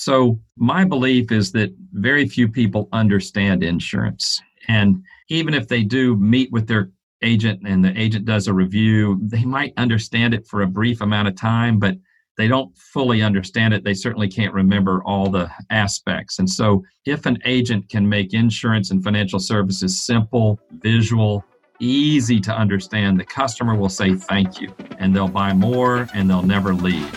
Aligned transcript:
So, 0.00 0.40
my 0.56 0.84
belief 0.84 1.30
is 1.30 1.52
that 1.52 1.74
very 1.92 2.26
few 2.26 2.48
people 2.48 2.88
understand 2.90 3.62
insurance. 3.62 4.40
And 4.66 5.04
even 5.28 5.52
if 5.52 5.68
they 5.68 5.82
do 5.82 6.16
meet 6.16 6.50
with 6.50 6.66
their 6.66 6.90
agent 7.20 7.60
and 7.66 7.84
the 7.84 7.92
agent 8.00 8.24
does 8.24 8.48
a 8.48 8.54
review, 8.54 9.20
they 9.22 9.44
might 9.44 9.74
understand 9.76 10.32
it 10.32 10.46
for 10.46 10.62
a 10.62 10.66
brief 10.66 11.02
amount 11.02 11.28
of 11.28 11.36
time, 11.36 11.78
but 11.78 11.98
they 12.38 12.48
don't 12.48 12.74
fully 12.78 13.20
understand 13.20 13.74
it. 13.74 13.84
They 13.84 13.92
certainly 13.92 14.26
can't 14.26 14.54
remember 14.54 15.02
all 15.04 15.28
the 15.28 15.50
aspects. 15.68 16.38
And 16.38 16.48
so, 16.48 16.82
if 17.04 17.26
an 17.26 17.36
agent 17.44 17.90
can 17.90 18.08
make 18.08 18.32
insurance 18.32 18.90
and 18.92 19.04
financial 19.04 19.38
services 19.38 20.00
simple, 20.00 20.58
visual, 20.78 21.44
easy 21.78 22.40
to 22.40 22.56
understand, 22.56 23.20
the 23.20 23.26
customer 23.26 23.74
will 23.74 23.90
say 23.90 24.14
thank 24.14 24.62
you 24.62 24.74
and 24.96 25.14
they'll 25.14 25.28
buy 25.28 25.52
more 25.52 26.08
and 26.14 26.30
they'll 26.30 26.40
never 26.40 26.72
leave. 26.72 27.14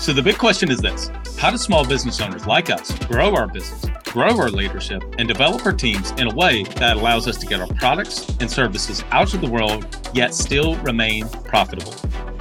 So 0.00 0.14
the 0.14 0.22
big 0.22 0.38
question 0.38 0.70
is 0.70 0.78
this 0.78 1.10
How 1.36 1.50
do 1.50 1.58
small 1.58 1.86
business 1.86 2.22
owners 2.22 2.46
like 2.46 2.70
us 2.70 2.90
grow 3.04 3.34
our 3.34 3.46
business, 3.46 3.84
grow 4.04 4.38
our 4.38 4.48
leadership, 4.48 5.04
and 5.18 5.28
develop 5.28 5.64
our 5.66 5.74
teams 5.74 6.12
in 6.12 6.26
a 6.26 6.34
way 6.34 6.64
that 6.76 6.96
allows 6.96 7.28
us 7.28 7.36
to 7.36 7.46
get 7.46 7.60
our 7.60 7.66
products 7.74 8.26
and 8.40 8.50
services 8.50 9.04
out 9.10 9.28
to 9.28 9.36
the 9.36 9.48
world, 9.48 9.86
yet 10.14 10.32
still 10.34 10.76
remain 10.76 11.28
profitable? 11.28 11.94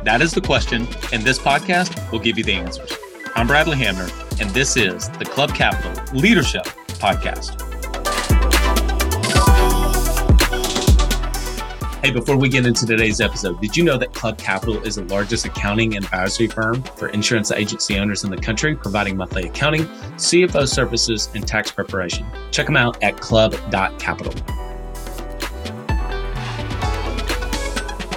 That 0.06 0.22
is 0.22 0.32
the 0.32 0.42
question, 0.42 0.88
and 1.12 1.22
this 1.24 1.38
podcast 1.38 2.10
will 2.14 2.20
give 2.20 2.38
you 2.38 2.46
the 2.46 2.54
answers. 2.54 2.94
I'm 3.36 3.46
Bradley 3.46 3.78
Hamner, 3.78 4.08
and 4.40 4.50
this 4.52 4.78
is 4.78 5.10
the 5.10 5.26
Club 5.26 5.54
Capital 5.54 6.18
Leadership 6.18 6.64
Podcast. 6.64 7.69
Hey, 12.02 12.12
before 12.12 12.38
we 12.38 12.48
get 12.48 12.66
into 12.66 12.86
today's 12.86 13.20
episode, 13.20 13.60
did 13.60 13.76
you 13.76 13.84
know 13.84 13.98
that 13.98 14.14
Club 14.14 14.38
Capital 14.38 14.82
is 14.84 14.96
the 14.96 15.04
largest 15.04 15.46
accounting 15.46 15.98
and 15.98 16.06
advisory 16.06 16.48
firm 16.48 16.82
for 16.82 17.10
insurance 17.10 17.52
agency 17.52 18.00
owners 18.00 18.24
in 18.24 18.32
the 18.32 18.38
country, 18.38 18.74
providing 18.74 19.18
monthly 19.18 19.48
accounting, 19.48 19.86
CFO 20.16 20.66
services, 20.66 21.28
and 21.36 21.46
tax 21.46 21.72
preparation? 21.72 22.26
Check 22.52 22.68
them 22.68 22.78
out 22.78 23.04
at 23.04 23.20
club.capital. 23.20 24.32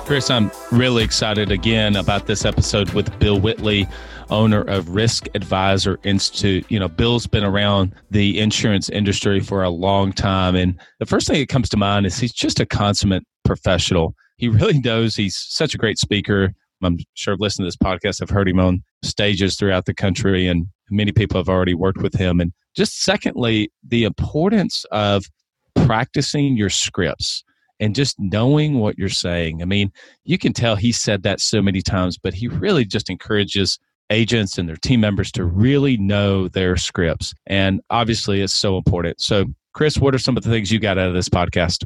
Chris, 0.06 0.30
I'm 0.30 0.52
really 0.70 1.02
excited 1.02 1.50
again 1.50 1.96
about 1.96 2.26
this 2.26 2.44
episode 2.44 2.90
with 2.90 3.18
Bill 3.18 3.40
Whitley, 3.40 3.88
owner 4.30 4.60
of 4.62 4.90
Risk 4.90 5.26
Advisor 5.34 5.98
Institute. 6.04 6.64
You 6.68 6.78
know, 6.78 6.88
Bill's 6.88 7.26
been 7.26 7.44
around 7.44 7.96
the 8.12 8.38
insurance 8.38 8.88
industry 8.90 9.40
for 9.40 9.64
a 9.64 9.70
long 9.70 10.12
time. 10.12 10.54
And 10.54 10.78
the 11.00 11.06
first 11.06 11.26
thing 11.26 11.40
that 11.40 11.48
comes 11.48 11.68
to 11.70 11.76
mind 11.76 12.06
is 12.06 12.16
he's 12.16 12.32
just 12.32 12.60
a 12.60 12.66
consummate 12.66 13.24
professional. 13.44 14.14
He 14.36 14.48
really 14.48 14.78
knows 14.78 15.14
he's 15.14 15.36
such 15.36 15.74
a 15.74 15.78
great 15.78 15.98
speaker. 15.98 16.54
I'm 16.82 16.98
sure 17.14 17.34
I've 17.34 17.40
listened 17.40 17.64
to 17.64 17.66
this 17.68 17.76
podcast. 17.76 18.20
I've 18.20 18.30
heard 18.30 18.48
him 18.48 18.58
on 18.58 18.82
stages 19.02 19.56
throughout 19.56 19.86
the 19.86 19.94
country, 19.94 20.48
and 20.48 20.66
many 20.90 21.12
people 21.12 21.38
have 21.38 21.48
already 21.48 21.74
worked 21.74 22.02
with 22.02 22.14
him. 22.14 22.40
And 22.40 22.52
just 22.74 23.02
secondly, 23.02 23.70
the 23.86 24.04
importance 24.04 24.84
of 24.90 25.26
practicing 25.74 26.56
your 26.56 26.70
scripts 26.70 27.44
and 27.80 27.94
just 27.94 28.18
knowing 28.18 28.78
what 28.78 28.96
you're 28.98 29.08
saying. 29.08 29.62
I 29.62 29.64
mean, 29.64 29.92
you 30.24 30.38
can 30.38 30.52
tell 30.52 30.76
he 30.76 30.92
said 30.92 31.22
that 31.24 31.40
so 31.40 31.60
many 31.60 31.82
times, 31.82 32.16
but 32.16 32.34
he 32.34 32.48
really 32.48 32.84
just 32.84 33.10
encourages 33.10 33.78
agents 34.10 34.58
and 34.58 34.68
their 34.68 34.76
team 34.76 35.00
members 35.00 35.32
to 35.32 35.44
really 35.44 35.96
know 35.96 36.48
their 36.48 36.76
scripts. 36.76 37.34
And 37.46 37.80
obviously, 37.90 38.40
it's 38.40 38.52
so 38.52 38.76
important. 38.76 39.20
So, 39.20 39.46
Chris, 39.72 39.98
what 39.98 40.14
are 40.14 40.18
some 40.18 40.36
of 40.36 40.42
the 40.42 40.50
things 40.50 40.70
you 40.70 40.78
got 40.78 40.98
out 40.98 41.08
of 41.08 41.14
this 41.14 41.28
podcast? 41.28 41.84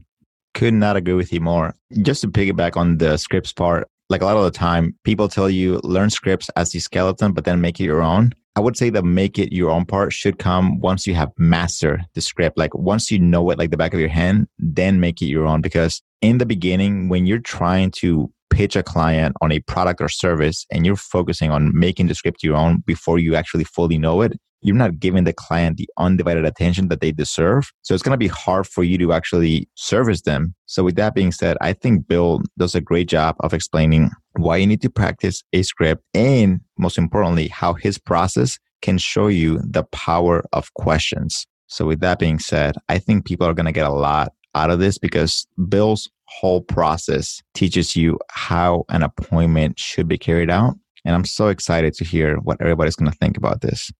Could 0.57 0.73
not 0.73 0.97
agree 0.97 1.12
with 1.12 1.33
you 1.35 1.41
more. 1.41 1.75
Just 2.01 2.23
to 2.23 2.29
piggyback 2.29 2.79
on 2.79 2.97
the 2.97 3.19
scripts 3.19 3.53
part, 3.53 3.89
like 4.09 4.23
a 4.23 4.25
lot 4.25 4.39
of 4.39 4.45
the 4.45 4.51
time, 4.51 4.97
people 5.05 5.29
tell 5.29 5.51
you 5.51 5.81
learn 5.85 6.09
scripts 6.09 6.49
as 6.57 6.71
the 6.71 6.79
skeleton, 6.79 7.33
but 7.33 7.45
then 7.45 7.61
make 7.61 7.79
it 7.79 7.85
your 7.85 8.01
own. 8.01 8.33
I 8.57 8.61
would 8.61 8.75
say 8.75 8.89
the 8.89 9.03
make 9.03 9.39
it 9.39 9.53
your 9.53 9.71
own 9.71 9.84
part 9.84 10.15
should 10.15 10.39
come 10.39 10.81
once 10.81 11.07
you 11.07 11.15
have 11.15 11.31
mastered 11.37 12.07
the 12.15 12.23
script. 12.23 12.57
Like 12.57 12.75
once 12.75 13.11
you 13.11 13.19
know 13.19 13.51
it 13.51 13.59
like 13.59 13.71
the 13.71 13.77
back 13.77 13.93
of 13.93 14.01
your 14.01 14.09
hand, 14.09 14.49
then 14.59 14.99
make 14.99 15.21
it 15.21 15.27
your 15.27 15.47
own. 15.47 15.61
Because 15.61 16.01
in 16.22 16.39
the 16.39 16.47
beginning, 16.47 17.11
when 17.11 17.27
you're 17.27 17.38
trying 17.38 17.91
to 17.91 18.33
pitch 18.49 18.77
a 18.77 18.83
client 18.83 19.37
on 19.43 19.53
a 19.53 19.61
product 19.61 20.00
or 20.00 20.09
service 20.09 20.65
and 20.73 20.87
you're 20.87 20.97
focusing 20.97 21.50
on 21.50 21.71
making 21.78 22.06
the 22.06 22.15
script 22.15 22.43
your 22.43 22.56
own 22.56 22.83
before 22.87 23.19
you 23.19 23.34
actually 23.34 23.65
fully 23.65 23.99
know 23.99 24.23
it, 24.23 24.33
you're 24.61 24.75
not 24.75 24.99
giving 24.99 25.25
the 25.25 25.33
client 25.33 25.77
the 25.77 25.89
undivided 25.99 26.44
attention 26.44 26.89
that 26.89 27.00
they 27.00 27.12
deserve. 27.12 27.71
So 27.83 27.94
it's 27.94 28.03
going 28.03 28.15
to 28.15 28.19
be 28.19 28.28
hard 28.28 28.67
for 28.67 28.83
you 28.83 28.99
to 28.99 29.12
actually 29.12 29.69
service 29.75 30.22
them. 30.22 30.55
So 30.67 30.84
with 30.84 30.97
that 30.97 31.15
being 31.15 31.33
said, 31.33 31.56
I 31.61 31.72
think 31.72 32.09
Bill 32.09 32.43
does 32.59 32.75
a 32.75 32.81
great 32.81 33.09
job 33.09 33.37
of 33.41 33.55
explaining 33.55 34.11
why 34.37 34.56
you 34.56 34.67
need 34.67 34.83
to 34.83 34.91
practice 34.91 35.43
a 35.53 35.62
script 35.62 36.03
and 36.15 36.61
most 36.78 36.99
importantly, 36.99 37.49
how 37.49 37.75
his 37.75 37.99
process 37.99 38.59
can 38.83 38.99
show 38.99 39.28
you 39.28 39.59
the 39.62 39.84
power 39.84 40.44
of 40.53 40.73
questions. 40.75 41.47
So 41.69 41.87
with 41.87 42.00
that 42.00 42.19
being 42.19 42.38
said, 42.38 42.77
I 42.88 42.99
think 42.99 43.25
people 43.25 43.47
are 43.47 43.55
going 43.55 43.67
to 43.67 43.73
get 43.73 43.87
a 43.87 43.93
lot 43.93 44.33
out 44.55 44.71
of 44.71 44.78
this 44.78 44.99
because 44.99 45.47
Bill's 45.69 46.09
whole 46.28 46.61
process 46.61 47.43
teaches 47.55 47.97
you 47.97 48.19
how 48.31 48.84
an 48.88 49.03
appointment 49.03 49.78
should 49.78 50.09
be 50.09 50.19
carried 50.19 50.50
out. 50.50 50.75
And 51.05 51.15
I'm 51.15 51.25
so 51.25 51.49
excited 51.49 51.94
to 51.94 52.05
hear 52.05 52.37
what 52.37 52.61
everybody's 52.61 52.97
going 52.97 53.11
to 53.11 53.19
think 53.19 53.37
about 53.37 53.61
this. 53.61 53.91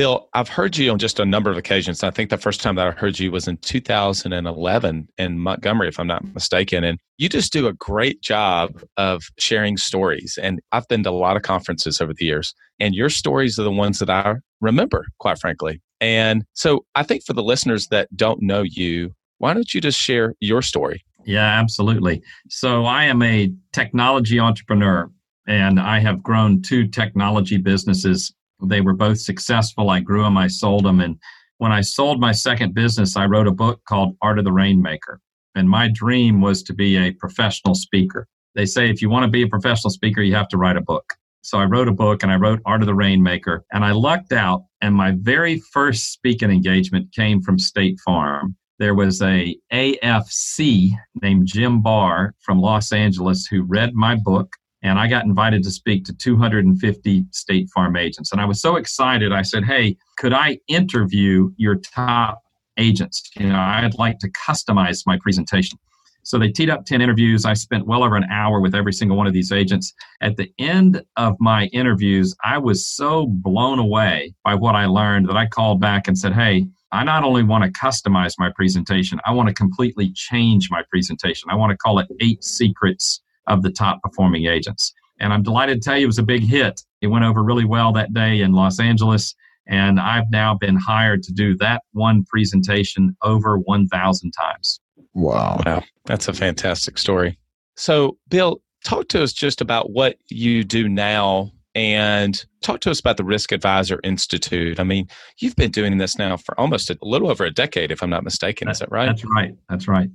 Bill, 0.00 0.28
I've 0.34 0.48
heard 0.48 0.76
you 0.76 0.92
on 0.92 0.98
just 0.98 1.18
a 1.18 1.26
number 1.26 1.50
of 1.50 1.56
occasions. 1.56 2.04
I 2.04 2.10
think 2.10 2.30
the 2.30 2.38
first 2.38 2.62
time 2.62 2.76
that 2.76 2.86
I 2.86 2.92
heard 2.92 3.18
you 3.18 3.32
was 3.32 3.48
in 3.48 3.56
2011 3.58 5.08
in 5.18 5.38
Montgomery, 5.38 5.88
if 5.88 5.98
I'm 5.98 6.06
not 6.06 6.24
mistaken. 6.32 6.84
And 6.84 6.98
you 7.18 7.28
just 7.28 7.52
do 7.52 7.66
a 7.66 7.72
great 7.72 8.22
job 8.22 8.82
of 8.96 9.24
sharing 9.38 9.76
stories. 9.76 10.38
And 10.40 10.60
I've 10.70 10.86
been 10.86 11.02
to 11.02 11.10
a 11.10 11.12
lot 11.12 11.36
of 11.36 11.42
conferences 11.42 12.00
over 12.00 12.14
the 12.14 12.24
years, 12.24 12.54
and 12.78 12.94
your 12.94 13.10
stories 13.10 13.58
are 13.58 13.64
the 13.64 13.72
ones 13.72 13.98
that 13.98 14.08
I 14.08 14.36
remember, 14.60 15.06
quite 15.18 15.38
frankly. 15.38 15.82
And 16.00 16.44
so 16.54 16.86
I 16.94 17.02
think 17.02 17.24
for 17.26 17.32
the 17.32 17.42
listeners 17.42 17.88
that 17.88 18.08
don't 18.16 18.40
know 18.40 18.62
you, 18.62 19.12
why 19.38 19.54
don't 19.54 19.74
you 19.74 19.80
just 19.80 19.98
share 19.98 20.34
your 20.40 20.62
story? 20.62 21.04
Yeah, 21.24 21.60
absolutely. 21.60 22.22
So 22.48 22.84
I 22.84 23.04
am 23.04 23.22
a 23.22 23.52
technology 23.72 24.38
entrepreneur 24.38 25.10
and 25.46 25.80
I 25.80 25.98
have 25.98 26.22
grown 26.22 26.62
two 26.62 26.86
technology 26.86 27.56
businesses 27.58 28.32
they 28.62 28.80
were 28.80 28.94
both 28.94 29.20
successful. 29.20 29.90
I 29.90 30.00
grew 30.00 30.22
them, 30.22 30.36
I 30.36 30.48
sold 30.48 30.84
them. 30.84 31.00
And 31.00 31.18
when 31.58 31.72
I 31.72 31.80
sold 31.80 32.20
my 32.20 32.32
second 32.32 32.74
business, 32.74 33.16
I 33.16 33.26
wrote 33.26 33.46
a 33.46 33.52
book 33.52 33.80
called 33.88 34.16
Art 34.22 34.38
of 34.38 34.44
the 34.44 34.52
Rainmaker. 34.52 35.20
And 35.54 35.68
my 35.68 35.88
dream 35.92 36.40
was 36.40 36.62
to 36.64 36.74
be 36.74 36.96
a 36.96 37.12
professional 37.12 37.74
speaker. 37.74 38.26
They 38.54 38.66
say 38.66 38.90
if 38.90 39.02
you 39.02 39.10
want 39.10 39.24
to 39.24 39.30
be 39.30 39.42
a 39.42 39.48
professional 39.48 39.90
speaker, 39.90 40.22
you 40.22 40.34
have 40.34 40.48
to 40.48 40.56
write 40.56 40.76
a 40.76 40.82
book. 40.82 41.14
So 41.42 41.58
I 41.58 41.64
wrote 41.64 41.88
a 41.88 41.92
book 41.92 42.22
and 42.22 42.30
I 42.30 42.36
wrote 42.36 42.60
Art 42.66 42.82
of 42.82 42.86
the 42.86 42.94
Rainmaker. 42.94 43.64
And 43.72 43.84
I 43.84 43.92
lucked 43.92 44.32
out. 44.32 44.64
And 44.80 44.94
my 44.94 45.14
very 45.18 45.60
first 45.72 46.12
speaking 46.12 46.50
engagement 46.50 47.12
came 47.12 47.42
from 47.42 47.58
State 47.58 47.98
Farm. 48.04 48.56
There 48.78 48.94
was 48.94 49.20
a 49.20 49.56
AFC 49.72 50.92
named 51.20 51.46
Jim 51.46 51.82
Barr 51.82 52.34
from 52.40 52.60
Los 52.60 52.92
Angeles 52.92 53.46
who 53.46 53.62
read 53.62 53.94
my 53.94 54.14
book 54.14 54.56
and 54.82 54.98
I 54.98 55.08
got 55.08 55.24
invited 55.24 55.62
to 55.64 55.70
speak 55.70 56.04
to 56.06 56.14
250 56.14 57.24
State 57.30 57.68
Farm 57.70 57.96
agents. 57.96 58.32
And 58.32 58.40
I 58.40 58.44
was 58.44 58.60
so 58.60 58.76
excited. 58.76 59.32
I 59.32 59.42
said, 59.42 59.64
"Hey, 59.64 59.96
could 60.16 60.32
I 60.32 60.58
interview 60.68 61.50
your 61.56 61.76
top 61.76 62.42
agents? 62.78 63.30
You 63.36 63.48
know, 63.48 63.58
I'd 63.58 63.98
like 63.98 64.18
to 64.20 64.30
customize 64.30 65.02
my 65.06 65.18
presentation." 65.18 65.78
So 66.22 66.38
they 66.38 66.50
teed 66.50 66.70
up 66.70 66.84
10 66.84 67.00
interviews. 67.00 67.44
I 67.44 67.54
spent 67.54 67.86
well 67.86 68.04
over 68.04 68.14
an 68.14 68.24
hour 68.30 68.60
with 68.60 68.74
every 68.74 68.92
single 68.92 69.16
one 69.16 69.26
of 69.26 69.32
these 69.32 69.52
agents. 69.52 69.92
At 70.20 70.36
the 70.36 70.52
end 70.58 71.02
of 71.16 71.36
my 71.40 71.66
interviews, 71.66 72.34
I 72.44 72.58
was 72.58 72.86
so 72.86 73.26
blown 73.26 73.78
away 73.78 74.34
by 74.44 74.54
what 74.54 74.74
I 74.74 74.86
learned 74.86 75.28
that 75.28 75.36
I 75.36 75.46
called 75.46 75.80
back 75.80 76.08
and 76.08 76.18
said, 76.18 76.34
Hey, 76.34 76.66
I 76.92 77.04
not 77.04 77.24
only 77.24 77.42
want 77.42 77.64
to 77.64 77.70
customize 77.70 78.34
my 78.38 78.50
presentation, 78.54 79.20
I 79.24 79.32
want 79.32 79.48
to 79.48 79.54
completely 79.54 80.12
change 80.12 80.70
my 80.70 80.82
presentation. 80.90 81.48
I 81.50 81.54
want 81.54 81.70
to 81.70 81.76
call 81.76 81.98
it 82.00 82.08
Eight 82.20 82.42
Secrets 82.44 83.20
of 83.46 83.62
the 83.62 83.70
top 83.70 84.02
performing 84.02 84.46
agents. 84.46 84.92
And 85.18 85.32
I'm 85.32 85.42
delighted 85.42 85.82
to 85.82 85.88
tell 85.88 85.98
you 85.98 86.04
it 86.04 86.06
was 86.06 86.18
a 86.18 86.22
big 86.22 86.42
hit. 86.42 86.82
It 87.00 87.08
went 87.08 87.24
over 87.24 87.42
really 87.42 87.64
well 87.64 87.92
that 87.92 88.14
day 88.14 88.40
in 88.40 88.52
Los 88.52 88.80
Angeles. 88.80 89.34
And 89.66 90.00
I've 90.00 90.30
now 90.30 90.54
been 90.54 90.76
hired 90.76 91.22
to 91.24 91.32
do 91.32 91.56
that 91.58 91.82
one 91.92 92.24
presentation 92.24 93.16
over 93.22 93.58
1,000 93.58 94.32
times. 94.32 94.80
Wow. 95.14 95.60
Wow. 95.64 95.82
That's 96.06 96.28
a 96.28 96.32
fantastic 96.32 96.98
story. 96.98 97.38
So, 97.76 98.16
Bill, 98.28 98.62
talk 98.84 99.08
to 99.08 99.22
us 99.22 99.32
just 99.32 99.60
about 99.60 99.90
what 99.90 100.16
you 100.28 100.64
do 100.64 100.88
now 100.88 101.52
and 101.74 102.44
talk 102.62 102.80
to 102.80 102.90
us 102.90 102.98
about 102.98 103.16
the 103.16 103.24
Risk 103.24 103.52
Advisor 103.52 104.00
Institute. 104.02 104.80
I 104.80 104.84
mean, 104.84 105.06
you've 105.38 105.56
been 105.56 105.70
doing 105.70 105.98
this 105.98 106.18
now 106.18 106.36
for 106.36 106.58
almost 106.58 106.90
a 106.90 106.98
little 107.02 107.30
over 107.30 107.44
a 107.44 107.50
decade, 107.50 107.92
if 107.92 108.02
I'm 108.02 108.10
not 108.10 108.24
mistaken. 108.24 108.68
Is 108.68 108.80
that 108.80 108.90
right? 108.90 109.06
That's 109.06 109.24
right. 109.24 109.54
That's 109.68 109.86
right. 109.86 110.10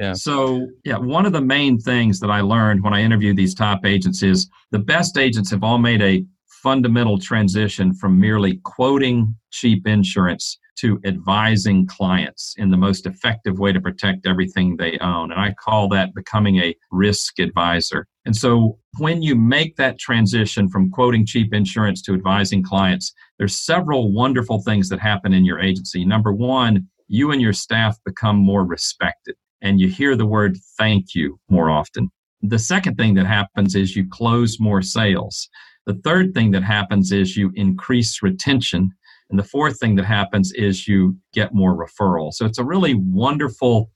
Yeah. 0.00 0.14
So, 0.14 0.66
yeah, 0.82 0.96
one 0.96 1.26
of 1.26 1.32
the 1.32 1.42
main 1.42 1.78
things 1.78 2.20
that 2.20 2.30
I 2.30 2.40
learned 2.40 2.82
when 2.82 2.94
I 2.94 3.02
interviewed 3.02 3.36
these 3.36 3.54
top 3.54 3.84
agents 3.84 4.22
is 4.22 4.48
the 4.70 4.78
best 4.78 5.18
agents 5.18 5.50
have 5.50 5.62
all 5.62 5.76
made 5.76 6.00
a 6.00 6.24
fundamental 6.62 7.18
transition 7.18 7.92
from 7.92 8.18
merely 8.18 8.60
quoting 8.64 9.34
cheap 9.50 9.86
insurance 9.86 10.58
to 10.78 10.98
advising 11.04 11.86
clients 11.86 12.54
in 12.56 12.70
the 12.70 12.78
most 12.78 13.04
effective 13.04 13.58
way 13.58 13.72
to 13.72 13.80
protect 13.80 14.26
everything 14.26 14.74
they 14.74 14.96
own. 15.00 15.32
And 15.32 15.40
I 15.40 15.52
call 15.62 15.86
that 15.90 16.14
becoming 16.14 16.56
a 16.56 16.74
risk 16.90 17.38
advisor. 17.38 18.06
And 18.24 18.34
so 18.34 18.78
when 18.96 19.20
you 19.20 19.34
make 19.34 19.76
that 19.76 19.98
transition 19.98 20.70
from 20.70 20.90
quoting 20.90 21.26
cheap 21.26 21.52
insurance 21.52 22.00
to 22.02 22.14
advising 22.14 22.62
clients, 22.62 23.12
there's 23.38 23.58
several 23.58 24.14
wonderful 24.14 24.62
things 24.62 24.88
that 24.88 24.98
happen 24.98 25.34
in 25.34 25.44
your 25.44 25.60
agency. 25.60 26.06
Number 26.06 26.32
one, 26.32 26.88
you 27.06 27.32
and 27.32 27.42
your 27.42 27.52
staff 27.52 27.98
become 28.06 28.36
more 28.36 28.64
respected 28.64 29.34
and 29.62 29.80
you 29.80 29.88
hear 29.88 30.16
the 30.16 30.26
word 30.26 30.58
thank 30.78 31.14
you 31.14 31.38
more 31.48 31.70
often. 31.70 32.08
The 32.42 32.58
second 32.58 32.96
thing 32.96 33.14
that 33.14 33.26
happens 33.26 33.74
is 33.74 33.94
you 33.96 34.08
close 34.08 34.58
more 34.58 34.82
sales. 34.82 35.48
The 35.86 36.00
third 36.04 36.34
thing 36.34 36.50
that 36.52 36.62
happens 36.62 37.12
is 37.12 37.36
you 37.36 37.52
increase 37.54 38.22
retention 38.22 38.92
and 39.30 39.38
the 39.38 39.44
fourth 39.44 39.78
thing 39.78 39.94
that 39.94 40.04
happens 40.04 40.52
is 40.52 40.88
you 40.88 41.16
get 41.32 41.54
more 41.54 41.74
referrals. 41.74 42.34
So 42.34 42.46
it's 42.46 42.58
a 42.58 42.64
really 42.64 42.94
wonderful 42.94 43.90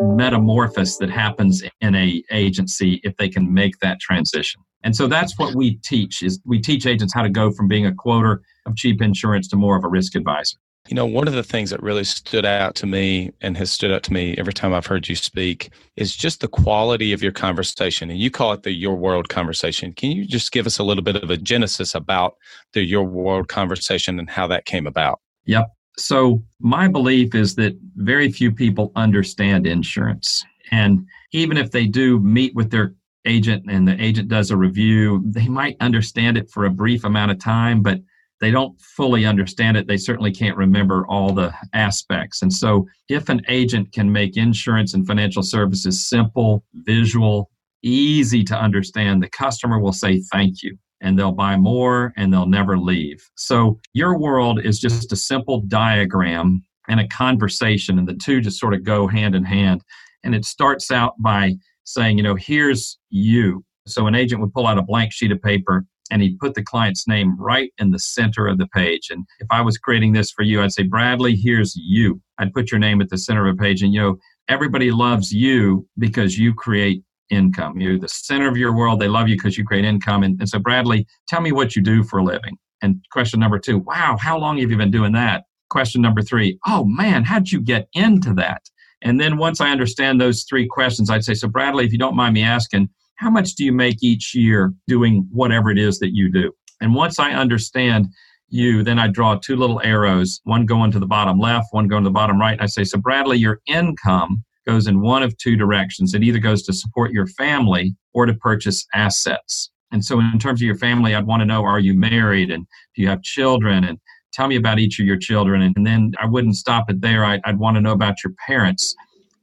metamorphosis 0.00 0.96
that 0.98 1.10
happens 1.10 1.62
in 1.80 1.94
a 1.94 2.22
agency 2.30 3.00
if 3.02 3.16
they 3.16 3.28
can 3.28 3.52
make 3.52 3.78
that 3.80 4.00
transition. 4.00 4.62
And 4.84 4.94
so 4.94 5.08
that's 5.08 5.38
what 5.38 5.54
we 5.54 5.76
teach 5.84 6.22
is 6.22 6.40
we 6.44 6.60
teach 6.60 6.86
agents 6.86 7.12
how 7.12 7.22
to 7.22 7.28
go 7.28 7.50
from 7.50 7.66
being 7.66 7.86
a 7.86 7.94
quoter 7.94 8.42
of 8.66 8.76
cheap 8.76 9.02
insurance 9.02 9.48
to 9.48 9.56
more 9.56 9.76
of 9.76 9.84
a 9.84 9.88
risk 9.88 10.14
advisor. 10.14 10.58
You 10.88 10.94
know, 10.94 11.06
one 11.06 11.26
of 11.26 11.34
the 11.34 11.42
things 11.42 11.70
that 11.70 11.82
really 11.82 12.04
stood 12.04 12.44
out 12.44 12.74
to 12.76 12.86
me 12.86 13.32
and 13.40 13.56
has 13.56 13.70
stood 13.70 13.90
out 13.90 14.02
to 14.04 14.12
me 14.12 14.34
every 14.38 14.52
time 14.52 14.72
I've 14.72 14.86
heard 14.86 15.08
you 15.08 15.16
speak 15.16 15.70
is 15.96 16.14
just 16.14 16.40
the 16.40 16.48
quality 16.48 17.12
of 17.12 17.22
your 17.22 17.32
conversation. 17.32 18.10
And 18.10 18.18
you 18.18 18.30
call 18.30 18.52
it 18.52 18.62
the 18.62 18.72
Your 18.72 18.94
World 18.94 19.28
conversation. 19.28 19.92
Can 19.92 20.12
you 20.12 20.24
just 20.24 20.52
give 20.52 20.66
us 20.66 20.78
a 20.78 20.84
little 20.84 21.02
bit 21.02 21.16
of 21.16 21.30
a 21.30 21.36
genesis 21.36 21.94
about 21.94 22.36
the 22.72 22.84
Your 22.84 23.04
World 23.04 23.48
conversation 23.48 24.18
and 24.18 24.30
how 24.30 24.46
that 24.46 24.64
came 24.64 24.86
about? 24.86 25.20
Yep. 25.46 25.66
So, 25.98 26.42
my 26.60 26.88
belief 26.88 27.34
is 27.34 27.54
that 27.54 27.76
very 27.96 28.30
few 28.30 28.52
people 28.52 28.92
understand 28.96 29.66
insurance. 29.66 30.44
And 30.70 31.06
even 31.32 31.56
if 31.56 31.70
they 31.70 31.86
do 31.86 32.20
meet 32.20 32.54
with 32.54 32.70
their 32.70 32.94
agent 33.24 33.64
and 33.68 33.88
the 33.88 34.00
agent 34.02 34.28
does 34.28 34.50
a 34.50 34.56
review, 34.56 35.22
they 35.24 35.48
might 35.48 35.76
understand 35.80 36.36
it 36.36 36.50
for 36.50 36.64
a 36.64 36.70
brief 36.70 37.04
amount 37.04 37.30
of 37.32 37.38
time, 37.38 37.82
but 37.82 38.00
they 38.40 38.50
don't 38.50 38.78
fully 38.80 39.24
understand 39.24 39.76
it. 39.76 39.86
They 39.86 39.96
certainly 39.96 40.30
can't 40.30 40.56
remember 40.56 41.06
all 41.06 41.32
the 41.32 41.54
aspects. 41.72 42.42
And 42.42 42.52
so, 42.52 42.86
if 43.08 43.28
an 43.28 43.42
agent 43.48 43.92
can 43.92 44.12
make 44.12 44.36
insurance 44.36 44.94
and 44.94 45.06
financial 45.06 45.42
services 45.42 46.06
simple, 46.06 46.64
visual, 46.74 47.50
easy 47.82 48.44
to 48.44 48.56
understand, 48.56 49.22
the 49.22 49.30
customer 49.30 49.78
will 49.78 49.92
say 49.92 50.20
thank 50.32 50.62
you 50.62 50.76
and 51.00 51.18
they'll 51.18 51.32
buy 51.32 51.56
more 51.56 52.12
and 52.16 52.32
they'll 52.32 52.46
never 52.46 52.78
leave. 52.78 53.28
So, 53.36 53.78
your 53.94 54.18
world 54.18 54.60
is 54.62 54.78
just 54.78 55.12
a 55.12 55.16
simple 55.16 55.62
diagram 55.62 56.62
and 56.88 57.00
a 57.00 57.08
conversation, 57.08 57.98
and 57.98 58.06
the 58.06 58.14
two 58.14 58.40
just 58.40 58.60
sort 58.60 58.74
of 58.74 58.84
go 58.84 59.06
hand 59.06 59.34
in 59.34 59.44
hand. 59.44 59.82
And 60.24 60.34
it 60.34 60.44
starts 60.44 60.90
out 60.90 61.14
by 61.20 61.54
saying, 61.84 62.18
you 62.18 62.22
know, 62.22 62.34
here's 62.34 62.98
you. 63.10 63.64
So, 63.86 64.06
an 64.06 64.14
agent 64.14 64.42
would 64.42 64.52
pull 64.52 64.66
out 64.66 64.78
a 64.78 64.82
blank 64.82 65.12
sheet 65.12 65.32
of 65.32 65.40
paper 65.40 65.86
and 66.10 66.22
he'd 66.22 66.38
put 66.38 66.54
the 66.54 66.62
client's 66.62 67.06
name 67.06 67.36
right 67.38 67.72
in 67.78 67.90
the 67.90 67.98
center 67.98 68.46
of 68.46 68.58
the 68.58 68.66
page. 68.68 69.08
And 69.10 69.24
if 69.40 69.46
I 69.50 69.60
was 69.60 69.78
creating 69.78 70.12
this 70.12 70.30
for 70.30 70.42
you, 70.42 70.62
I'd 70.62 70.72
say, 70.72 70.84
Bradley, 70.84 71.36
here's 71.36 71.74
you. 71.76 72.20
I'd 72.38 72.52
put 72.52 72.70
your 72.70 72.80
name 72.80 73.00
at 73.00 73.08
the 73.08 73.18
center 73.18 73.46
of 73.46 73.54
a 73.54 73.58
page. 73.58 73.82
And, 73.82 73.92
you 73.92 74.00
know, 74.00 74.16
everybody 74.48 74.90
loves 74.90 75.32
you 75.32 75.86
because 75.98 76.38
you 76.38 76.54
create 76.54 77.02
income. 77.30 77.80
You're 77.80 77.98
the 77.98 78.08
center 78.08 78.48
of 78.48 78.56
your 78.56 78.74
world. 78.74 79.00
They 79.00 79.08
love 79.08 79.28
you 79.28 79.36
because 79.36 79.58
you 79.58 79.64
create 79.64 79.84
income. 79.84 80.22
And, 80.22 80.38
and 80.40 80.48
so, 80.48 80.58
Bradley, 80.58 81.06
tell 81.28 81.40
me 81.40 81.52
what 81.52 81.74
you 81.74 81.82
do 81.82 82.02
for 82.04 82.18
a 82.18 82.24
living. 82.24 82.56
And 82.82 83.04
question 83.10 83.40
number 83.40 83.58
two, 83.58 83.78
wow, 83.78 84.16
how 84.20 84.38
long 84.38 84.58
have 84.58 84.70
you 84.70 84.76
been 84.76 84.90
doing 84.90 85.12
that? 85.12 85.44
Question 85.70 86.02
number 86.02 86.22
three, 86.22 86.58
oh 86.66 86.84
man, 86.84 87.24
how'd 87.24 87.50
you 87.50 87.60
get 87.60 87.88
into 87.94 88.32
that? 88.34 88.62
And 89.02 89.20
then 89.20 89.36
once 89.36 89.60
I 89.60 89.70
understand 89.70 90.20
those 90.20 90.44
three 90.44 90.66
questions, 90.66 91.10
I'd 91.10 91.24
say, 91.24 91.34
so 91.34 91.48
Bradley, 91.48 91.84
if 91.84 91.92
you 91.92 91.98
don't 91.98 92.16
mind 92.16 92.34
me 92.34 92.42
asking, 92.42 92.88
how 93.16 93.30
much 93.30 93.54
do 93.54 93.64
you 93.64 93.72
make 93.72 94.02
each 94.02 94.34
year 94.34 94.72
doing 94.86 95.26
whatever 95.32 95.70
it 95.70 95.78
is 95.78 95.98
that 95.98 96.14
you 96.14 96.30
do? 96.30 96.52
And 96.80 96.94
once 96.94 97.18
I 97.18 97.32
understand 97.32 98.08
you, 98.48 98.82
then 98.82 98.98
I 98.98 99.08
draw 99.08 99.36
two 99.36 99.56
little 99.56 99.80
arrows, 99.82 100.40
one 100.44 100.66
going 100.66 100.90
to 100.92 100.98
the 100.98 101.06
bottom 101.06 101.38
left, 101.38 101.68
one 101.72 101.88
going 101.88 102.04
to 102.04 102.08
the 102.08 102.12
bottom 102.12 102.38
right. 102.38 102.52
And 102.52 102.62
I 102.62 102.66
say, 102.66 102.84
So, 102.84 102.98
Bradley, 102.98 103.38
your 103.38 103.60
income 103.66 104.44
goes 104.66 104.86
in 104.86 105.00
one 105.00 105.22
of 105.22 105.36
two 105.38 105.56
directions. 105.56 106.14
It 106.14 106.22
either 106.22 106.38
goes 106.38 106.62
to 106.64 106.72
support 106.72 107.12
your 107.12 107.26
family 107.26 107.96
or 108.14 108.26
to 108.26 108.34
purchase 108.34 108.86
assets. 108.94 109.70
And 109.92 110.04
so, 110.04 110.20
in 110.20 110.38
terms 110.38 110.60
of 110.60 110.66
your 110.66 110.76
family, 110.76 111.14
I'd 111.14 111.26
want 111.26 111.40
to 111.40 111.46
know 111.46 111.64
are 111.64 111.80
you 111.80 111.94
married 111.94 112.50
and 112.50 112.66
do 112.94 113.02
you 113.02 113.08
have 113.08 113.22
children? 113.22 113.84
And 113.84 113.98
tell 114.32 114.48
me 114.48 114.56
about 114.56 114.78
each 114.78 115.00
of 115.00 115.06
your 115.06 115.16
children. 115.16 115.62
And 115.62 115.86
then 115.86 116.12
I 116.20 116.26
wouldn't 116.26 116.56
stop 116.56 116.90
it 116.90 117.00
there. 117.00 117.24
I'd, 117.24 117.40
I'd 117.44 117.58
want 117.58 117.76
to 117.76 117.80
know 117.80 117.92
about 117.92 118.16
your 118.22 118.34
parents 118.46 118.94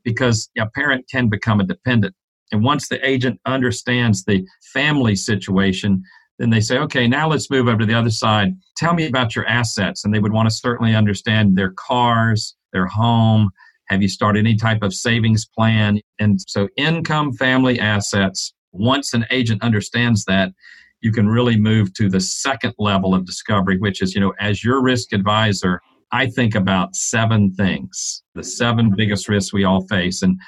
because 0.04 0.50
a 0.58 0.70
parent 0.70 1.06
can 1.10 1.30
become 1.30 1.60
a 1.60 1.64
dependent 1.64 2.14
and 2.53 2.63
once 2.63 2.88
the 2.88 3.05
agent 3.05 3.41
understands 3.45 4.23
the 4.23 4.45
family 4.73 5.15
situation, 5.15 6.03
then 6.39 6.51
they 6.51 6.61
say, 6.61 6.77
okay, 6.77 7.07
now 7.07 7.27
let's 7.27 7.50
move 7.50 7.67
over 7.67 7.79
to 7.79 7.85
the 7.85 7.94
other 7.94 8.09
side. 8.09 8.53
Tell 8.77 8.94
me 8.94 9.07
about 9.07 9.35
your 9.35 9.45
assets. 9.47 10.05
And 10.05 10.13
they 10.13 10.19
would 10.19 10.31
want 10.31 10.50
to 10.50 10.55
certainly 10.55 10.95
understand 10.95 11.57
their 11.57 11.71
cars, 11.71 12.55
their 12.71 12.85
home. 12.85 13.50
Have 13.88 14.01
you 14.01 14.07
started 14.07 14.39
any 14.39 14.55
type 14.55 14.83
of 14.83 14.94
savings 14.94 15.45
plan? 15.45 16.00
And 16.19 16.39
so, 16.47 16.69
income, 16.77 17.33
family, 17.33 17.79
assets. 17.79 18.53
Once 18.71 19.13
an 19.13 19.25
agent 19.31 19.61
understands 19.63 20.25
that, 20.25 20.51
you 21.01 21.11
can 21.11 21.27
really 21.27 21.59
move 21.59 21.94
to 21.95 22.09
the 22.09 22.21
second 22.21 22.73
level 22.79 23.13
of 23.13 23.25
discovery, 23.25 23.77
which 23.77 24.01
is, 24.01 24.15
you 24.15 24.21
know, 24.21 24.33
as 24.39 24.63
your 24.63 24.81
risk 24.81 25.11
advisor, 25.11 25.81
I 26.11 26.27
think 26.27 26.55
about 26.55 26.95
seven 26.95 27.53
things, 27.53 28.23
the 28.35 28.44
seven 28.44 28.94
biggest 28.95 29.27
risks 29.27 29.51
we 29.51 29.63
all 29.63 29.85
face. 29.88 30.21
And 30.21 30.39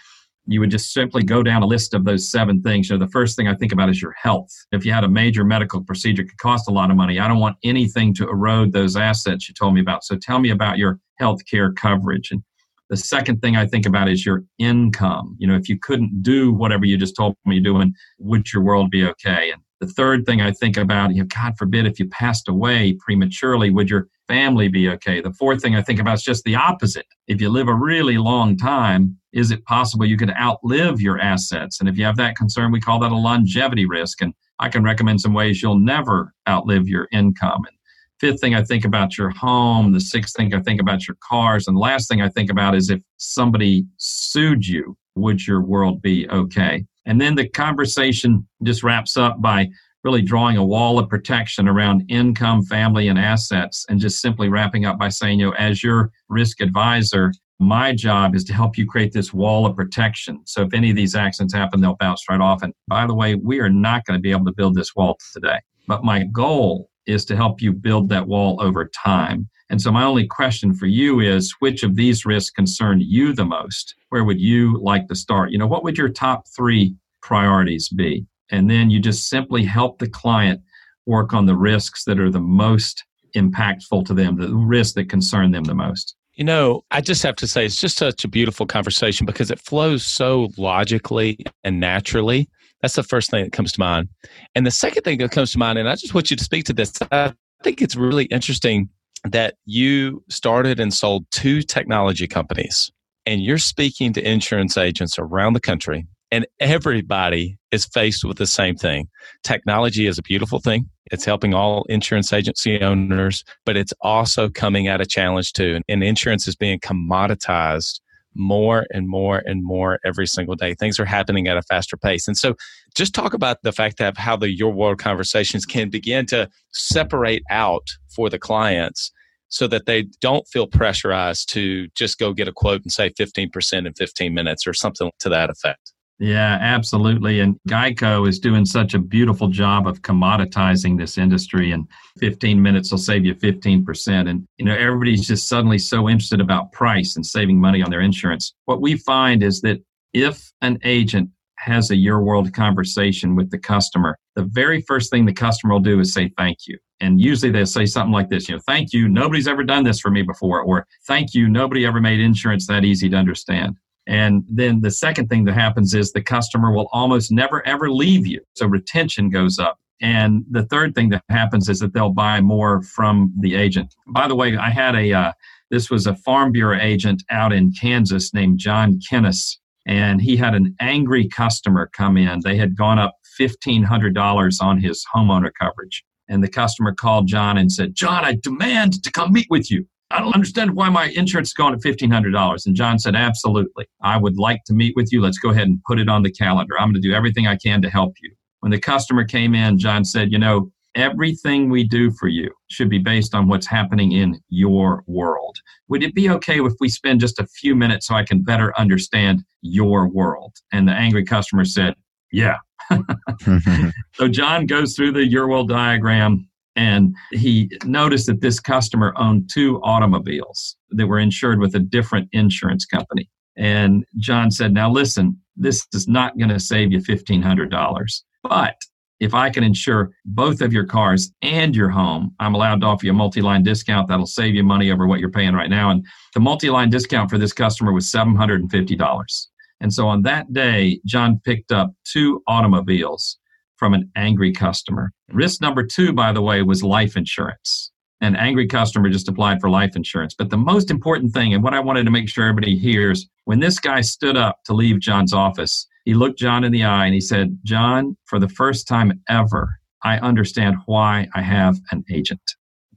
you 0.47 0.59
would 0.59 0.71
just 0.71 0.93
simply 0.93 1.23
go 1.23 1.41
down 1.41 1.63
a 1.63 1.65
list 1.65 1.93
of 1.93 2.05
those 2.05 2.29
seven 2.29 2.61
things. 2.61 2.89
You 2.89 2.97
know, 2.97 3.05
the 3.05 3.11
first 3.11 3.35
thing 3.35 3.47
I 3.47 3.55
think 3.55 3.71
about 3.71 3.89
is 3.89 4.01
your 4.01 4.13
health. 4.13 4.51
If 4.71 4.85
you 4.85 4.91
had 4.91 5.03
a 5.03 5.09
major 5.09 5.43
medical 5.43 5.81
procedure, 5.83 6.23
could 6.23 6.37
cost 6.37 6.69
a 6.69 6.71
lot 6.71 6.91
of 6.91 6.97
money. 6.97 7.19
I 7.19 7.27
don't 7.27 7.39
want 7.39 7.57
anything 7.63 8.13
to 8.15 8.29
erode 8.29 8.71
those 8.71 8.95
assets 8.95 9.47
you 9.47 9.55
told 9.55 9.73
me 9.73 9.81
about. 9.81 10.03
So 10.03 10.15
tell 10.15 10.39
me 10.39 10.51
about 10.51 10.77
your 10.77 10.99
health 11.17 11.41
care 11.49 11.71
coverage. 11.71 12.29
And 12.31 12.43
the 12.89 12.97
second 12.97 13.41
thing 13.41 13.55
I 13.55 13.65
think 13.65 13.85
about 13.85 14.09
is 14.09 14.25
your 14.25 14.43
income. 14.59 15.35
You 15.39 15.47
know, 15.47 15.55
if 15.55 15.67
you 15.67 15.79
couldn't 15.79 16.21
do 16.21 16.53
whatever 16.53 16.85
you 16.85 16.97
just 16.97 17.15
told 17.15 17.35
me 17.45 17.59
doing, 17.59 17.93
would 18.19 18.53
your 18.53 18.63
world 18.63 18.91
be 18.91 19.03
okay? 19.05 19.51
And 19.51 19.61
the 19.81 19.87
third 19.87 20.25
thing 20.25 20.41
I 20.41 20.51
think 20.51 20.77
about, 20.77 21.13
you 21.13 21.21
know, 21.21 21.27
God 21.27 21.53
forbid 21.57 21.85
if 21.85 21.99
you 21.99 22.07
passed 22.07 22.47
away 22.47 22.97
prematurely, 22.99 23.69
would 23.69 23.89
your 23.89 24.07
family 24.27 24.67
be 24.67 24.89
okay? 24.89 25.21
The 25.21 25.33
fourth 25.33 25.61
thing 25.61 25.75
I 25.75 25.81
think 25.81 25.99
about 25.99 26.15
is 26.15 26.23
just 26.23 26.43
the 26.43 26.55
opposite. 26.55 27.05
If 27.27 27.41
you 27.41 27.49
live 27.49 27.67
a 27.67 27.73
really 27.73 28.17
long 28.17 28.57
time, 28.57 29.17
is 29.33 29.51
it 29.51 29.65
possible 29.65 30.05
you 30.05 30.17
could 30.17 30.31
outlive 30.31 31.01
your 31.01 31.19
assets? 31.19 31.79
And 31.79 31.89
if 31.89 31.97
you 31.97 32.05
have 32.05 32.17
that 32.17 32.37
concern, 32.37 32.71
we 32.71 32.79
call 32.79 32.99
that 32.99 33.11
a 33.11 33.15
longevity 33.15 33.85
risk. 33.85 34.21
And 34.21 34.33
I 34.59 34.69
can 34.69 34.83
recommend 34.83 35.19
some 35.19 35.33
ways 35.33 35.61
you'll 35.61 35.79
never 35.79 36.33
outlive 36.47 36.87
your 36.87 37.09
income. 37.11 37.65
And 37.65 37.75
fifth 38.19 38.39
thing 38.39 38.55
I 38.55 38.63
think 38.63 38.85
about 38.85 39.17
your 39.17 39.31
home. 39.31 39.91
The 39.91 39.99
sixth 39.99 40.35
thing 40.37 40.53
I 40.53 40.61
think 40.61 40.79
about 40.79 41.05
your 41.07 41.17
cars. 41.21 41.67
And 41.67 41.77
last 41.77 42.07
thing 42.07 42.21
I 42.21 42.29
think 42.29 42.49
about 42.49 42.75
is 42.75 42.89
if 42.89 43.01
somebody 43.17 43.85
sued 43.97 44.65
you, 44.65 44.97
would 45.15 45.45
your 45.45 45.61
world 45.61 46.01
be 46.01 46.29
okay? 46.29 46.85
And 47.05 47.19
then 47.21 47.35
the 47.35 47.47
conversation 47.47 48.47
just 48.63 48.83
wraps 48.83 49.17
up 49.17 49.41
by 49.41 49.69
really 50.03 50.21
drawing 50.21 50.57
a 50.57 50.65
wall 50.65 50.99
of 50.99 51.09
protection 51.09 51.67
around 51.67 52.05
income, 52.09 52.63
family, 52.63 53.07
and 53.07 53.17
assets, 53.17 53.85
and 53.89 53.99
just 53.99 54.21
simply 54.21 54.49
wrapping 54.49 54.85
up 54.85 54.99
by 54.99 55.09
saying, 55.09 55.39
you 55.39 55.47
know, 55.47 55.55
as 55.57 55.83
your 55.83 56.11
risk 56.29 56.61
advisor, 56.61 57.33
my 57.59 57.93
job 57.93 58.35
is 58.35 58.43
to 58.43 58.53
help 58.53 58.77
you 58.77 58.85
create 58.85 59.13
this 59.13 59.33
wall 59.33 59.65
of 59.65 59.75
protection. 59.75 60.41
So 60.45 60.61
if 60.61 60.73
any 60.73 60.89
of 60.89 60.95
these 60.95 61.15
accidents 61.15 61.53
happen, 61.53 61.81
they'll 61.81 61.95
bounce 61.95 62.23
right 62.29 62.41
off. 62.41 62.61
And 62.61 62.73
by 62.87 63.07
the 63.07 63.15
way, 63.15 63.35
we 63.35 63.59
are 63.59 63.69
not 63.69 64.05
going 64.05 64.17
to 64.17 64.21
be 64.21 64.31
able 64.31 64.45
to 64.45 64.53
build 64.53 64.75
this 64.75 64.95
wall 64.95 65.17
today. 65.33 65.59
But 65.87 66.03
my 66.03 66.25
goal 66.25 66.89
is 67.07 67.25
to 67.25 67.35
help 67.35 67.61
you 67.61 67.71
build 67.71 68.09
that 68.09 68.27
wall 68.27 68.61
over 68.61 68.85
time. 68.85 69.47
And 69.69 69.81
so 69.81 69.91
my 69.91 70.03
only 70.03 70.27
question 70.27 70.73
for 70.73 70.85
you 70.85 71.19
is 71.19 71.55
which 71.59 71.83
of 71.83 71.95
these 71.95 72.25
risks 72.25 72.51
concern 72.51 73.01
you 73.01 73.33
the 73.33 73.45
most? 73.45 73.95
Where 74.09 74.23
would 74.23 74.39
you 74.39 74.79
like 74.81 75.07
to 75.07 75.15
start? 75.15 75.51
You 75.51 75.57
know, 75.57 75.67
what 75.67 75.83
would 75.83 75.97
your 75.97 76.09
top 76.09 76.47
three 76.55 76.95
priorities 77.21 77.89
be? 77.89 78.25
And 78.51 78.69
then 78.69 78.89
you 78.91 78.99
just 78.99 79.27
simply 79.27 79.63
help 79.63 79.97
the 79.97 80.09
client 80.09 80.61
work 81.07 81.33
on 81.33 81.45
the 81.45 81.55
risks 81.55 82.03
that 82.05 82.19
are 82.19 82.29
the 82.29 82.39
most 82.39 83.03
impactful 83.35 84.05
to 84.05 84.13
them, 84.13 84.37
the 84.37 84.55
risks 84.55 84.93
that 84.93 85.09
concern 85.09 85.51
them 85.51 85.63
the 85.63 85.75
most. 85.75 86.15
You 86.35 86.43
know, 86.43 86.83
I 86.91 87.01
just 87.01 87.23
have 87.23 87.35
to 87.37 87.47
say, 87.47 87.65
it's 87.65 87.79
just 87.79 87.97
such 87.97 88.23
a 88.23 88.27
beautiful 88.27 88.65
conversation 88.65 89.25
because 89.25 89.49
it 89.49 89.59
flows 89.59 90.05
so 90.05 90.49
logically 90.57 91.39
and 91.63 91.79
naturally. 91.79 92.49
That's 92.81 92.95
the 92.95 93.03
first 93.03 93.31
thing 93.31 93.45
that 93.45 93.53
comes 93.53 93.71
to 93.73 93.79
mind. 93.79 94.09
And 94.53 94.65
the 94.65 94.71
second 94.71 95.03
thing 95.03 95.17
that 95.19 95.31
comes 95.31 95.51
to 95.53 95.57
mind, 95.57 95.79
and 95.79 95.89
I 95.89 95.95
just 95.95 96.13
want 96.13 96.29
you 96.29 96.37
to 96.37 96.43
speak 96.43 96.65
to 96.65 96.73
this, 96.73 96.93
I 97.11 97.33
think 97.63 97.81
it's 97.81 97.95
really 97.95 98.25
interesting 98.25 98.89
that 99.25 99.55
you 99.65 100.23
started 100.29 100.79
and 100.79 100.93
sold 100.93 101.25
two 101.31 101.61
technology 101.61 102.27
companies 102.27 102.91
and 103.25 103.43
you're 103.43 103.57
speaking 103.57 104.13
to 104.13 104.29
insurance 104.29 104.77
agents 104.77 105.17
around 105.17 105.53
the 105.53 105.59
country 105.59 106.05
and 106.31 106.45
everybody 106.59 107.57
is 107.71 107.85
faced 107.85 108.25
with 108.25 108.37
the 108.37 108.47
same 108.47 108.75
thing. 108.75 109.07
Technology 109.43 110.07
is 110.07 110.17
a 110.17 110.23
beautiful 110.23 110.59
thing. 110.59 110.89
It's 111.11 111.25
helping 111.25 111.53
all 111.53 111.85
insurance 111.87 112.33
agency 112.33 112.81
owners, 112.81 113.43
but 113.65 113.77
it's 113.77 113.93
also 114.01 114.49
coming 114.49 114.87
at 114.87 115.01
a 115.01 115.05
challenge 115.05 115.53
too. 115.53 115.81
And 115.87 116.03
insurance 116.03 116.47
is 116.47 116.55
being 116.55 116.79
commoditized 116.79 117.99
more 118.33 118.85
and 118.91 119.07
more 119.07 119.43
and 119.45 119.63
more 119.63 119.99
every 120.03 120.27
single 120.27 120.55
day. 120.55 120.73
Things 120.73 120.99
are 120.99 121.05
happening 121.05 121.47
at 121.47 121.57
a 121.57 121.61
faster 121.61 121.95
pace. 121.95 122.27
And 122.27 122.37
so 122.37 122.55
just 122.95 123.13
talk 123.13 123.33
about 123.33 123.61
the 123.63 123.71
fact 123.71 123.97
that 123.99 124.17
how 124.17 124.35
the 124.35 124.49
your 124.51 124.73
world 124.73 124.99
conversations 124.99 125.65
can 125.65 125.89
begin 125.89 126.25
to 126.27 126.49
separate 126.71 127.43
out 127.49 127.87
for 128.09 128.29
the 128.29 128.39
clients 128.39 129.11
so 129.55 129.67
that 129.67 129.85
they 129.85 130.03
don't 130.19 130.45
feel 130.49 130.67
pressurized 130.67 131.49
to 131.49 131.87
just 131.95 132.19
go 132.19 132.33
get 132.33 132.49
a 132.49 132.51
quote 132.51 132.81
and 132.81 132.91
say 132.91 133.09
15% 133.11 133.87
in 133.87 133.93
15 133.93 134.33
minutes 134.33 134.67
or 134.67 134.73
something 134.73 135.09
to 135.19 135.29
that 135.29 135.49
effect. 135.49 135.93
Yeah, 136.19 136.57
absolutely. 136.61 137.39
And 137.39 137.57
Geico 137.67 138.27
is 138.27 138.39
doing 138.39 138.65
such 138.65 138.93
a 138.93 138.99
beautiful 138.99 139.47
job 139.47 139.87
of 139.87 140.01
commoditizing 140.01 140.97
this 140.97 141.17
industry. 141.17 141.71
And 141.71 141.87
15 142.19 142.61
minutes 142.61 142.91
will 142.91 142.97
save 142.97 143.25
you 143.25 143.33
15%. 143.35 144.29
And, 144.29 144.45
you 144.57 144.65
know, 144.65 144.75
everybody's 144.75 145.27
just 145.27 145.47
suddenly 145.47 145.77
so 145.77 146.09
interested 146.09 146.41
about 146.41 146.71
price 146.73 147.15
and 147.15 147.25
saving 147.25 147.59
money 147.59 147.81
on 147.81 147.91
their 147.91 148.01
insurance. 148.01 148.53
What 148.65 148.81
we 148.81 148.97
find 148.97 149.41
is 149.41 149.61
that 149.61 149.81
if 150.13 150.51
an 150.61 150.79
agent 150.83 151.29
has 151.65 151.89
a 151.89 151.95
your 151.95 152.21
world 152.21 152.53
conversation 152.53 153.35
with 153.35 153.49
the 153.49 153.57
customer, 153.57 154.17
the 154.35 154.43
very 154.43 154.81
first 154.81 155.09
thing 155.09 155.25
the 155.25 155.33
customer 155.33 155.73
will 155.73 155.79
do 155.79 155.99
is 155.99 156.13
say 156.13 156.31
thank 156.37 156.59
you. 156.67 156.77
And 157.01 157.19
usually 157.19 157.51
they'll 157.51 157.65
say 157.65 157.85
something 157.85 158.13
like 158.13 158.29
this, 158.29 158.47
you 158.47 158.55
know, 158.55 158.61
thank 158.67 158.93
you, 158.93 159.09
nobody's 159.09 159.47
ever 159.47 159.63
done 159.63 159.83
this 159.83 159.99
for 159.99 160.11
me 160.11 160.21
before, 160.21 160.61
or 160.61 160.85
thank 161.07 161.33
you, 161.33 161.49
nobody 161.49 161.85
ever 161.85 161.99
made 161.99 162.19
insurance 162.19 162.67
that 162.67 162.85
easy 162.85 163.09
to 163.09 163.17
understand. 163.17 163.75
And 164.07 164.43
then 164.47 164.81
the 164.81 164.91
second 164.91 165.27
thing 165.27 165.45
that 165.45 165.55
happens 165.55 165.95
is 165.95 166.11
the 166.11 166.21
customer 166.21 166.71
will 166.71 166.87
almost 166.91 167.31
never 167.31 167.65
ever 167.65 167.89
leave 167.89 168.27
you. 168.27 168.41
So 168.53 168.67
retention 168.67 169.29
goes 169.29 169.57
up. 169.57 169.79
And 170.01 170.45
the 170.51 170.65
third 170.65 170.93
thing 170.93 171.09
that 171.09 171.23
happens 171.29 171.69
is 171.69 171.79
that 171.79 171.93
they'll 171.93 172.09
buy 172.09 172.41
more 172.41 172.83
from 172.83 173.33
the 173.39 173.55
agent. 173.55 173.95
By 174.07 174.27
the 174.27 174.35
way, 174.35 174.55
I 174.55 174.69
had 174.69 174.95
a, 174.95 175.13
uh, 175.13 175.31
this 175.71 175.89
was 175.89 176.05
a 176.05 176.15
Farm 176.15 176.51
Bureau 176.51 176.77
agent 176.79 177.23
out 177.31 177.51
in 177.51 177.71
Kansas 177.71 178.33
named 178.33 178.59
John 178.59 178.99
Kennis, 179.09 179.57
and 179.85 180.21
he 180.21 180.35
had 180.35 180.55
an 180.55 180.75
angry 180.79 181.27
customer 181.27 181.89
come 181.93 182.17
in. 182.17 182.41
They 182.43 182.57
had 182.57 182.75
gone 182.75 182.99
up 182.99 183.15
$1,500 183.39 184.61
on 184.61 184.79
his 184.79 185.05
homeowner 185.13 185.51
coverage. 185.59 186.03
And 186.27 186.43
the 186.43 186.49
customer 186.49 186.93
called 186.93 187.27
John 187.27 187.57
and 187.57 187.71
said, 187.71 187.95
John, 187.95 188.25
I 188.25 188.37
demand 188.41 189.03
to 189.03 189.11
come 189.11 189.31
meet 189.31 189.47
with 189.49 189.69
you. 189.69 189.85
I 190.11 190.19
don't 190.19 190.33
understand 190.33 190.75
why 190.75 190.89
my 190.89 191.09
insurance 191.09 191.49
is 191.49 191.53
going 191.53 191.73
at 191.73 191.81
$1,500. 191.81 192.65
And 192.65 192.75
John 192.75 192.99
said, 192.99 193.15
Absolutely. 193.15 193.85
I 194.01 194.17
would 194.17 194.37
like 194.37 194.63
to 194.65 194.73
meet 194.73 194.95
with 194.95 195.11
you. 195.11 195.21
Let's 195.21 195.39
go 195.39 195.49
ahead 195.49 195.67
and 195.67 195.79
put 195.87 195.99
it 195.99 196.09
on 196.09 196.23
the 196.23 196.31
calendar. 196.31 196.79
I'm 196.79 196.89
going 196.89 197.01
to 197.01 197.07
do 197.07 197.13
everything 197.13 197.47
I 197.47 197.57
can 197.57 197.81
to 197.81 197.89
help 197.89 198.13
you. 198.21 198.31
When 198.61 198.71
the 198.71 198.79
customer 198.79 199.23
came 199.23 199.53
in, 199.53 199.77
John 199.77 200.05
said, 200.05 200.31
You 200.31 200.39
know, 200.39 200.71
everything 200.95 201.69
we 201.69 201.83
do 201.83 202.11
for 202.11 202.27
you 202.27 202.49
should 202.69 202.89
be 202.89 202.99
based 202.99 203.35
on 203.35 203.47
what's 203.47 203.67
happening 203.67 204.13
in 204.13 204.39
your 204.49 205.03
world. 205.07 205.57
Would 205.89 206.03
it 206.03 206.15
be 206.15 206.29
okay 206.31 206.59
if 206.59 206.73
we 206.79 206.89
spend 206.89 207.19
just 207.19 207.39
a 207.39 207.47
few 207.47 207.75
minutes 207.75 208.07
so 208.07 208.15
I 208.15 208.23
can 208.23 208.41
better 208.41 208.73
understand 208.77 209.43
your 209.61 210.07
world? 210.07 210.55
And 210.71 210.87
the 210.87 210.93
angry 210.93 211.25
customer 211.25 211.65
said, 211.65 211.95
Yeah. 212.31 212.57
so 214.13 214.27
John 214.27 214.65
goes 214.65 214.95
through 214.95 215.13
the 215.13 215.25
your 215.25 215.47
world 215.47 215.69
diagram 215.69 216.47
and 216.75 217.15
he 217.31 217.69
noticed 217.85 218.27
that 218.27 218.41
this 218.41 218.59
customer 218.59 219.13
owned 219.17 219.49
two 219.51 219.81
automobiles 219.81 220.75
that 220.91 221.07
were 221.07 221.19
insured 221.19 221.59
with 221.59 221.75
a 221.75 221.79
different 221.79 222.29
insurance 222.31 222.85
company. 222.85 223.29
And 223.57 224.05
John 224.17 224.51
said, 224.51 224.73
Now 224.73 224.91
listen, 224.91 225.39
this 225.55 225.85
is 225.93 226.07
not 226.07 226.37
going 226.37 226.49
to 226.49 226.59
save 226.59 226.91
you 226.91 226.99
$1,500. 226.99 228.23
But 228.43 228.75
if 229.19 229.33
I 229.33 229.49
can 229.49 229.63
insure 229.63 230.11
both 230.25 230.61
of 230.61 230.73
your 230.73 230.85
cars 230.85 231.31
and 231.41 231.75
your 231.75 231.89
home, 231.89 232.33
I'm 232.39 232.53
allowed 232.53 232.81
to 232.81 232.87
offer 232.87 233.05
you 233.05 233.11
a 233.11 233.15
multi 233.15 233.41
line 233.41 233.63
discount 233.63 234.07
that'll 234.07 234.25
save 234.25 234.55
you 234.55 234.63
money 234.63 234.91
over 234.91 235.07
what 235.07 235.19
you're 235.19 235.31
paying 235.31 235.53
right 235.53 235.69
now. 235.69 235.89
And 235.89 236.05
the 236.33 236.39
multi 236.39 236.69
line 236.69 236.89
discount 236.89 237.29
for 237.29 237.37
this 237.37 237.53
customer 237.53 237.93
was 237.93 238.11
$750. 238.11 239.47
And 239.81 239.93
so 239.93 240.07
on 240.07 240.23
that 240.23 240.51
day, 240.53 240.99
John 241.05 241.39
picked 241.43 241.71
up 241.71 241.93
two 242.05 242.41
automobiles 242.47 243.37
from 243.77 243.93
an 243.93 244.09
angry 244.15 244.51
customer. 244.51 245.11
Risk 245.31 245.61
number 245.61 245.85
two, 245.85 246.13
by 246.13 246.31
the 246.31 246.41
way, 246.41 246.61
was 246.61 246.83
life 246.83 247.17
insurance. 247.17 247.91
An 248.21 248.35
angry 248.35 248.67
customer 248.67 249.09
just 249.09 249.27
applied 249.27 249.59
for 249.59 249.69
life 249.69 249.95
insurance. 249.95 250.33
But 250.33 250.49
the 250.49 250.57
most 250.57 250.89
important 250.89 251.33
thing, 251.33 251.53
and 251.53 251.63
what 251.63 251.73
I 251.73 251.81
wanted 251.81 252.05
to 252.05 252.11
make 252.11 252.29
sure 252.29 252.47
everybody 252.47 252.77
hears, 252.77 253.27
when 253.43 253.59
this 253.59 253.77
guy 253.79 254.01
stood 254.01 254.37
up 254.37 254.59
to 254.65 254.73
leave 254.73 254.99
John's 254.99 255.33
office, 255.33 255.85
he 256.05 256.13
looked 256.13 256.39
John 256.39 256.63
in 256.63 256.71
the 256.71 256.83
eye 256.83 257.05
and 257.05 257.13
he 257.13 257.21
said, 257.21 257.59
John, 257.63 258.15
for 258.25 258.39
the 258.39 258.49
first 258.49 258.87
time 258.87 259.21
ever, 259.27 259.69
I 260.03 260.19
understand 260.19 260.77
why 260.85 261.27
I 261.35 261.41
have 261.41 261.77
an 261.91 262.03
agent. 262.11 262.41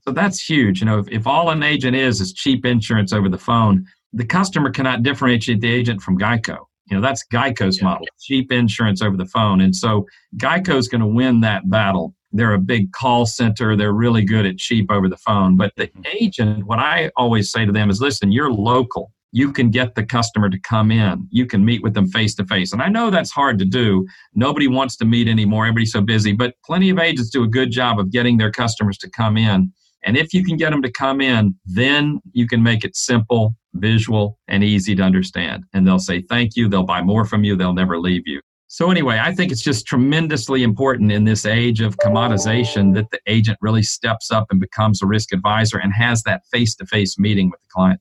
So 0.02 0.12
that's 0.12 0.40
huge. 0.40 0.80
You 0.80 0.86
know, 0.86 0.98
if, 0.98 1.08
if 1.08 1.26
all 1.26 1.50
an 1.50 1.62
agent 1.62 1.96
is 1.96 2.20
is 2.20 2.32
cheap 2.32 2.64
insurance 2.64 3.12
over 3.12 3.28
the 3.28 3.38
phone, 3.38 3.86
the 4.12 4.24
customer 4.24 4.70
cannot 4.70 5.02
differentiate 5.02 5.60
the 5.60 5.70
agent 5.70 6.02
from 6.02 6.18
Geico. 6.18 6.58
You 6.86 6.96
know, 6.96 7.02
that's 7.02 7.24
Geico's 7.32 7.78
yeah. 7.78 7.84
model, 7.84 8.06
cheap 8.20 8.52
insurance 8.52 9.02
over 9.02 9.16
the 9.16 9.26
phone. 9.26 9.60
And 9.60 9.74
so 9.74 10.06
Geico's 10.36 10.88
going 10.88 11.02
to 11.02 11.06
win 11.06 11.40
that 11.40 11.68
battle. 11.68 12.14
They're 12.32 12.54
a 12.54 12.58
big 12.58 12.92
call 12.92 13.26
center. 13.26 13.76
They're 13.76 13.92
really 13.92 14.24
good 14.24 14.46
at 14.46 14.58
cheap 14.58 14.90
over 14.90 15.08
the 15.08 15.16
phone. 15.16 15.56
But 15.56 15.72
the 15.76 15.88
mm-hmm. 15.88 16.02
agent, 16.20 16.66
what 16.66 16.78
I 16.78 17.10
always 17.16 17.50
say 17.50 17.64
to 17.64 17.72
them 17.72 17.90
is 17.90 18.00
listen, 18.00 18.32
you're 18.32 18.52
local. 18.52 19.12
You 19.32 19.52
can 19.52 19.70
get 19.70 19.94
the 19.94 20.04
customer 20.04 20.48
to 20.48 20.58
come 20.60 20.90
in. 20.90 21.28
You 21.30 21.46
can 21.46 21.64
meet 21.64 21.82
with 21.82 21.94
them 21.94 22.08
face 22.08 22.34
to 22.36 22.44
face. 22.46 22.72
And 22.72 22.82
I 22.82 22.88
know 22.88 23.10
that's 23.10 23.30
hard 23.30 23.58
to 23.58 23.64
do. 23.64 24.06
Nobody 24.34 24.68
wants 24.68 24.96
to 24.96 25.04
meet 25.04 25.28
anymore. 25.28 25.66
Everybody's 25.66 25.92
so 25.92 26.00
busy. 26.00 26.32
But 26.32 26.54
plenty 26.64 26.90
of 26.90 26.98
agents 26.98 27.30
do 27.30 27.44
a 27.44 27.48
good 27.48 27.70
job 27.70 27.98
of 27.98 28.10
getting 28.10 28.38
their 28.38 28.50
customers 28.50 28.98
to 28.98 29.10
come 29.10 29.36
in. 29.36 29.72
And 30.04 30.16
if 30.16 30.32
you 30.32 30.44
can 30.44 30.56
get 30.56 30.70
them 30.70 30.82
to 30.82 30.90
come 30.90 31.20
in, 31.20 31.54
then 31.66 32.20
you 32.32 32.46
can 32.46 32.62
make 32.62 32.84
it 32.84 32.96
simple 32.96 33.56
visual, 33.74 34.38
and 34.48 34.64
easy 34.64 34.94
to 34.94 35.02
understand. 35.02 35.64
And 35.72 35.86
they'll 35.86 35.98
say 35.98 36.22
thank 36.22 36.56
you. 36.56 36.68
They'll 36.68 36.84
buy 36.84 37.02
more 37.02 37.24
from 37.24 37.44
you. 37.44 37.56
They'll 37.56 37.72
never 37.72 37.98
leave 37.98 38.22
you. 38.26 38.40
So, 38.70 38.90
anyway, 38.90 39.18
I 39.22 39.34
think 39.34 39.50
it's 39.50 39.62
just 39.62 39.86
tremendously 39.86 40.62
important 40.62 41.10
in 41.10 41.24
this 41.24 41.46
age 41.46 41.80
of 41.80 41.96
commodization 41.96 42.94
that 42.94 43.10
the 43.10 43.18
agent 43.26 43.56
really 43.62 43.82
steps 43.82 44.30
up 44.30 44.48
and 44.50 44.60
becomes 44.60 45.00
a 45.00 45.06
risk 45.06 45.32
advisor 45.32 45.78
and 45.78 45.92
has 45.94 46.22
that 46.24 46.42
face 46.52 46.74
to 46.76 46.86
face 46.86 47.18
meeting 47.18 47.48
with 47.50 47.60
the 47.60 47.68
client. 47.70 48.00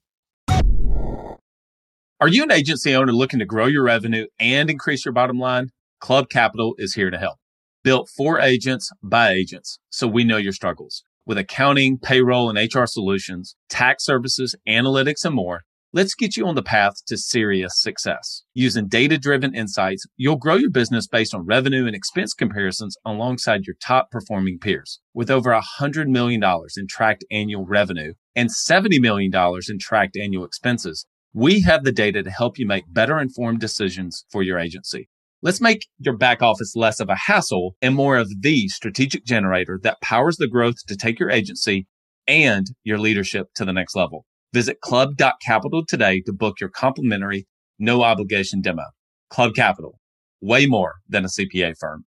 Are 2.19 2.27
you 2.27 2.41
an 2.41 2.51
agency 2.51 2.95
owner 2.95 3.13
looking 3.13 3.37
to 3.37 3.45
grow 3.45 3.67
your 3.67 3.83
revenue 3.83 4.25
and 4.39 4.71
increase 4.71 5.05
your 5.05 5.13
bottom 5.13 5.37
line? 5.37 5.69
Club 5.99 6.29
Capital 6.29 6.73
is 6.79 6.95
here 6.95 7.11
to 7.11 7.17
help. 7.19 7.37
Built 7.83 8.09
for 8.09 8.39
agents 8.39 8.89
by 9.03 9.29
agents, 9.29 9.77
so 9.91 10.07
we 10.07 10.23
know 10.23 10.37
your 10.37 10.51
struggles 10.51 11.03
with 11.27 11.37
accounting, 11.37 11.99
payroll, 11.99 12.49
and 12.49 12.57
HR 12.57 12.85
solutions, 12.85 13.55
tax 13.69 14.05
services, 14.05 14.55
analytics, 14.67 15.25
and 15.25 15.35
more, 15.35 15.61
let's 15.93 16.15
get 16.15 16.37
you 16.37 16.47
on 16.47 16.55
the 16.55 16.63
path 16.63 16.93
to 17.05 17.17
serious 17.17 17.79
success. 17.79 18.43
Using 18.53 18.87
data 18.87 19.17
driven 19.17 19.53
insights, 19.53 20.05
you'll 20.15 20.37
grow 20.37 20.55
your 20.55 20.71
business 20.71 21.05
based 21.05 21.35
on 21.35 21.45
revenue 21.45 21.85
and 21.85 21.95
expense 21.95 22.33
comparisons 22.33 22.95
alongside 23.05 23.65
your 23.65 23.75
top 23.79 24.09
performing 24.09 24.57
peers. 24.57 25.01
With 25.13 25.29
over 25.29 25.51
$100 25.51 26.07
million 26.07 26.41
in 26.77 26.87
tracked 26.87 27.25
annual 27.29 27.65
revenue 27.65 28.13
and 28.35 28.49
$70 28.49 28.99
million 29.01 29.31
in 29.69 29.79
tracked 29.79 30.17
annual 30.17 30.45
expenses, 30.45 31.05
we 31.37 31.61
have 31.61 31.83
the 31.83 31.91
data 31.91 32.23
to 32.23 32.31
help 32.31 32.57
you 32.57 32.65
make 32.65 32.91
better 32.91 33.19
informed 33.19 33.59
decisions 33.59 34.25
for 34.31 34.41
your 34.41 34.57
agency. 34.57 35.07
Let's 35.43 35.61
make 35.61 35.85
your 35.99 36.17
back 36.17 36.41
office 36.41 36.75
less 36.75 36.99
of 36.99 37.09
a 37.09 37.15
hassle 37.15 37.75
and 37.79 37.93
more 37.93 38.17
of 38.17 38.41
the 38.41 38.67
strategic 38.69 39.23
generator 39.23 39.79
that 39.83 40.01
powers 40.01 40.37
the 40.37 40.47
growth 40.47 40.77
to 40.87 40.97
take 40.97 41.19
your 41.19 41.29
agency 41.29 41.85
and 42.27 42.65
your 42.83 42.97
leadership 42.97 43.49
to 43.53 43.65
the 43.65 43.71
next 43.71 43.95
level. 43.95 44.25
Visit 44.51 44.81
club.capital 44.81 45.85
today 45.85 46.23
to 46.25 46.33
book 46.33 46.59
your 46.59 46.71
complimentary, 46.71 47.45
no 47.77 48.01
obligation 48.01 48.59
demo. 48.59 48.85
Club 49.29 49.53
Capital, 49.53 49.99
way 50.41 50.65
more 50.65 50.95
than 51.07 51.23
a 51.23 51.27
CPA 51.27 51.75
firm. 51.79 52.05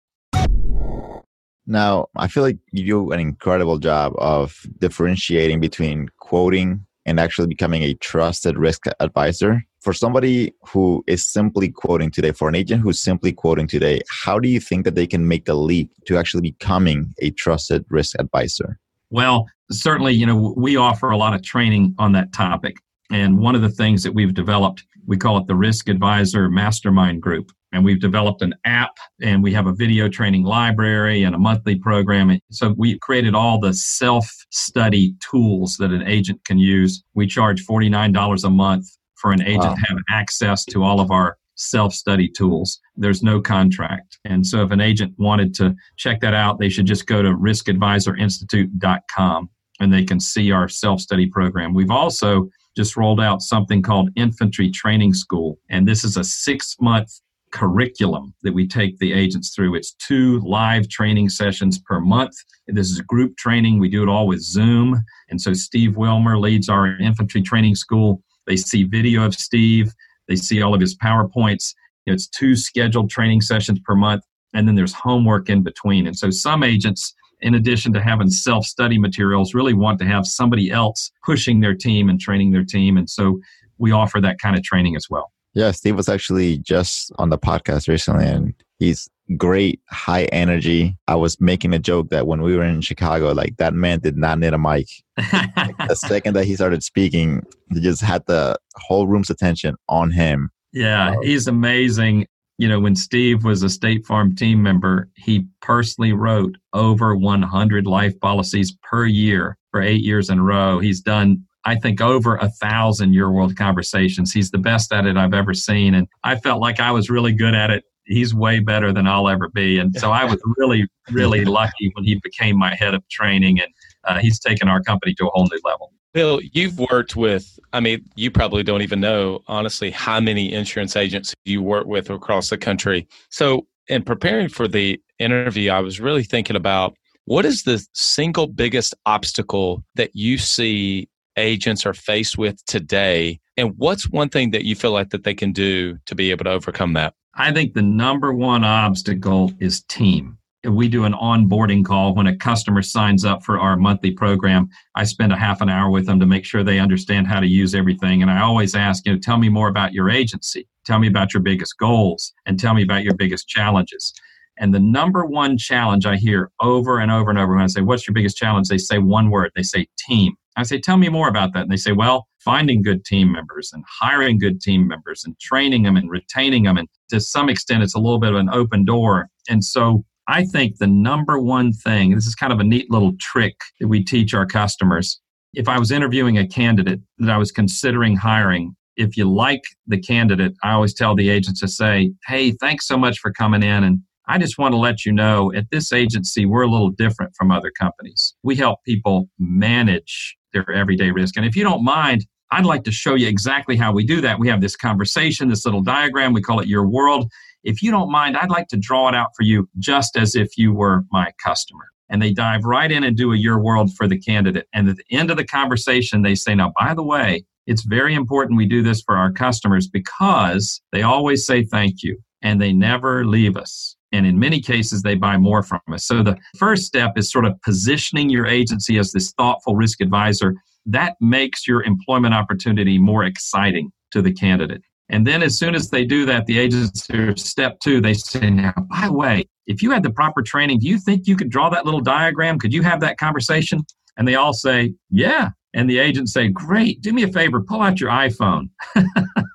Now, 1.65 2.09
I 2.17 2.27
feel 2.27 2.43
like 2.43 2.59
you 2.73 2.85
do 2.85 3.13
an 3.13 3.21
incredible 3.21 3.79
job 3.79 4.15
of 4.19 4.57
differentiating 4.81 5.61
between 5.61 6.09
quoting 6.19 6.87
and 7.07 7.19
actually 7.19 7.49
becoming 7.49 7.83
a 7.83 7.95
trusted 7.95 8.57
risk 8.57 8.85
advisor 9.01 9.65
for 9.81 9.93
somebody 9.93 10.55
who 10.69 11.03
is 11.07 11.27
simply 11.27 11.69
quoting 11.69 12.11
today, 12.11 12.31
for 12.31 12.49
an 12.49 12.55
agent 12.55 12.83
who's 12.83 13.01
simply 13.01 13.33
quoting 13.33 13.67
today, 13.67 14.01
how 14.09 14.39
do 14.39 14.49
you 14.49 14.61
think 14.61 14.85
that 14.85 14.95
they 14.95 15.07
can 15.07 15.27
make 15.27 15.45
the 15.45 15.55
leap 15.55 15.91
to 16.07 16.17
actually 16.17 16.43
becoming 16.43 17.13
a 17.19 17.31
trusted 17.33 17.85
risk 17.91 18.15
advisor? 18.21 18.79
Well, 19.11 19.47
certainly, 19.71 20.15
you 20.15 20.25
know, 20.25 20.55
we 20.57 20.77
offer 20.77 21.11
a 21.11 21.17
lot 21.17 21.35
of 21.35 21.43
training 21.43 21.95
on 21.99 22.13
that 22.13 22.33
topic. 22.33 22.77
And 23.11 23.41
one 23.41 23.55
of 23.55 23.63
the 23.63 23.69
things 23.69 24.05
that 24.05 24.15
we've 24.15 24.33
developed, 24.33 24.85
we 25.07 25.17
call 25.17 25.37
it 25.39 25.47
the 25.49 25.57
Risk 25.57 25.89
Advisor 25.89 26.49
Mastermind 26.49 27.21
Group. 27.21 27.51
And 27.73 27.85
we've 27.85 28.01
developed 28.01 28.43
an 28.43 28.55
app 28.65 28.97
and 29.23 29.43
we 29.43 29.53
have 29.55 29.67
a 29.67 29.73
video 29.73 30.09
training 30.09 30.45
library 30.45 31.23
and 31.23 31.35
a 31.35 31.39
monthly 31.39 31.77
program. 31.77 32.39
So 32.51 32.75
we 32.77 32.99
created 32.99 33.35
all 33.35 33.59
the 33.59 33.73
self 33.73 34.31
study 34.51 35.15
tools 35.31 35.77
that 35.79 35.91
an 35.91 36.07
agent 36.07 36.45
can 36.45 36.59
use. 36.59 37.03
We 37.15 37.27
charge 37.27 37.65
$49 37.67 38.45
a 38.45 38.51
month 38.51 38.87
for 39.17 39.33
an 39.33 39.43
agent 39.43 39.65
wow. 39.65 39.75
to 39.75 39.81
have 39.89 39.99
access 40.11 40.65
to 40.67 40.83
all 40.83 41.01
of 41.01 41.11
our 41.11 41.39
self 41.55 41.95
study 41.95 42.29
tools. 42.29 42.79
There's 42.97 43.23
no 43.23 43.41
contract. 43.41 44.19
And 44.25 44.45
so 44.47 44.63
if 44.63 44.71
an 44.71 44.81
agent 44.81 45.15
wanted 45.19 45.55
to 45.55 45.75
check 45.97 46.21
that 46.21 46.35
out, 46.35 46.59
they 46.59 46.69
should 46.69 46.87
just 46.87 47.07
go 47.07 47.23
to 47.23 47.31
riskadvisorinstitute.com 47.31 49.51
and 49.81 49.93
they 49.93 50.05
can 50.05 50.21
see 50.21 50.53
our 50.53 50.69
self 50.69 51.01
study 51.01 51.27
program. 51.27 51.75
We've 51.75 51.91
also 51.91 52.49
just 52.77 52.97
rolled 52.97 53.21
out 53.21 53.43
something 53.43 53.83
called 53.83 54.11
Infantry 54.17 54.71
Training 54.71 55.15
School. 55.15 55.59
And 55.71 55.87
this 55.87 56.05
is 56.05 56.17
a 56.17 56.25
six 56.25 56.77
month 56.81 57.21
curriculum 57.53 58.35
that 58.43 58.55
we 58.55 58.67
take 58.67 58.99
the 58.99 59.13
agents 59.13 59.55
through. 59.55 59.75
It's 59.75 59.93
two 59.95 60.41
live 60.41 60.89
training 60.89 61.29
sessions 61.29 61.79
per 61.79 62.01
month. 62.01 62.35
This 62.67 62.91
is 62.91 63.01
group 63.03 63.37
training. 63.37 63.79
We 63.79 63.89
do 63.89 64.03
it 64.03 64.09
all 64.09 64.27
with 64.27 64.41
Zoom. 64.41 65.03
And 65.29 65.41
so 65.41 65.53
Steve 65.53 65.97
Wilmer 65.97 66.39
leads 66.39 66.69
our 66.69 66.99
infantry 66.99 67.43
training 67.43 67.77
school. 67.77 68.23
They 68.47 68.57
see 68.57 68.85
video 68.85 69.25
of 69.25 69.35
Steve, 69.35 69.93
they 70.29 70.37
see 70.37 70.63
all 70.63 70.75
of 70.75 70.81
his 70.81 70.97
PowerPoints. 70.97 71.75
It's 72.07 72.27
two 72.27 72.57
scheduled 72.57 73.11
training 73.11 73.43
sessions 73.43 73.79
per 73.85 73.95
month, 73.95 74.25
and 74.55 74.67
then 74.67 74.75
there's 74.75 74.93
homework 74.93 75.49
in 75.49 75.63
between. 75.63 76.07
And 76.07 76.17
so 76.17 76.31
some 76.31 76.65
agents, 76.65 77.15
in 77.41 77.55
addition 77.55 77.93
to 77.93 78.03
having 78.03 78.31
self 78.31 78.65
study 78.65 78.99
materials, 78.99 79.55
really 79.55 79.75
want 79.75 79.99
to 80.01 80.05
have 80.07 80.27
somebody 80.27 80.71
else 80.71 81.13
pushing 81.25 81.61
their 81.61 81.75
team 81.75 82.09
and 82.09 82.21
training 82.21 82.51
their 82.51 82.65
team. 82.65 82.97
And 82.97 83.09
so 83.09 83.41
we 83.79 83.93
offer 83.93 84.21
that 84.21 84.41
kind 84.41 84.57
of 84.57 84.63
training 84.63 84.97
as 84.97 85.07
well. 85.09 85.33
Yeah, 85.55 85.71
Steve 85.73 85.97
was 85.97 86.09
actually 86.09 86.59
just 86.59 87.13
on 87.19 87.29
the 87.29 87.39
podcast 87.39 87.89
recently 87.89 88.27
and 88.27 88.55
he's 88.79 89.09
great, 89.37 89.81
high 89.89 90.25
energy. 90.27 90.97
I 91.09 91.15
was 91.15 91.41
making 91.41 91.73
a 91.75 91.79
joke 91.79 92.09
that 92.11 92.27
when 92.27 92.43
we 92.43 92.57
were 92.57 92.65
in 92.65 92.81
Chicago, 92.81 93.33
like 93.33 93.57
that 93.59 93.75
man 93.75 94.01
did 94.01 94.17
not 94.17 94.39
need 94.39 94.53
a 94.53 94.59
mic. 94.59 94.89
like, 95.33 95.77
the 95.89 95.95
second 96.07 96.35
that 96.35 96.45
he 96.45 96.55
started 96.55 96.83
speaking, 96.83 97.43
he 97.73 97.81
just 97.81 98.03
had 98.03 98.25
the 98.27 98.57
whole 98.77 99.07
room's 99.07 99.31
attention 99.31 99.77
on 99.89 100.11
him. 100.11 100.51
Yeah, 100.73 101.11
um, 101.11 101.23
he's 101.23 101.47
amazing. 101.47 102.27
You 102.59 102.69
know, 102.69 102.81
when 102.81 102.97
Steve 102.97 103.45
was 103.45 103.63
a 103.63 103.69
State 103.69 104.07
Farm 104.07 104.35
team 104.35 104.63
member, 104.63 105.11
he 105.17 105.47
personally 105.61 106.13
wrote 106.13 106.57
over 106.73 107.17
100 107.17 107.87
life 107.87 108.19
policies 108.21 108.77
per 108.83 109.05
year 109.05 109.57
for 109.71 109.83
eight 109.83 110.03
years 110.03 110.31
in 110.31 110.39
a 110.39 110.43
row. 110.43 110.79
He's 110.79 111.01
done 111.01 111.45
I 111.65 111.77
think, 111.77 112.01
over 112.01 112.37
a 112.37 112.49
thousand 112.49 113.13
Your 113.13 113.31
World 113.31 113.57
conversations. 113.57 114.33
He's 114.33 114.51
the 114.51 114.59
best 114.59 114.93
at 114.93 115.07
it 115.07 115.17
I've 115.17 115.35
ever 115.35 115.55
seen. 115.55 115.95
And 115.95 116.09
I 116.25 116.37
felt 116.37 116.61
like 116.61 116.81
I 116.81 116.91
was 116.91 117.11
really 117.11 117.33
good 117.33 117.55
at 117.55 117.71
it. 117.71 117.85
He's 118.05 118.35
way 118.35 118.59
better 118.59 118.93
than 118.93 119.07
I'll 119.07 119.29
ever 119.29 119.49
be. 119.49 119.79
And 119.79 119.95
so 119.95 120.11
I 120.11 120.25
was 120.25 120.41
really, 120.59 120.89
really 121.11 121.45
lucky 121.45 121.91
when 121.95 122.05
he 122.05 122.21
became 122.23 122.59
my 122.59 122.75
head 122.75 122.95
of 122.95 123.09
training. 123.09 123.61
And 123.61 123.69
uh, 124.05 124.19
he's 124.19 124.41
taken 124.41 124.69
our 124.69 124.83
company 124.83 125.15
to 125.15 125.27
a 125.27 125.31
whole 125.31 125.49
new 125.51 125.61
level. 125.65 125.93
Bill, 126.13 126.41
you've 126.53 126.79
worked 126.79 127.17
with, 127.17 127.59
I 127.73 127.81
mean, 127.81 128.05
you 128.17 128.31
probably 128.31 128.63
don't 128.63 128.83
even 128.83 129.01
know, 129.01 129.41
honestly, 129.47 129.91
how 129.91 130.21
many 130.21 130.53
insurance 130.53 130.95
agents 130.95 131.33
you 131.45 131.63
work 131.63 131.87
with 131.87 132.11
across 132.11 132.51
the 132.51 132.59
country. 132.59 133.09
So, 133.31 133.67
in 133.89 134.03
preparing 134.03 134.49
for 134.49 134.69
the 134.69 135.01
interview, 135.19 135.71
I 135.71 135.81
was 135.81 136.01
really 136.01 136.23
thinking 136.23 136.55
about 136.55 136.95
what 137.25 137.45
is 137.45 137.63
the 137.63 137.85
single 137.95 138.47
biggest 138.47 138.95
obstacle 139.07 139.83
that 139.95 140.11
you 140.15 140.39
see 140.39 141.09
agents 141.37 141.87
are 141.87 141.95
faced 141.95 142.37
with 142.39 142.65
today 142.67 143.41
and 143.57 143.75
what's 143.77 144.09
one 144.09 144.29
thing 144.29 144.51
that 144.53 144.65
you 144.65 144.75
feel 144.75 144.93
like 144.93 145.11
that 145.11 145.25
they 145.25 145.35
can 145.35 145.53
do 145.53 145.99
to 146.07 146.15
be 146.15 146.31
able 146.31 146.45
to 146.45 146.51
overcome 146.51 146.95
that? 146.95 147.15
I 147.35 147.53
think 147.53 147.75
the 147.75 147.83
number 147.83 148.33
one 148.33 148.65
obstacle 148.65 149.53
is 149.61 149.83
team. 149.83 150.39
We 150.65 150.89
do 150.89 151.05
an 151.05 151.13
onboarding 151.13 151.85
call. 151.85 152.15
When 152.15 152.29
a 152.29 152.37
customer 152.37 152.83
signs 152.83 153.25
up 153.25 153.43
for 153.43 153.59
our 153.59 153.77
monthly 153.77 154.13
program 154.13 154.69
i 154.95 155.03
spend 155.03 155.33
a 155.33 155.37
half 155.37 155.61
an 155.61 155.69
hour 155.69 155.91
with 155.91 156.07
them 156.07 156.21
to 156.21 156.27
make 156.27 156.45
sure 156.45 156.63
they 156.63 156.79
understand 156.79 157.27
how 157.27 157.41
to 157.41 157.47
use 157.47 157.75
everything. 157.75 158.23
And 158.23 158.31
i 158.31 158.41
always 158.41 158.75
ask 158.75 159.05
you 159.05 159.13
know 159.13 159.19
tell 159.19 159.39
me 159.39 159.49
more 159.49 159.69
about 159.69 159.93
your 159.93 160.09
agency. 160.09 160.69
Tell 160.87 160.99
me 160.99 161.09
about 161.09 161.35
your 161.35 161.43
biggest 161.43 161.77
goals 161.79 162.33
and 162.47 162.59
tell 162.59 162.75
me 162.75 162.83
about 162.83 163.03
your 163.03 163.15
biggest 163.15 163.49
challenges. 163.49 164.13
And 164.59 164.73
the 164.73 164.81
number 164.81 165.25
one 165.25 165.59
challenge 165.59 166.07
I 166.07 166.17
hear 166.17 166.51
over 166.61 167.01
and 167.01 167.11
over 167.11 167.31
and 167.31 167.39
over 167.39 167.55
when 167.55 167.65
I 167.65 167.67
say, 167.67 167.81
What's 167.81 168.07
your 168.07 168.15
biggest 168.15 168.37
challenge? 168.37 168.69
They 168.69 168.79
say 168.79 168.99
one 168.99 169.31
word, 169.31 169.51
they 169.57 169.63
say 169.63 169.87
team. 169.99 170.35
I 170.57 170.63
say, 170.65 170.81
Tell 170.81 170.97
me 170.97 171.09
more 171.09 171.29
about 171.29 171.53
that. 171.55 171.63
And 171.63 171.71
they 171.71 171.77
say, 171.77 171.93
Well, 171.93 172.27
finding 172.41 172.83
good 172.83 173.05
team 173.05 173.33
members 173.33 173.71
and 173.73 173.85
hiring 173.89 174.39
good 174.39 174.61
team 174.61 174.87
members 174.87 175.23
and 175.25 175.39
training 175.41 175.83
them 175.83 175.97
and 175.97 176.11
retaining 176.11 176.65
them. 176.65 176.77
And 176.77 176.89
to 177.11 177.21
some 177.21 177.49
extent, 177.49 177.83
it's 177.83 177.95
a 177.95 177.99
little 178.01 178.19
bit 178.19 178.31
of 178.31 178.37
an 178.37 178.51
open 178.51 178.85
door. 178.85 179.29
And 179.49 179.65
so 179.65 180.05
I 180.29 180.45
think 180.45 180.79
the 180.79 180.87
number 180.87 181.39
one 181.39 181.73
thing, 181.73 182.15
this 182.15 182.27
is 182.27 182.35
kind 182.35 182.53
of 182.53 182.61
a 182.61 182.65
neat 182.65 182.91
little 182.91 183.13
trick 183.21 183.55
that 183.81 183.89
we 183.89 184.05
teach 184.05 184.35
our 184.35 184.47
customers. 184.47 185.21
If 185.55 185.69
I 185.69 185.79
was 185.79 185.91
interviewing 185.91 186.39
a 186.39 186.47
candidate 186.47 187.01
that 187.19 187.31
I 187.31 187.39
was 187.39 187.53
considering 187.53 188.17
hiring, 188.17 188.75
if 188.97 189.17
you 189.17 189.31
like 189.31 189.63
the 189.87 190.01
candidate, 190.01 190.53
I 190.63 190.73
always 190.73 190.95
tell 190.95 191.15
the 191.15 191.31
agents 191.31 191.61
to 191.61 191.69
say, 191.69 192.13
Hey, 192.27 192.53
thanks 192.53 192.87
so 192.87 192.97
much 192.97 193.19
for 193.19 193.33
coming 193.33 193.63
in 193.63 193.85
and 193.85 194.01
I 194.29 194.39
just 194.39 194.57
want 194.57 194.73
to 194.73 194.79
let 194.79 195.05
you 195.05 195.13
know 195.13 195.53
at 195.53 195.67
this 195.71 195.93
agency, 195.93 196.47
we're 196.47 196.63
a 196.63 196.71
little 196.71 196.91
different 196.91 197.35
from 197.37 197.51
other 197.51 197.73
companies. 197.77 198.35
We 198.45 198.55
help 198.55 198.79
people 198.85 199.29
manage 199.39 200.37
their 200.53 200.71
everyday 200.73 201.11
risk. 201.11 201.37
And 201.37 201.47
if 201.47 201.57
you 201.57 201.65
don't 201.65 201.85
mind, 201.85 202.27
I'd 202.51 202.67
like 202.67 202.85
to 202.85 202.93
show 202.93 203.15
you 203.15 203.29
exactly 203.29 203.77
how 203.77 203.93
we 203.93 204.05
do 204.05 204.21
that. 204.21 204.39
We 204.39 204.49
have 204.49 204.61
this 204.61 204.77
conversation, 204.77 205.49
this 205.49 205.65
little 205.65 205.81
diagram, 205.81 206.33
we 206.33 206.43
call 206.43 206.61
it 206.61 206.69
Your 206.69 206.87
World. 206.87 207.31
If 207.65 207.83
you 207.83 207.91
don't 207.91 208.11
mind, 208.11 208.37
I'd 208.37 208.51
like 208.51 208.69
to 208.69 208.77
draw 208.77 209.09
it 209.09 209.15
out 209.15 209.31
for 209.37 209.43
you 209.43 209.69
just 209.79 210.17
as 210.17 210.35
if 210.35 210.59
you 210.59 210.75
were 210.75 211.05
my 211.11 211.33
customer. 211.43 211.87
And 212.11 212.21
they 212.21 212.33
dive 212.33 212.65
right 212.65 212.93
in 212.93 213.05
and 213.05 213.17
do 213.17 213.33
a 213.33 213.37
Your 213.37 213.59
World 213.59 213.95
for 213.95 214.07
the 214.07 214.19
candidate. 214.19 214.69
And 214.75 214.89
at 214.89 214.97
the 214.97 215.05
end 215.11 215.31
of 215.31 215.39
the 215.39 215.47
conversation, 215.47 216.21
they 216.21 216.35
say, 216.35 216.55
Now, 216.55 216.73
by 216.79 216.93
the 216.93 217.03
way, 217.03 217.45
it's 217.67 217.85
very 217.85 218.15
important 218.15 218.59
we 218.59 218.67
do 218.67 218.83
this 218.83 219.01
for 219.01 219.17
our 219.17 219.33
customers 219.33 219.89
because 219.89 220.83
they 220.93 221.03
always 221.03 221.47
say 221.47 221.65
thank 221.65 222.03
you 222.03 222.19
and 222.43 222.61
they 222.61 222.73
never 222.73 223.25
leave 223.25 223.57
us. 223.57 223.97
And 224.13 224.27
in 224.27 224.39
many 224.39 224.61
cases, 224.61 225.03
they 225.03 225.15
buy 225.15 225.37
more 225.37 225.63
from 225.63 225.81
us. 225.91 226.05
So 226.05 226.23
the 226.23 226.37
first 226.57 226.85
step 226.85 227.13
is 227.17 227.31
sort 227.31 227.45
of 227.45 227.61
positioning 227.63 228.29
your 228.29 228.47
agency 228.47 228.99
as 228.99 229.13
this 229.13 229.33
thoughtful 229.33 229.75
risk 229.75 230.01
advisor. 230.01 230.55
That 230.85 231.17
makes 231.21 231.67
your 231.67 231.83
employment 231.85 232.35
opportunity 232.35 232.99
more 232.99 233.25
exciting 233.25 233.91
to 234.13 234.21
the 234.21 234.33
candidate. 234.33 234.83
And 235.09 235.27
then 235.27 235.43
as 235.43 235.59
soon 235.59 235.75
as 235.75 235.91
they 235.91 236.05
do 236.05 236.25
that, 236.27 236.47
the 236.47 236.59
agency, 236.59 237.37
step 237.37 237.79
two, 237.81 238.01
they 238.01 238.15
say, 238.15 238.51
now, 238.51 238.73
by 238.91 239.07
the 239.07 239.13
way, 239.13 239.45
if 239.67 239.83
you 239.83 239.91
had 239.91 240.03
the 240.03 240.11
proper 240.11 240.43
training, 240.43 240.79
do 240.81 240.89
you 240.89 240.99
think 240.99 241.27
you 241.27 241.37
could 241.37 241.51
draw 241.51 241.69
that 241.71 241.85
little 241.85 242.01
diagram? 242.01 242.59
Could 242.59 242.73
you 242.73 242.83
have 242.83 243.01
that 243.01 243.19
conversation? 243.19 243.85
And 244.17 244.27
they 244.27 244.35
all 244.35 244.53
say, 244.53 244.95
yeah. 245.11 245.51
And 245.75 245.89
the 245.89 245.99
agent 245.99 246.29
say, 246.29 246.49
great, 246.49 247.01
do 247.01 247.13
me 247.13 247.23
a 247.23 247.29
favor, 247.29 247.61
pull 247.61 247.81
out 247.81 248.01
your 248.01 248.11
iPhone. 248.11 248.69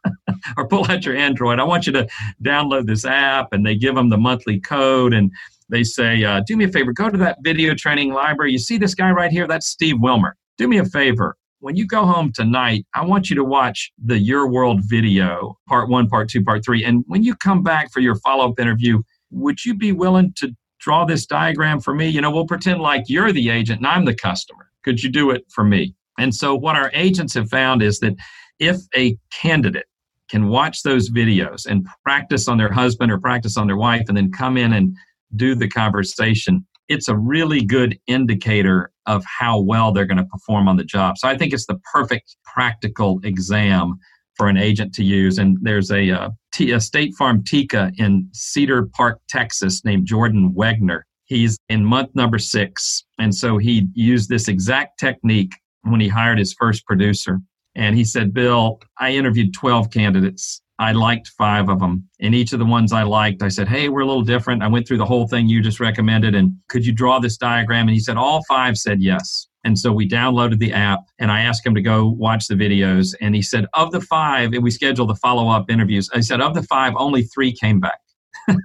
or 0.57 0.67
pull 0.67 0.89
out 0.89 1.05
your 1.05 1.15
Android. 1.15 1.59
I 1.59 1.63
want 1.63 1.87
you 1.87 1.93
to 1.93 2.07
download 2.43 2.85
this 2.85 3.05
app, 3.05 3.53
and 3.53 3.65
they 3.65 3.75
give 3.75 3.95
them 3.95 4.09
the 4.09 4.17
monthly 4.17 4.59
code, 4.59 5.13
and 5.13 5.31
they 5.69 5.83
say, 5.83 6.23
uh, 6.23 6.41
"Do 6.45 6.55
me 6.55 6.65
a 6.65 6.69
favor, 6.69 6.93
go 6.93 7.09
to 7.09 7.17
that 7.17 7.39
video 7.41 7.73
training 7.73 8.13
library. 8.13 8.51
You 8.51 8.59
see 8.59 8.77
this 8.77 8.95
guy 8.95 9.11
right 9.11 9.31
here? 9.31 9.47
That's 9.47 9.67
Steve 9.67 9.97
Wilmer. 9.99 10.35
Do 10.57 10.67
me 10.67 10.77
a 10.77 10.85
favor." 10.85 11.35
When 11.59 11.75
you 11.75 11.87
go 11.87 12.05
home 12.05 12.31
tonight, 12.31 12.85
I 12.93 13.03
want 13.03 13.31
you 13.31 13.35
to 13.35 13.43
watch 13.43 13.91
the 13.97 14.19
Your 14.19 14.47
World 14.47 14.81
video, 14.83 15.57
part 15.67 15.89
one, 15.89 16.07
part 16.07 16.29
two, 16.29 16.43
part 16.43 16.63
three. 16.63 16.83
And 16.83 17.03
when 17.07 17.23
you 17.23 17.35
come 17.35 17.63
back 17.63 17.91
for 17.91 17.99
your 17.99 18.13
follow 18.17 18.47
up 18.47 18.59
interview, 18.59 19.01
would 19.31 19.65
you 19.65 19.73
be 19.73 19.91
willing 19.91 20.33
to 20.37 20.55
draw 20.79 21.03
this 21.03 21.25
diagram 21.25 21.79
for 21.79 21.95
me? 21.95 22.07
You 22.09 22.21
know, 22.21 22.29
we'll 22.29 22.45
pretend 22.45 22.81
like 22.81 23.05
you're 23.07 23.31
the 23.31 23.49
agent 23.49 23.79
and 23.79 23.87
I'm 23.87 24.05
the 24.05 24.13
customer. 24.13 24.69
Could 24.83 25.01
you 25.01 25.09
do 25.09 25.31
it 25.31 25.45
for 25.49 25.63
me? 25.63 25.95
And 26.19 26.33
so, 26.33 26.55
what 26.55 26.75
our 26.75 26.91
agents 26.93 27.33
have 27.33 27.49
found 27.49 27.81
is 27.81 27.99
that 27.99 28.15
if 28.59 28.77
a 28.95 29.17
candidate 29.31 29.85
can 30.29 30.49
watch 30.49 30.83
those 30.83 31.09
videos 31.09 31.65
and 31.65 31.85
practice 32.03 32.47
on 32.47 32.57
their 32.57 32.71
husband 32.71 33.11
or 33.11 33.19
practice 33.19 33.57
on 33.57 33.67
their 33.67 33.77
wife 33.77 34.05
and 34.07 34.17
then 34.17 34.31
come 34.31 34.57
in 34.57 34.73
and 34.73 34.95
do 35.35 35.55
the 35.55 35.67
conversation, 35.67 36.65
it's 36.89 37.09
a 37.09 37.17
really 37.17 37.63
good 37.63 37.99
indicator 38.07 38.91
of 39.05 39.23
how 39.25 39.59
well 39.59 39.91
they're 39.91 40.05
going 40.05 40.17
to 40.17 40.25
perform 40.25 40.67
on 40.67 40.77
the 40.77 40.83
job. 40.83 41.17
So 41.17 41.27
I 41.27 41.37
think 41.37 41.53
it's 41.53 41.65
the 41.65 41.79
perfect 41.91 42.35
practical 42.45 43.19
exam 43.23 43.99
for 44.35 44.47
an 44.47 44.57
agent 44.57 44.93
to 44.93 45.03
use. 45.03 45.37
And 45.39 45.57
there's 45.61 45.91
a, 45.91 46.11
uh, 46.11 46.29
a 46.59 46.79
State 46.79 47.15
Farm 47.15 47.43
TICA 47.43 47.91
in 47.97 48.29
Cedar 48.33 48.87
Park, 48.93 49.19
Texas, 49.27 49.83
named 49.83 50.05
Jordan 50.05 50.53
Wegner. 50.55 51.01
He's 51.25 51.57
in 51.67 51.83
month 51.83 52.11
number 52.15 52.37
six. 52.37 53.03
And 53.19 53.33
so 53.35 53.57
he 53.57 53.87
used 53.93 54.29
this 54.29 54.47
exact 54.47 54.99
technique 54.99 55.53
when 55.81 55.99
he 55.99 56.07
hired 56.07 56.39
his 56.39 56.53
first 56.53 56.85
producer. 56.85 57.39
And 57.77 57.95
he 57.95 58.03
said, 58.03 58.33
Bill, 58.33 58.81
I 58.99 59.11
interviewed 59.11 59.53
12 59.53 59.91
candidates. 59.91 60.61
I 60.79 60.91
liked 60.91 61.29
five 61.29 61.69
of 61.69 61.79
them. 61.79 62.07
And 62.19 62.35
each 62.35 62.53
of 62.53 62.59
the 62.59 62.65
ones 62.65 62.91
I 62.91 63.03
liked, 63.03 63.41
I 63.41 63.47
said, 63.47 63.67
Hey, 63.67 63.87
we're 63.87 64.01
a 64.01 64.05
little 64.05 64.23
different. 64.23 64.61
I 64.61 64.67
went 64.67 64.87
through 64.87 64.97
the 64.97 65.05
whole 65.05 65.27
thing 65.27 65.47
you 65.47 65.61
just 65.61 65.79
recommended. 65.79 66.35
And 66.35 66.53
could 66.69 66.85
you 66.85 66.91
draw 66.91 67.19
this 67.19 67.37
diagram? 67.37 67.87
And 67.87 67.93
he 67.93 67.99
said, 67.99 68.17
All 68.17 68.43
five 68.47 68.77
said 68.77 69.01
yes. 69.01 69.47
And 69.63 69.77
so 69.77 69.91
we 69.91 70.07
downloaded 70.07 70.59
the 70.59 70.73
app 70.73 71.01
and 71.19 71.31
I 71.31 71.41
asked 71.41 71.65
him 71.65 71.75
to 71.75 71.81
go 71.81 72.07
watch 72.07 72.47
the 72.47 72.55
videos. 72.55 73.15
And 73.21 73.35
he 73.35 73.41
said, 73.41 73.65
Of 73.73 73.91
the 73.91 74.01
five, 74.01 74.53
and 74.53 74.63
we 74.63 74.71
scheduled 74.71 75.09
the 75.09 75.15
follow 75.15 75.49
up 75.49 75.69
interviews. 75.69 76.09
I 76.13 76.21
said, 76.21 76.41
Of 76.41 76.53
the 76.55 76.63
five, 76.63 76.93
only 76.95 77.23
three 77.23 77.53
came 77.53 77.79
back. 77.79 77.99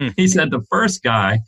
Hmm. 0.00 0.08
he 0.16 0.26
said, 0.26 0.50
The 0.50 0.64
first 0.68 1.04
guy 1.04 1.38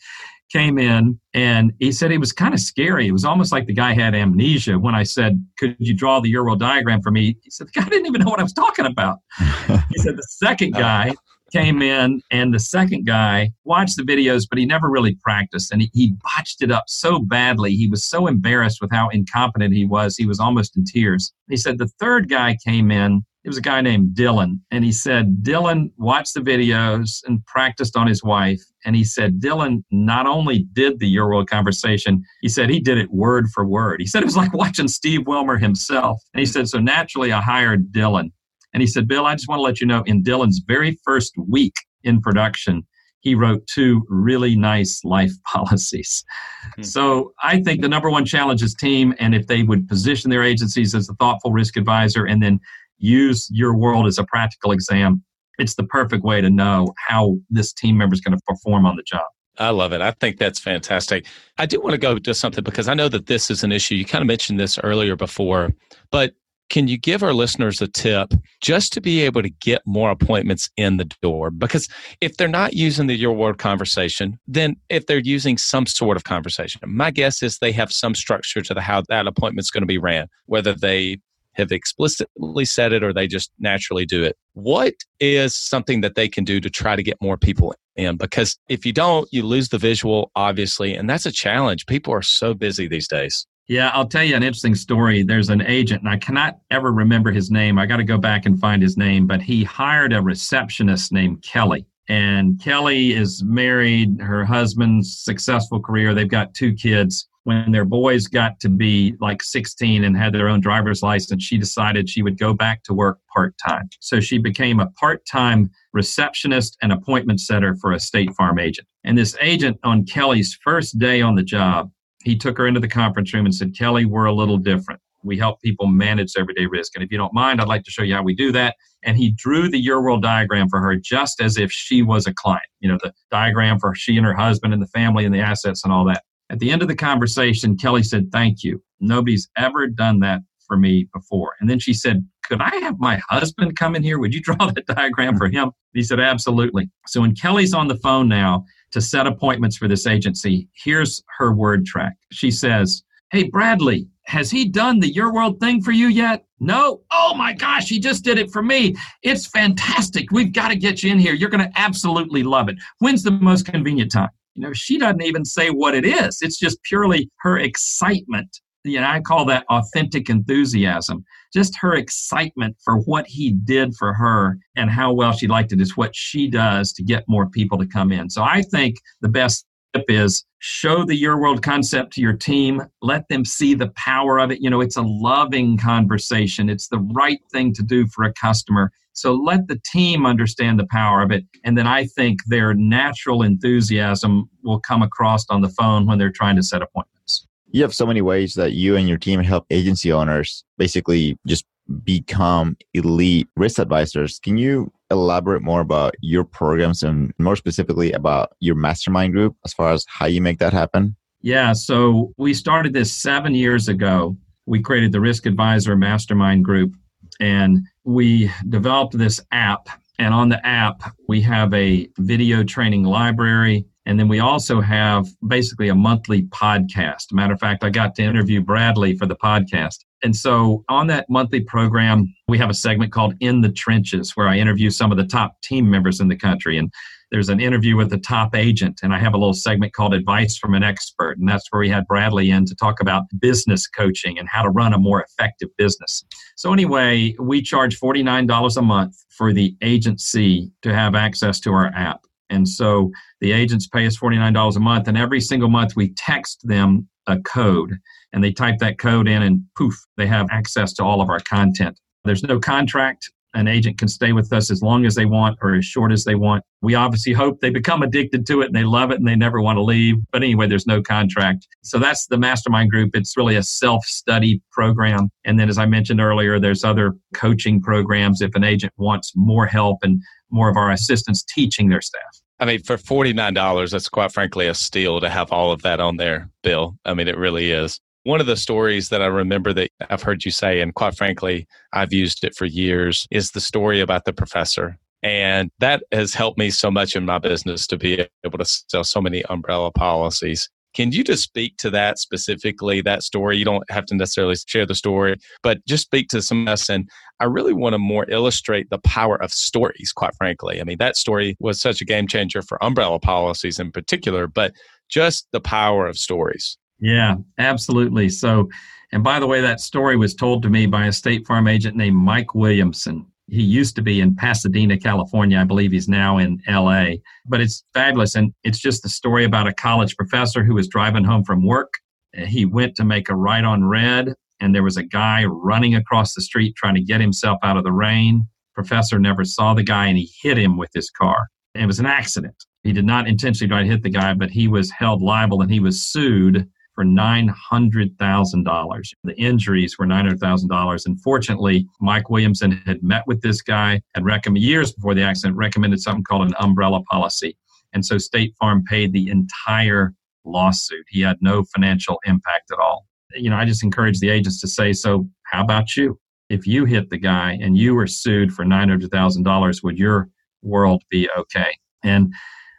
came 0.52 0.78
in 0.78 1.18
and 1.34 1.72
he 1.78 1.92
said 1.92 2.12
it 2.12 2.18
was 2.18 2.32
kind 2.32 2.54
of 2.54 2.60
scary. 2.60 3.08
It 3.08 3.12
was 3.12 3.24
almost 3.24 3.52
like 3.52 3.66
the 3.66 3.72
guy 3.72 3.94
had 3.94 4.14
amnesia 4.14 4.78
when 4.78 4.94
I 4.94 5.02
said, 5.02 5.44
Could 5.58 5.76
you 5.78 5.94
draw 5.94 6.20
the 6.20 6.36
World 6.36 6.60
diagram 6.60 7.02
for 7.02 7.10
me? 7.10 7.36
He 7.42 7.50
said, 7.50 7.68
The 7.68 7.80
guy 7.80 7.88
didn't 7.88 8.06
even 8.06 8.20
know 8.20 8.30
what 8.30 8.40
I 8.40 8.44
was 8.44 8.52
talking 8.52 8.86
about. 8.86 9.18
he 9.38 9.98
said, 9.98 10.16
The 10.16 10.26
second 10.28 10.72
guy 10.72 11.14
came 11.52 11.80
in 11.80 12.20
and 12.30 12.52
the 12.52 12.58
second 12.58 13.06
guy 13.06 13.50
watched 13.64 13.96
the 13.96 14.02
videos, 14.02 14.46
but 14.48 14.58
he 14.58 14.66
never 14.66 14.90
really 14.90 15.16
practiced 15.22 15.72
and 15.72 15.82
he, 15.82 15.90
he 15.94 16.14
botched 16.22 16.62
it 16.62 16.70
up 16.70 16.84
so 16.88 17.20
badly. 17.20 17.74
He 17.74 17.88
was 17.88 18.04
so 18.04 18.26
embarrassed 18.26 18.80
with 18.80 18.90
how 18.90 19.08
incompetent 19.08 19.74
he 19.74 19.84
was. 19.84 20.16
He 20.16 20.26
was 20.26 20.40
almost 20.40 20.76
in 20.76 20.84
tears. 20.84 21.32
He 21.48 21.56
said, 21.56 21.78
The 21.78 21.88
third 22.00 22.28
guy 22.28 22.56
came 22.64 22.90
in 22.90 23.24
it 23.46 23.48
was 23.48 23.58
a 23.58 23.62
guy 23.62 23.80
named 23.80 24.16
Dylan. 24.16 24.58
And 24.72 24.84
he 24.84 24.90
said, 24.90 25.36
Dylan 25.42 25.92
watched 25.98 26.34
the 26.34 26.40
videos 26.40 27.20
and 27.26 27.46
practiced 27.46 27.96
on 27.96 28.08
his 28.08 28.24
wife. 28.24 28.60
And 28.84 28.96
he 28.96 29.04
said, 29.04 29.38
Dylan 29.38 29.84
not 29.92 30.26
only 30.26 30.66
did 30.72 30.98
the 30.98 31.06
Your 31.06 31.28
World 31.28 31.48
conversation, 31.48 32.24
he 32.40 32.48
said 32.48 32.70
he 32.70 32.80
did 32.80 32.98
it 32.98 33.08
word 33.12 33.46
for 33.54 33.64
word. 33.64 34.00
He 34.00 34.06
said 34.08 34.22
it 34.22 34.26
was 34.26 34.36
like 34.36 34.52
watching 34.52 34.88
Steve 34.88 35.28
Wilmer 35.28 35.58
himself. 35.58 36.20
And 36.34 36.40
he 36.40 36.46
said, 36.46 36.68
so 36.68 36.80
naturally 36.80 37.30
I 37.30 37.40
hired 37.40 37.92
Dylan. 37.92 38.32
And 38.74 38.80
he 38.80 38.88
said, 38.88 39.06
Bill, 39.06 39.26
I 39.26 39.36
just 39.36 39.48
want 39.48 39.60
to 39.60 39.62
let 39.62 39.80
you 39.80 39.86
know 39.86 40.02
in 40.06 40.24
Dylan's 40.24 40.60
very 40.66 40.98
first 41.04 41.32
week 41.48 41.74
in 42.02 42.20
production, 42.20 42.84
he 43.20 43.36
wrote 43.36 43.64
two 43.68 44.02
really 44.08 44.56
nice 44.56 45.04
life 45.04 45.32
policies. 45.46 46.24
Mm-hmm. 46.70 46.82
So 46.82 47.32
I 47.40 47.62
think 47.62 47.80
the 47.80 47.88
number 47.88 48.10
one 48.10 48.24
challenge 48.24 48.60
is 48.60 48.74
team. 48.74 49.14
And 49.20 49.36
if 49.36 49.46
they 49.46 49.62
would 49.62 49.86
position 49.86 50.30
their 50.30 50.42
agencies 50.42 50.96
as 50.96 51.08
a 51.08 51.14
thoughtful 51.14 51.52
risk 51.52 51.76
advisor 51.76 52.24
and 52.24 52.42
then 52.42 52.58
use 52.98 53.48
your 53.50 53.76
world 53.76 54.06
as 54.06 54.18
a 54.18 54.24
practical 54.24 54.72
exam. 54.72 55.22
It's 55.58 55.74
the 55.74 55.84
perfect 55.84 56.24
way 56.24 56.40
to 56.40 56.50
know 56.50 56.92
how 57.08 57.36
this 57.50 57.72
team 57.72 57.96
member 57.96 58.14
is 58.14 58.20
going 58.20 58.36
to 58.36 58.42
perform 58.46 58.86
on 58.86 58.96
the 58.96 59.02
job. 59.02 59.24
I 59.58 59.70
love 59.70 59.92
it. 59.92 60.00
I 60.02 60.10
think 60.10 60.38
that's 60.38 60.58
fantastic. 60.58 61.26
I 61.58 61.66
do 61.66 61.80
want 61.80 61.92
to 61.92 61.98
go 61.98 62.18
to 62.18 62.34
something 62.34 62.62
because 62.62 62.88
I 62.88 62.94
know 62.94 63.08
that 63.08 63.26
this 63.26 63.50
is 63.50 63.64
an 63.64 63.72
issue. 63.72 63.94
You 63.94 64.04
kind 64.04 64.20
of 64.20 64.26
mentioned 64.26 64.60
this 64.60 64.78
earlier 64.78 65.16
before, 65.16 65.70
but 66.10 66.34
can 66.68 66.88
you 66.88 66.98
give 66.98 67.22
our 67.22 67.32
listeners 67.32 67.80
a 67.80 67.86
tip 67.86 68.32
just 68.60 68.92
to 68.92 69.00
be 69.00 69.20
able 69.20 69.42
to 69.42 69.48
get 69.48 69.82
more 69.86 70.10
appointments 70.10 70.68
in 70.76 70.96
the 70.96 71.04
door? 71.22 71.50
Because 71.50 71.88
if 72.20 72.36
they're 72.36 72.48
not 72.48 72.74
using 72.74 73.06
the 73.06 73.14
Your 73.14 73.32
World 73.32 73.58
conversation, 73.58 74.38
then 74.48 74.76
if 74.88 75.06
they're 75.06 75.18
using 75.18 75.58
some 75.58 75.86
sort 75.86 76.16
of 76.16 76.24
conversation, 76.24 76.80
my 76.84 77.10
guess 77.10 77.42
is 77.42 77.58
they 77.58 77.72
have 77.72 77.92
some 77.92 78.14
structure 78.14 78.62
to 78.62 78.74
the 78.74 78.80
how 78.80 79.02
that 79.08 79.26
appointment's 79.26 79.70
going 79.70 79.82
to 79.82 79.86
be 79.86 79.98
ran, 79.98 80.26
whether 80.46 80.74
they 80.74 81.18
have 81.56 81.72
explicitly 81.72 82.64
said 82.64 82.92
it 82.92 83.02
or 83.02 83.12
they 83.12 83.26
just 83.26 83.50
naturally 83.58 84.06
do 84.06 84.22
it. 84.22 84.36
What 84.52 84.94
is 85.20 85.56
something 85.56 86.02
that 86.02 86.14
they 86.14 86.28
can 86.28 86.44
do 86.44 86.60
to 86.60 86.70
try 86.70 86.96
to 86.96 87.02
get 87.02 87.20
more 87.20 87.36
people 87.36 87.74
in? 87.96 88.16
Because 88.16 88.58
if 88.68 88.84
you 88.84 88.92
don't, 88.92 89.28
you 89.32 89.42
lose 89.42 89.70
the 89.70 89.78
visual, 89.78 90.30
obviously, 90.36 90.94
and 90.94 91.08
that's 91.08 91.26
a 91.26 91.32
challenge. 91.32 91.86
People 91.86 92.12
are 92.12 92.22
so 92.22 92.54
busy 92.54 92.86
these 92.86 93.08
days. 93.08 93.46
Yeah, 93.68 93.90
I'll 93.94 94.06
tell 94.06 94.22
you 94.22 94.36
an 94.36 94.44
interesting 94.44 94.76
story. 94.76 95.24
There's 95.24 95.50
an 95.50 95.62
agent, 95.62 96.02
and 96.02 96.08
I 96.08 96.18
cannot 96.18 96.58
ever 96.70 96.92
remember 96.92 97.32
his 97.32 97.50
name. 97.50 97.78
I 97.78 97.86
got 97.86 97.96
to 97.96 98.04
go 98.04 98.16
back 98.16 98.46
and 98.46 98.60
find 98.60 98.80
his 98.80 98.96
name, 98.96 99.26
but 99.26 99.42
he 99.42 99.64
hired 99.64 100.12
a 100.12 100.22
receptionist 100.22 101.10
named 101.10 101.42
Kelly. 101.42 101.84
And 102.08 102.60
Kelly 102.62 103.12
is 103.12 103.42
married, 103.42 104.20
her 104.20 104.44
husband's 104.44 105.18
successful 105.18 105.80
career. 105.80 106.14
They've 106.14 106.28
got 106.28 106.54
two 106.54 106.74
kids 106.74 107.26
when 107.46 107.70
their 107.70 107.84
boys 107.84 108.26
got 108.26 108.58
to 108.58 108.68
be 108.68 109.14
like 109.20 109.40
16 109.40 110.02
and 110.02 110.16
had 110.16 110.34
their 110.34 110.48
own 110.48 110.60
driver's 110.60 111.00
license, 111.00 111.44
she 111.44 111.56
decided 111.56 112.10
she 112.10 112.20
would 112.20 112.38
go 112.38 112.52
back 112.52 112.82
to 112.82 112.92
work 112.92 113.20
part 113.32 113.54
time. 113.64 113.88
So 114.00 114.18
she 114.18 114.38
became 114.38 114.80
a 114.80 114.90
part 114.90 115.24
time 115.26 115.70
receptionist 115.92 116.76
and 116.82 116.92
appointment 116.92 117.40
setter 117.40 117.76
for 117.80 117.92
a 117.92 118.00
State 118.00 118.34
Farm 118.34 118.58
agent. 118.58 118.88
And 119.04 119.16
this 119.16 119.36
agent, 119.40 119.78
on 119.84 120.04
Kelly's 120.04 120.58
first 120.64 120.98
day 120.98 121.22
on 121.22 121.36
the 121.36 121.44
job, 121.44 121.88
he 122.24 122.36
took 122.36 122.58
her 122.58 122.66
into 122.66 122.80
the 122.80 122.88
conference 122.88 123.32
room 123.32 123.46
and 123.46 123.54
said, 123.54 123.78
Kelly, 123.78 124.06
we're 124.06 124.24
a 124.24 124.34
little 124.34 124.58
different. 124.58 125.00
We 125.22 125.38
help 125.38 125.60
people 125.62 125.86
manage 125.86 126.32
everyday 126.36 126.66
risk. 126.66 126.96
And 126.96 127.04
if 127.04 127.12
you 127.12 127.18
don't 127.18 127.32
mind, 127.32 127.60
I'd 127.60 127.68
like 127.68 127.84
to 127.84 127.92
show 127.92 128.02
you 128.02 128.16
how 128.16 128.24
we 128.24 128.34
do 128.34 128.50
that. 128.52 128.74
And 129.04 129.16
he 129.16 129.30
drew 129.30 129.68
the 129.68 129.78
Your 129.78 130.02
World 130.02 130.22
diagram 130.22 130.68
for 130.68 130.80
her 130.80 130.96
just 130.96 131.40
as 131.40 131.56
if 131.56 131.70
she 131.70 132.02
was 132.02 132.26
a 132.26 132.34
client. 132.34 132.66
You 132.80 132.88
know, 132.88 132.98
the 133.00 133.12
diagram 133.30 133.78
for 133.78 133.94
she 133.94 134.16
and 134.16 134.26
her 134.26 134.34
husband 134.34 134.72
and 134.72 134.82
the 134.82 134.88
family 134.88 135.24
and 135.24 135.32
the 135.32 135.38
assets 135.38 135.84
and 135.84 135.92
all 135.92 136.04
that. 136.06 136.24
At 136.50 136.60
the 136.60 136.70
end 136.70 136.82
of 136.82 136.88
the 136.88 136.96
conversation, 136.96 137.76
Kelly 137.76 138.02
said, 138.02 138.30
Thank 138.32 138.62
you. 138.62 138.82
Nobody's 139.00 139.48
ever 139.56 139.86
done 139.88 140.20
that 140.20 140.40
for 140.66 140.76
me 140.76 141.08
before. 141.12 141.54
And 141.60 141.68
then 141.68 141.78
she 141.78 141.92
said, 141.92 142.26
Could 142.44 142.60
I 142.60 142.74
have 142.76 142.98
my 142.98 143.20
husband 143.28 143.76
come 143.76 143.96
in 143.96 144.02
here? 144.02 144.18
Would 144.18 144.34
you 144.34 144.40
draw 144.42 144.56
the 144.56 144.82
diagram 144.82 145.36
for 145.36 145.48
him? 145.48 145.72
He 145.94 146.02
said, 146.02 146.20
Absolutely. 146.20 146.90
So 147.06 147.20
when 147.20 147.34
Kelly's 147.34 147.74
on 147.74 147.88
the 147.88 147.96
phone 147.96 148.28
now 148.28 148.64
to 148.92 149.00
set 149.00 149.26
appointments 149.26 149.76
for 149.76 149.88
this 149.88 150.06
agency, 150.06 150.68
here's 150.74 151.22
her 151.38 151.52
word 151.52 151.84
track. 151.84 152.14
She 152.30 152.50
says, 152.50 153.02
Hey, 153.32 153.44
Bradley, 153.44 154.06
has 154.26 154.50
he 154.50 154.68
done 154.68 155.00
the 155.00 155.12
Your 155.12 155.32
World 155.32 155.58
thing 155.58 155.82
for 155.82 155.92
you 155.92 156.06
yet? 156.06 156.44
No? 156.60 157.02
Oh 157.12 157.34
my 157.34 157.52
gosh, 157.52 157.88
he 157.88 157.98
just 157.98 158.24
did 158.24 158.38
it 158.38 158.50
for 158.50 158.62
me. 158.62 158.94
It's 159.22 159.46
fantastic. 159.46 160.30
We've 160.30 160.52
got 160.52 160.68
to 160.68 160.76
get 160.76 161.02
you 161.02 161.10
in 161.10 161.18
here. 161.18 161.34
You're 161.34 161.50
going 161.50 161.68
to 161.68 161.78
absolutely 161.78 162.42
love 162.42 162.68
it. 162.68 162.76
When's 162.98 163.22
the 163.22 163.32
most 163.32 163.66
convenient 163.66 164.12
time? 164.12 164.30
You 164.56 164.62
know, 164.62 164.72
she 164.72 164.98
doesn't 164.98 165.22
even 165.22 165.44
say 165.44 165.68
what 165.68 165.94
it 165.94 166.06
is. 166.06 166.38
It's 166.40 166.58
just 166.58 166.82
purely 166.82 167.30
her 167.40 167.58
excitement. 167.58 168.60
You 168.84 169.00
know, 169.00 169.06
I 169.06 169.20
call 169.20 169.44
that 169.46 169.66
authentic 169.68 170.30
enthusiasm. 170.30 171.24
Just 171.52 171.76
her 171.80 171.94
excitement 171.94 172.76
for 172.82 172.98
what 173.00 173.26
he 173.26 173.52
did 173.52 173.94
for 173.96 174.14
her 174.14 174.58
and 174.76 174.90
how 174.90 175.12
well 175.12 175.32
she 175.32 175.46
liked 175.46 175.72
it 175.72 175.80
is 175.80 175.96
what 175.96 176.14
she 176.14 176.48
does 176.48 176.92
to 176.94 177.02
get 177.02 177.24
more 177.28 177.50
people 177.50 177.76
to 177.78 177.86
come 177.86 178.12
in. 178.12 178.30
So 178.30 178.42
I 178.42 178.62
think 178.62 178.96
the 179.20 179.28
best 179.28 179.66
is 180.08 180.44
show 180.58 181.04
the 181.04 181.16
your 181.16 181.40
world 181.40 181.62
concept 181.62 182.12
to 182.12 182.20
your 182.20 182.32
team 182.32 182.82
let 183.02 183.28
them 183.28 183.44
see 183.44 183.74
the 183.74 183.88
power 183.96 184.38
of 184.38 184.50
it 184.50 184.60
you 184.60 184.70
know 184.70 184.80
it's 184.80 184.96
a 184.96 185.02
loving 185.02 185.76
conversation 185.76 186.68
it's 186.68 186.88
the 186.88 186.98
right 186.98 187.40
thing 187.52 187.72
to 187.72 187.82
do 187.82 188.06
for 188.06 188.24
a 188.24 188.32
customer 188.32 188.90
so 189.16 189.32
let 189.32 189.66
the 189.66 189.80
team 189.82 190.26
understand 190.26 190.78
the 190.78 190.86
power 190.86 191.22
of 191.22 191.30
it. 191.30 191.44
And 191.64 191.76
then 191.76 191.86
I 191.86 192.04
think 192.04 192.40
their 192.46 192.74
natural 192.74 193.42
enthusiasm 193.42 194.48
will 194.62 194.78
come 194.78 195.02
across 195.02 195.46
on 195.48 195.62
the 195.62 195.70
phone 195.70 196.06
when 196.06 196.18
they're 196.18 196.30
trying 196.30 196.56
to 196.56 196.62
set 196.62 196.82
appointments. 196.82 197.46
You 197.70 197.82
have 197.82 197.94
so 197.94 198.06
many 198.06 198.20
ways 198.20 198.54
that 198.54 198.72
you 198.72 198.94
and 198.94 199.08
your 199.08 199.16
team 199.16 199.40
help 199.40 199.64
agency 199.70 200.12
owners 200.12 200.64
basically 200.76 201.38
just 201.46 201.64
become 202.04 202.76
elite 202.92 203.48
risk 203.56 203.78
advisors. 203.78 204.38
Can 204.38 204.58
you 204.58 204.92
elaborate 205.10 205.62
more 205.62 205.80
about 205.80 206.14
your 206.20 206.44
programs 206.44 207.02
and 207.02 207.32
more 207.38 207.56
specifically 207.56 208.12
about 208.12 208.52
your 208.60 208.74
mastermind 208.74 209.32
group 209.32 209.56
as 209.64 209.72
far 209.72 209.92
as 209.92 210.04
how 210.08 210.26
you 210.26 210.40
make 210.40 210.58
that 210.58 210.72
happen? 210.72 211.16
Yeah, 211.42 211.72
so 211.74 212.32
we 212.36 212.54
started 212.54 212.92
this 212.92 213.14
seven 213.14 213.54
years 213.54 213.88
ago. 213.88 214.36
We 214.66 214.80
created 214.80 215.12
the 215.12 215.20
Risk 215.20 215.46
Advisor 215.46 215.94
Mastermind 215.94 216.64
Group 216.64 216.94
and 217.40 217.86
we 218.04 218.50
developed 218.68 219.16
this 219.16 219.40
app. 219.52 219.88
And 220.18 220.32
on 220.32 220.48
the 220.48 220.64
app, 220.66 221.14
we 221.28 221.40
have 221.42 221.72
a 221.74 222.08
video 222.18 222.64
training 222.64 223.04
library. 223.04 223.84
And 224.06 224.18
then 224.18 224.28
we 224.28 224.38
also 224.38 224.80
have 224.80 225.26
basically 225.46 225.88
a 225.88 225.94
monthly 225.94 226.42
podcast. 226.44 227.32
Matter 227.32 227.54
of 227.54 227.60
fact, 227.60 227.82
I 227.82 227.90
got 227.90 228.14
to 228.14 228.22
interview 228.22 228.60
Bradley 228.60 229.16
for 229.16 229.26
the 229.26 229.36
podcast. 229.36 229.98
And 230.22 230.34
so 230.34 230.84
on 230.88 231.08
that 231.08 231.28
monthly 231.28 231.60
program, 231.60 232.32
we 232.48 232.56
have 232.58 232.70
a 232.70 232.74
segment 232.74 233.12
called 233.12 233.34
In 233.40 233.60
the 233.60 233.72
Trenches, 233.72 234.36
where 234.36 234.48
I 234.48 234.56
interview 234.56 234.90
some 234.90 235.10
of 235.10 235.18
the 235.18 235.26
top 235.26 235.60
team 235.62 235.90
members 235.90 236.20
in 236.20 236.28
the 236.28 236.36
country. 236.36 236.78
And 236.78 236.90
there's 237.30 237.48
an 237.48 237.60
interview 237.60 237.96
with 237.96 238.10
the 238.10 238.18
top 238.18 238.54
agent, 238.54 239.00
and 239.02 239.12
I 239.12 239.18
have 239.18 239.34
a 239.34 239.36
little 239.36 239.52
segment 239.52 239.92
called 239.92 240.14
Advice 240.14 240.56
from 240.56 240.74
an 240.74 240.84
Expert. 240.84 241.38
And 241.38 241.48
that's 241.48 241.66
where 241.70 241.80
we 241.80 241.88
had 241.88 242.06
Bradley 242.06 242.50
in 242.50 242.64
to 242.66 242.74
talk 242.76 243.00
about 243.00 243.24
business 243.40 243.88
coaching 243.88 244.38
and 244.38 244.48
how 244.48 244.62
to 244.62 244.70
run 244.70 244.94
a 244.94 244.98
more 244.98 245.24
effective 245.24 245.68
business. 245.76 246.24
So, 246.54 246.72
anyway, 246.72 247.34
we 247.40 247.62
charge 247.62 247.98
$49 247.98 248.76
a 248.76 248.82
month 248.82 249.16
for 249.30 249.52
the 249.52 249.76
agency 249.82 250.70
to 250.82 250.94
have 250.94 251.16
access 251.16 251.58
to 251.60 251.72
our 251.72 251.86
app. 251.96 252.25
And 252.50 252.68
so 252.68 253.10
the 253.40 253.52
agents 253.52 253.86
pay 253.86 254.06
us 254.06 254.18
$49 254.18 254.76
a 254.76 254.80
month, 254.80 255.08
and 255.08 255.18
every 255.18 255.40
single 255.40 255.68
month 255.68 255.96
we 255.96 256.12
text 256.14 256.66
them 256.66 257.08
a 257.26 257.38
code, 257.40 257.98
and 258.32 258.42
they 258.42 258.52
type 258.52 258.78
that 258.78 258.98
code 258.98 259.28
in, 259.28 259.42
and 259.42 259.62
poof, 259.76 259.96
they 260.16 260.26
have 260.26 260.46
access 260.50 260.92
to 260.94 261.04
all 261.04 261.20
of 261.20 261.28
our 261.28 261.40
content. 261.40 261.98
There's 262.24 262.42
no 262.42 262.58
contract 262.58 263.30
an 263.56 263.68
agent 263.68 263.98
can 263.98 264.08
stay 264.08 264.32
with 264.32 264.52
us 264.52 264.70
as 264.70 264.82
long 264.82 265.06
as 265.06 265.14
they 265.14 265.24
want 265.24 265.58
or 265.62 265.74
as 265.74 265.84
short 265.84 266.12
as 266.12 266.24
they 266.24 266.34
want. 266.34 266.62
We 266.82 266.94
obviously 266.94 267.32
hope 267.32 267.60
they 267.60 267.70
become 267.70 268.02
addicted 268.02 268.46
to 268.46 268.60
it 268.60 268.66
and 268.66 268.74
they 268.74 268.84
love 268.84 269.10
it 269.10 269.18
and 269.18 269.26
they 269.26 269.34
never 269.34 269.62
want 269.62 269.78
to 269.78 269.82
leave. 269.82 270.16
But 270.30 270.42
anyway, 270.42 270.66
there's 270.66 270.86
no 270.86 271.00
contract. 271.02 271.66
So 271.82 271.98
that's 271.98 272.26
the 272.26 272.36
mastermind 272.36 272.90
group. 272.90 273.10
It's 273.14 273.36
really 273.36 273.56
a 273.56 273.62
self 273.62 274.04
study 274.04 274.60
program. 274.70 275.30
And 275.44 275.58
then, 275.58 275.68
as 275.70 275.78
I 275.78 275.86
mentioned 275.86 276.20
earlier, 276.20 276.60
there's 276.60 276.84
other 276.84 277.14
coaching 277.34 277.80
programs 277.80 278.42
if 278.42 278.54
an 278.54 278.62
agent 278.62 278.92
wants 278.98 279.32
more 279.34 279.66
help 279.66 279.98
and 280.02 280.20
more 280.50 280.68
of 280.68 280.76
our 280.76 280.90
assistants 280.90 281.44
teaching 281.44 281.88
their 281.88 282.00
staff. 282.00 282.40
I 282.58 282.64
mean, 282.64 282.82
for 282.82 282.96
$49, 282.96 283.90
that's 283.90 284.08
quite 284.08 284.32
frankly 284.32 284.66
a 284.66 284.74
steal 284.74 285.20
to 285.20 285.28
have 285.28 285.52
all 285.52 285.72
of 285.72 285.82
that 285.82 286.00
on 286.00 286.16
there, 286.16 286.48
Bill. 286.62 286.96
I 287.04 287.14
mean, 287.14 287.28
it 287.28 287.36
really 287.36 287.70
is. 287.70 288.00
One 288.22 288.40
of 288.40 288.46
the 288.46 288.56
stories 288.56 289.10
that 289.10 289.22
I 289.22 289.26
remember 289.26 289.72
that 289.74 289.90
I've 290.08 290.22
heard 290.22 290.44
you 290.44 290.50
say, 290.50 290.80
and 290.80 290.94
quite 290.94 291.16
frankly, 291.16 291.66
I've 291.92 292.12
used 292.12 292.44
it 292.44 292.56
for 292.56 292.64
years, 292.64 293.26
is 293.30 293.50
the 293.50 293.60
story 293.60 294.00
about 294.00 294.24
the 294.24 294.32
professor. 294.32 294.98
And 295.22 295.70
that 295.80 296.02
has 296.12 296.34
helped 296.34 296.58
me 296.58 296.70
so 296.70 296.90
much 296.90 297.14
in 297.14 297.24
my 297.24 297.38
business 297.38 297.86
to 297.88 297.96
be 297.96 298.26
able 298.44 298.58
to 298.58 298.64
sell 298.64 299.04
so 299.04 299.20
many 299.20 299.44
umbrella 299.46 299.90
policies. 299.92 300.68
Can 300.96 301.12
you 301.12 301.22
just 301.22 301.42
speak 301.42 301.76
to 301.76 301.90
that 301.90 302.18
specifically, 302.18 303.02
that 303.02 303.22
story? 303.22 303.58
You 303.58 303.66
don't 303.66 303.88
have 303.90 304.06
to 304.06 304.14
necessarily 304.14 304.54
share 304.66 304.86
the 304.86 304.94
story, 304.94 305.36
but 305.62 305.84
just 305.84 306.04
speak 306.04 306.28
to 306.28 306.40
some 306.40 306.66
of 306.66 306.72
us. 306.72 306.88
And 306.88 307.06
I 307.38 307.44
really 307.44 307.74
want 307.74 307.92
to 307.92 307.98
more 307.98 308.24
illustrate 308.30 308.88
the 308.88 308.98
power 309.00 309.36
of 309.42 309.52
stories, 309.52 310.10
quite 310.16 310.34
frankly. 310.36 310.80
I 310.80 310.84
mean, 310.84 310.96
that 310.96 311.18
story 311.18 311.54
was 311.60 311.82
such 311.82 312.00
a 312.00 312.06
game 312.06 312.26
changer 312.26 312.62
for 312.62 312.82
umbrella 312.82 313.20
policies 313.20 313.78
in 313.78 313.92
particular, 313.92 314.46
but 314.46 314.72
just 315.10 315.46
the 315.52 315.60
power 315.60 316.06
of 316.06 316.16
stories. 316.16 316.78
Yeah, 316.98 317.36
absolutely. 317.58 318.30
So, 318.30 318.70
and 319.12 319.22
by 319.22 319.38
the 319.38 319.46
way, 319.46 319.60
that 319.60 319.80
story 319.80 320.16
was 320.16 320.34
told 320.34 320.62
to 320.62 320.70
me 320.70 320.86
by 320.86 321.04
a 321.08 321.12
State 321.12 321.46
Farm 321.46 321.68
agent 321.68 321.94
named 321.94 322.16
Mike 322.16 322.54
Williamson 322.54 323.26
he 323.48 323.62
used 323.62 323.94
to 323.96 324.02
be 324.02 324.20
in 324.20 324.34
Pasadena, 324.34 324.98
California. 324.98 325.58
I 325.58 325.64
believe 325.64 325.92
he's 325.92 326.08
now 326.08 326.38
in 326.38 326.60
LA. 326.68 327.14
But 327.46 327.60
it's 327.60 327.84
fabulous. 327.94 328.34
And 328.34 328.52
it's 328.64 328.78
just 328.78 329.02
the 329.02 329.08
story 329.08 329.44
about 329.44 329.68
a 329.68 329.74
college 329.74 330.16
professor 330.16 330.64
who 330.64 330.74
was 330.74 330.88
driving 330.88 331.24
home 331.24 331.44
from 331.44 331.64
work. 331.64 331.94
He 332.34 332.64
went 332.64 332.96
to 332.96 333.04
make 333.04 333.28
a 333.28 333.36
right 333.36 333.64
on 333.64 333.84
red, 333.84 334.34
and 334.60 334.74
there 334.74 334.82
was 334.82 334.96
a 334.96 335.02
guy 335.02 335.44
running 335.44 335.94
across 335.94 336.34
the 336.34 336.42
street 336.42 336.74
trying 336.76 336.94
to 336.94 337.00
get 337.00 337.20
himself 337.20 337.58
out 337.62 337.76
of 337.76 337.84
the 337.84 337.92
rain. 337.92 338.46
Professor 338.74 339.18
never 339.18 339.44
saw 339.44 339.72
the 339.72 339.82
guy 339.82 340.06
and 340.06 340.18
he 340.18 340.30
hit 340.42 340.58
him 340.58 340.76
with 340.76 340.90
his 340.92 341.10
car. 341.10 341.48
It 341.74 341.86
was 341.86 341.98
an 341.98 342.06
accident. 342.06 342.54
He 342.82 342.92
did 342.92 343.06
not 343.06 343.26
intentionally 343.26 343.68
try 343.68 343.82
to 343.82 343.88
hit 343.88 344.02
the 344.02 344.10
guy, 344.10 344.34
but 344.34 344.50
he 344.50 344.68
was 344.68 344.90
held 344.90 345.22
liable 345.22 345.62
and 345.62 345.70
he 345.70 345.80
was 345.80 346.02
sued 346.02 346.68
for 346.96 347.04
$900,000. 347.04 349.10
The 349.22 349.36
injuries 349.36 349.96
were 349.98 350.06
$900,000. 350.06 351.06
And 351.06 351.20
fortunately, 351.20 351.86
Mike 352.00 352.30
Williamson 352.30 352.82
had 352.86 353.04
met 353.04 353.24
with 353.28 353.42
this 353.42 353.62
guy, 353.62 354.02
and 354.16 354.24
recommended 354.24 354.64
years 354.64 354.92
before 354.92 355.14
the 355.14 355.22
accident, 355.22 355.56
recommended 355.56 356.00
something 356.00 356.24
called 356.24 356.48
an 356.48 356.54
umbrella 356.58 357.02
policy. 357.04 357.56
And 357.92 358.04
so 358.04 358.18
State 358.18 358.54
Farm 358.58 358.82
paid 358.88 359.12
the 359.12 359.28
entire 359.28 360.12
lawsuit. 360.44 361.04
He 361.08 361.20
had 361.20 361.36
no 361.40 361.62
financial 361.64 362.18
impact 362.24 362.72
at 362.72 362.78
all. 362.78 363.06
You 363.34 363.50
know, 363.50 363.56
I 363.56 363.64
just 363.64 363.84
encourage 363.84 364.18
the 364.18 364.30
agents 364.30 364.60
to 364.62 364.68
say, 364.68 364.92
so 364.92 365.28
how 365.44 365.62
about 365.62 365.96
you? 365.96 366.18
If 366.48 366.66
you 366.66 366.84
hit 366.84 367.10
the 367.10 367.18
guy 367.18 367.58
and 367.60 367.76
you 367.76 367.94
were 367.94 368.06
sued 368.06 368.52
for 368.52 368.64
$900,000, 368.64 369.82
would 369.82 369.98
your 369.98 370.28
world 370.62 371.02
be 371.10 371.28
okay? 371.38 371.76
And 372.02 372.32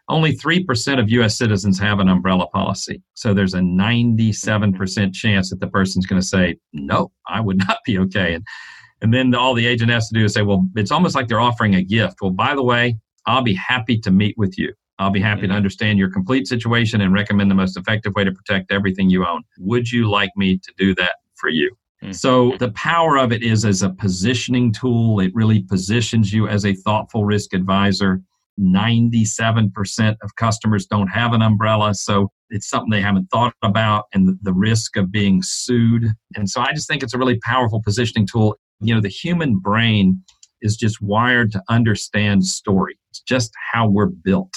only 0.10 0.36
3% 0.36 1.00
of 1.00 1.10
US 1.12 1.38
citizens 1.38 1.80
have 1.80 2.00
an 2.00 2.08
umbrella 2.08 2.48
policy. 2.48 3.02
So 3.14 3.34
there's 3.34 3.54
a 3.54 3.60
97% 3.60 5.14
chance 5.14 5.50
that 5.50 5.60
the 5.60 5.68
person's 5.68 6.06
going 6.06 6.22
to 6.22 6.28
say, 6.28 6.58
no, 6.74 7.12
I 7.28 7.42
would 7.42 7.58
not 7.68 7.80
be 7.86 8.00
okay. 8.00 8.34
And, 8.36 8.46
and 9.02 9.14
then 9.14 9.36
all 9.36 9.54
the 9.54 9.68
agent 9.68 9.92
has 9.92 10.08
to 10.10 10.18
do 10.18 10.26
is 10.26 10.34
say, 10.34 10.42
well, 10.42 10.68
it's 10.76 10.92
almost 10.92 11.16
like 11.16 11.28
they're 11.28 11.40
offering 11.40 11.76
a 11.76 11.84
gift. 11.84 12.22
Well, 12.22 12.32
by 12.32 12.56
the 12.56 12.64
way, 12.64 12.98
I'll 13.26 13.44
be 13.44 13.54
happy 13.54 14.00
to 14.00 14.12
meet 14.12 14.36
with 14.38 14.58
you. 14.58 14.74
I'll 15.00 15.12
be 15.12 15.20
happy 15.20 15.42
to 15.42 15.48
mm-hmm. 15.48 15.56
understand 15.56 16.00
your 16.00 16.10
complete 16.10 16.48
situation 16.48 17.02
and 17.02 17.14
recommend 17.14 17.52
the 17.52 17.56
most 17.56 17.78
effective 17.78 18.14
way 18.16 18.24
to 18.24 18.32
protect 18.32 18.72
everything 18.72 19.10
you 19.10 19.26
own. 19.26 19.44
Would 19.60 19.92
you 19.92 20.10
like 20.10 20.32
me 20.36 20.58
to 20.58 20.74
do 20.78 20.96
that 20.96 21.18
for 21.36 21.50
you? 21.50 21.76
Mm-hmm. 22.02 22.14
So 22.14 22.54
the 22.60 22.72
power 22.72 23.18
of 23.18 23.32
it 23.32 23.44
is 23.44 23.66
as 23.66 23.84
a 23.84 23.90
positioning 23.90 24.72
tool. 24.72 25.20
It 25.20 25.32
really 25.36 25.62
positions 25.62 26.34
you 26.34 26.48
as 26.48 26.66
a 26.66 26.74
thoughtful 26.74 27.26
risk 27.26 27.54
advisor. 27.54 28.22
97% 28.60 30.16
of 30.22 30.36
customers 30.36 30.86
don't 30.86 31.08
have 31.08 31.34
an 31.34 31.42
umbrella. 31.42 31.94
So 31.94 32.32
it's 32.50 32.70
something 32.70 32.90
they 32.90 33.02
haven't 33.02 33.28
thought 33.32 33.54
about 33.62 34.06
and 34.14 34.38
the, 34.42 34.54
risk 34.54 34.98
of 34.98 35.12
being 35.12 35.42
sued. 35.44 36.08
And 36.36 36.50
so 36.50 36.62
I 36.62 36.74
just 36.74 36.88
think 36.88 37.04
it's 37.04 37.14
a 37.14 37.18
really 37.18 37.40
powerful 37.44 37.82
positioning 37.84 38.28
tool. 38.28 38.56
You 38.80 38.96
know, 38.96 39.02
the 39.02 39.10
human 39.10 39.60
brain 39.60 40.24
is 40.62 40.76
just 40.76 41.02
wired 41.02 41.52
to 41.52 41.62
understand 41.70 42.46
story, 42.46 42.98
it's 43.12 43.22
just 43.22 43.52
how 43.72 43.88
we're 43.88 44.08
built. 44.08 44.54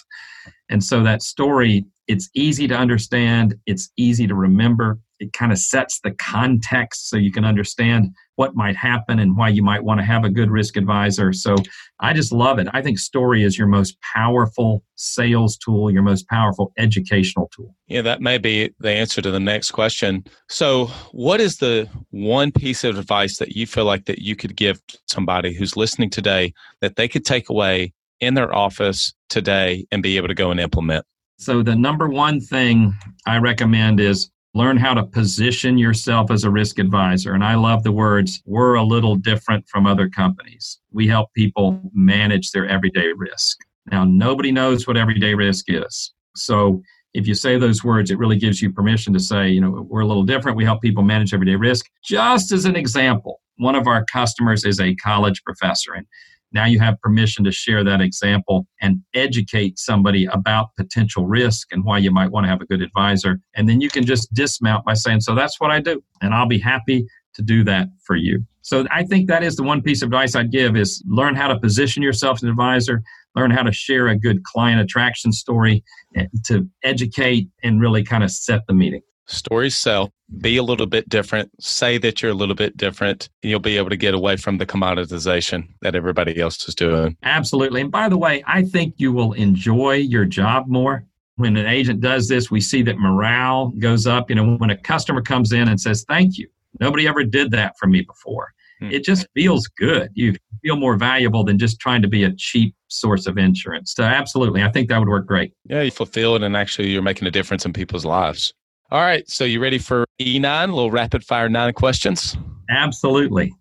And 0.70 0.82
so 0.82 1.02
that 1.02 1.22
story, 1.22 1.84
it's 2.06 2.30
easy 2.34 2.66
to 2.68 2.74
understand, 2.74 3.56
it's 3.66 3.90
easy 3.96 4.26
to 4.26 4.34
remember, 4.34 4.98
it 5.20 5.33
kind 5.35 5.52
of 5.52 5.59
sets 5.59 6.00
the 6.00 6.11
context 6.12 7.09
so 7.09 7.16
you 7.16 7.30
can 7.30 7.44
understand 7.44 8.14
what 8.37 8.54
might 8.54 8.74
happen 8.74 9.18
and 9.18 9.37
why 9.37 9.50
you 9.50 9.62
might 9.62 9.85
want 9.85 10.00
to 10.00 10.04
have 10.04 10.24
a 10.24 10.30
good 10.30 10.50
risk 10.50 10.78
advisor. 10.78 11.30
So 11.30 11.56
I 12.00 12.14
just 12.14 12.33
love 12.33 12.59
it. 12.59 12.68
I 12.72 12.80
think 12.80 12.98
story 12.98 13.44
is 13.44 13.59
your 13.59 13.66
most 13.66 13.98
powerful 14.00 14.83
sales 14.94 15.59
tool, 15.59 15.90
your 15.90 16.02
most 16.02 16.26
powerful 16.26 16.72
educational 16.78 17.50
tool. 17.54 17.76
Yeah, 17.87 18.00
that 18.00 18.22
may 18.22 18.38
be 18.38 18.72
the 18.80 18.90
answer 18.90 19.20
to 19.20 19.30
the 19.30 19.38
next 19.38 19.72
question. 19.72 20.24
So, 20.48 20.87
what 21.12 21.40
is 21.40 21.59
the 21.59 21.88
one 22.11 22.50
piece 22.50 22.83
of 22.83 22.98
advice 22.98 23.37
that 23.38 23.56
you 23.56 23.66
feel 23.66 23.85
like 23.85 24.06
that 24.06 24.20
you 24.20 24.37
could 24.37 24.56
give 24.56 24.80
somebody 25.06 25.52
who's 25.52 25.76
listening 25.76 26.09
today 26.09 26.54
that 26.80 26.96
they 26.96 27.09
could 27.09 27.26
take 27.26 27.50
away 27.50 27.92
in 28.20 28.35
their 28.35 28.54
office 28.54 29.12
today 29.28 29.87
and 29.90 30.02
be 30.02 30.16
able 30.16 30.28
to 30.28 30.35
go 30.35 30.50
and 30.50 30.61
implement? 30.61 31.04
So, 31.38 31.62
the 31.62 31.76
number 31.76 32.09
one 32.09 32.40
thing 32.40 32.94
I 33.26 33.38
recommend 33.38 34.00
is 34.00 34.30
learn 34.54 34.76
how 34.76 34.94
to 34.94 35.04
position 35.04 35.78
yourself 35.78 36.30
as 36.30 36.44
a 36.44 36.50
risk 36.50 36.78
advisor. 36.78 37.34
And 37.34 37.44
I 37.44 37.54
love 37.54 37.82
the 37.84 37.92
words, 37.92 38.42
we're 38.46 38.74
a 38.74 38.82
little 38.82 39.14
different 39.14 39.68
from 39.68 39.86
other 39.86 40.08
companies. 40.08 40.80
We 40.92 41.06
help 41.06 41.32
people 41.34 41.80
manage 41.94 42.50
their 42.50 42.66
everyday 42.66 43.12
risk. 43.16 43.58
Now, 43.90 44.04
nobody 44.04 44.50
knows 44.50 44.86
what 44.86 44.96
everyday 44.96 45.34
risk 45.34 45.66
is. 45.68 46.12
So 46.34 46.82
if 47.14 47.26
you 47.26 47.34
say 47.34 47.58
those 47.58 47.84
words, 47.84 48.10
it 48.10 48.18
really 48.18 48.38
gives 48.38 48.60
you 48.62 48.72
permission 48.72 49.12
to 49.12 49.20
say, 49.20 49.48
you 49.48 49.60
know, 49.60 49.86
we're 49.88 50.00
a 50.00 50.06
little 50.06 50.22
different. 50.22 50.56
We 50.56 50.64
help 50.64 50.82
people 50.82 51.02
manage 51.02 51.32
everyday 51.32 51.56
risk. 51.56 51.86
Just 52.04 52.52
as 52.52 52.64
an 52.64 52.76
example, 52.76 53.40
one 53.56 53.74
of 53.74 53.86
our 53.86 54.04
customers 54.06 54.64
is 54.64 54.80
a 54.80 54.94
college 54.96 55.42
professor. 55.44 55.94
And 55.94 56.06
now 56.52 56.66
you 56.66 56.80
have 56.80 57.00
permission 57.00 57.44
to 57.44 57.52
share 57.52 57.84
that 57.84 58.00
example 58.00 58.66
and 58.80 59.00
educate 59.14 59.78
somebody 59.78 60.26
about 60.26 60.74
potential 60.76 61.26
risk 61.26 61.68
and 61.72 61.84
why 61.84 61.98
you 61.98 62.10
might 62.10 62.30
want 62.30 62.44
to 62.44 62.48
have 62.48 62.60
a 62.60 62.66
good 62.66 62.82
advisor. 62.82 63.40
And 63.54 63.68
then 63.68 63.80
you 63.80 63.88
can 63.88 64.04
just 64.04 64.32
dismount 64.34 64.84
by 64.84 64.94
saying, 64.94 65.20
So 65.20 65.34
that's 65.34 65.60
what 65.60 65.70
I 65.70 65.80
do. 65.80 66.02
And 66.20 66.34
I'll 66.34 66.48
be 66.48 66.58
happy 66.58 67.06
to 67.34 67.42
do 67.42 67.62
that 67.64 67.88
for 68.04 68.16
you. 68.16 68.44
So 68.62 68.86
I 68.90 69.04
think 69.04 69.28
that 69.28 69.42
is 69.42 69.56
the 69.56 69.62
one 69.62 69.82
piece 69.82 70.02
of 70.02 70.08
advice 70.08 70.34
I'd 70.34 70.50
give 70.50 70.76
is 70.76 71.02
learn 71.06 71.34
how 71.34 71.48
to 71.48 71.58
position 71.58 72.02
yourself 72.02 72.38
as 72.38 72.42
an 72.42 72.50
advisor, 72.50 73.02
learn 73.34 73.50
how 73.50 73.62
to 73.62 73.72
share 73.72 74.08
a 74.08 74.18
good 74.18 74.42
client 74.44 74.80
attraction 74.80 75.32
story 75.32 75.82
eh, 76.16 76.26
to 76.46 76.68
educate 76.82 77.48
and 77.62 77.80
really 77.80 78.02
kind 78.02 78.24
of 78.24 78.30
set 78.30 78.62
the 78.66 78.74
meeting. 78.74 79.02
Stories 79.30 79.76
sell. 79.76 80.12
Be 80.40 80.56
a 80.56 80.62
little 80.62 80.86
bit 80.86 81.08
different. 81.08 81.50
Say 81.60 81.98
that 81.98 82.20
you're 82.20 82.32
a 82.32 82.34
little 82.34 82.54
bit 82.54 82.76
different. 82.76 83.28
And 83.42 83.50
you'll 83.50 83.60
be 83.60 83.76
able 83.76 83.90
to 83.90 83.96
get 83.96 84.12
away 84.12 84.36
from 84.36 84.58
the 84.58 84.66
commoditization 84.66 85.68
that 85.82 85.94
everybody 85.94 86.40
else 86.40 86.68
is 86.68 86.74
doing. 86.74 87.16
Absolutely. 87.22 87.80
And 87.80 87.90
by 87.90 88.08
the 88.08 88.18
way, 88.18 88.42
I 88.46 88.62
think 88.62 88.94
you 88.98 89.12
will 89.12 89.32
enjoy 89.34 89.94
your 89.94 90.24
job 90.24 90.66
more. 90.66 91.04
When 91.36 91.56
an 91.56 91.66
agent 91.66 92.00
does 92.00 92.28
this, 92.28 92.50
we 92.50 92.60
see 92.60 92.82
that 92.82 92.98
morale 92.98 93.68
goes 93.78 94.06
up. 94.06 94.30
You 94.30 94.36
know, 94.36 94.56
when 94.56 94.70
a 94.70 94.76
customer 94.76 95.22
comes 95.22 95.52
in 95.52 95.68
and 95.68 95.80
says, 95.80 96.04
Thank 96.08 96.36
you, 96.36 96.48
nobody 96.80 97.08
ever 97.08 97.24
did 97.24 97.50
that 97.52 97.78
for 97.78 97.86
me 97.86 98.02
before. 98.02 98.52
Hmm. 98.80 98.90
It 98.90 99.04
just 99.04 99.26
feels 99.34 99.66
good. 99.68 100.10
You 100.14 100.34
feel 100.62 100.76
more 100.76 100.96
valuable 100.96 101.44
than 101.44 101.58
just 101.58 101.80
trying 101.80 102.02
to 102.02 102.08
be 102.08 102.24
a 102.24 102.32
cheap 102.34 102.74
source 102.88 103.26
of 103.26 103.38
insurance. 103.38 103.94
So, 103.94 104.02
absolutely, 104.02 104.62
I 104.62 104.70
think 104.70 104.88
that 104.88 104.98
would 104.98 105.08
work 105.08 105.26
great. 105.26 105.52
Yeah, 105.64 105.82
you 105.82 105.90
fulfill 105.90 106.36
it, 106.36 106.42
and 106.42 106.56
actually, 106.56 106.90
you're 106.90 107.02
making 107.02 107.28
a 107.28 107.30
difference 107.30 107.64
in 107.64 107.72
people's 107.72 108.04
lives. 108.04 108.52
All 108.92 109.00
right. 109.00 109.29
So 109.31 109.44
you 109.44 109.61
ready 109.61 109.79
for 109.79 110.05
E9? 110.20 110.44
A 110.44 110.66
little 110.66 110.90
rapid 110.90 111.24
fire 111.24 111.48
nine 111.48 111.72
questions? 111.74 112.37
Absolutely. 112.68 113.55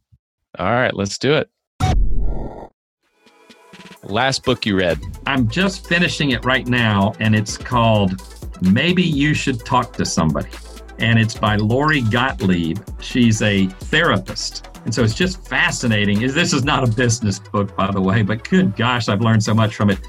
All 0.57 0.71
right. 0.71 0.93
Let's 0.93 1.19
do 1.19 1.33
it. 1.35 1.49
Last 4.03 4.43
book 4.43 4.65
you 4.65 4.75
read? 4.75 4.99
I'm 5.27 5.47
just 5.47 5.87
finishing 5.87 6.31
it 6.31 6.43
right 6.45 6.67
now, 6.67 7.13
and 7.19 7.35
it's 7.35 7.57
called 7.57 8.23
Maybe 8.61 9.03
You 9.03 9.35
Should 9.35 9.63
Talk 9.65 9.93
to 9.97 10.05
Somebody. 10.05 10.49
And 10.97 11.19
it's 11.19 11.35
by 11.35 11.57
Lori 11.57 12.01
Gottlieb. 12.01 12.79
She's 12.99 13.43
a 13.43 13.67
therapist. 13.67 14.67
And 14.85 14.95
so 14.95 15.03
it's 15.03 15.13
just 15.13 15.47
fascinating. 15.47 16.19
This 16.21 16.53
is 16.53 16.63
not 16.63 16.83
a 16.83 16.91
business 16.91 17.37
book, 17.37 17.75
by 17.75 17.91
the 17.91 18.01
way, 18.01 18.23
but 18.23 18.49
good 18.49 18.75
gosh, 18.75 19.09
I've 19.09 19.21
learned 19.21 19.43
so 19.43 19.53
much 19.53 19.75
from 19.75 19.91
it. 19.91 19.99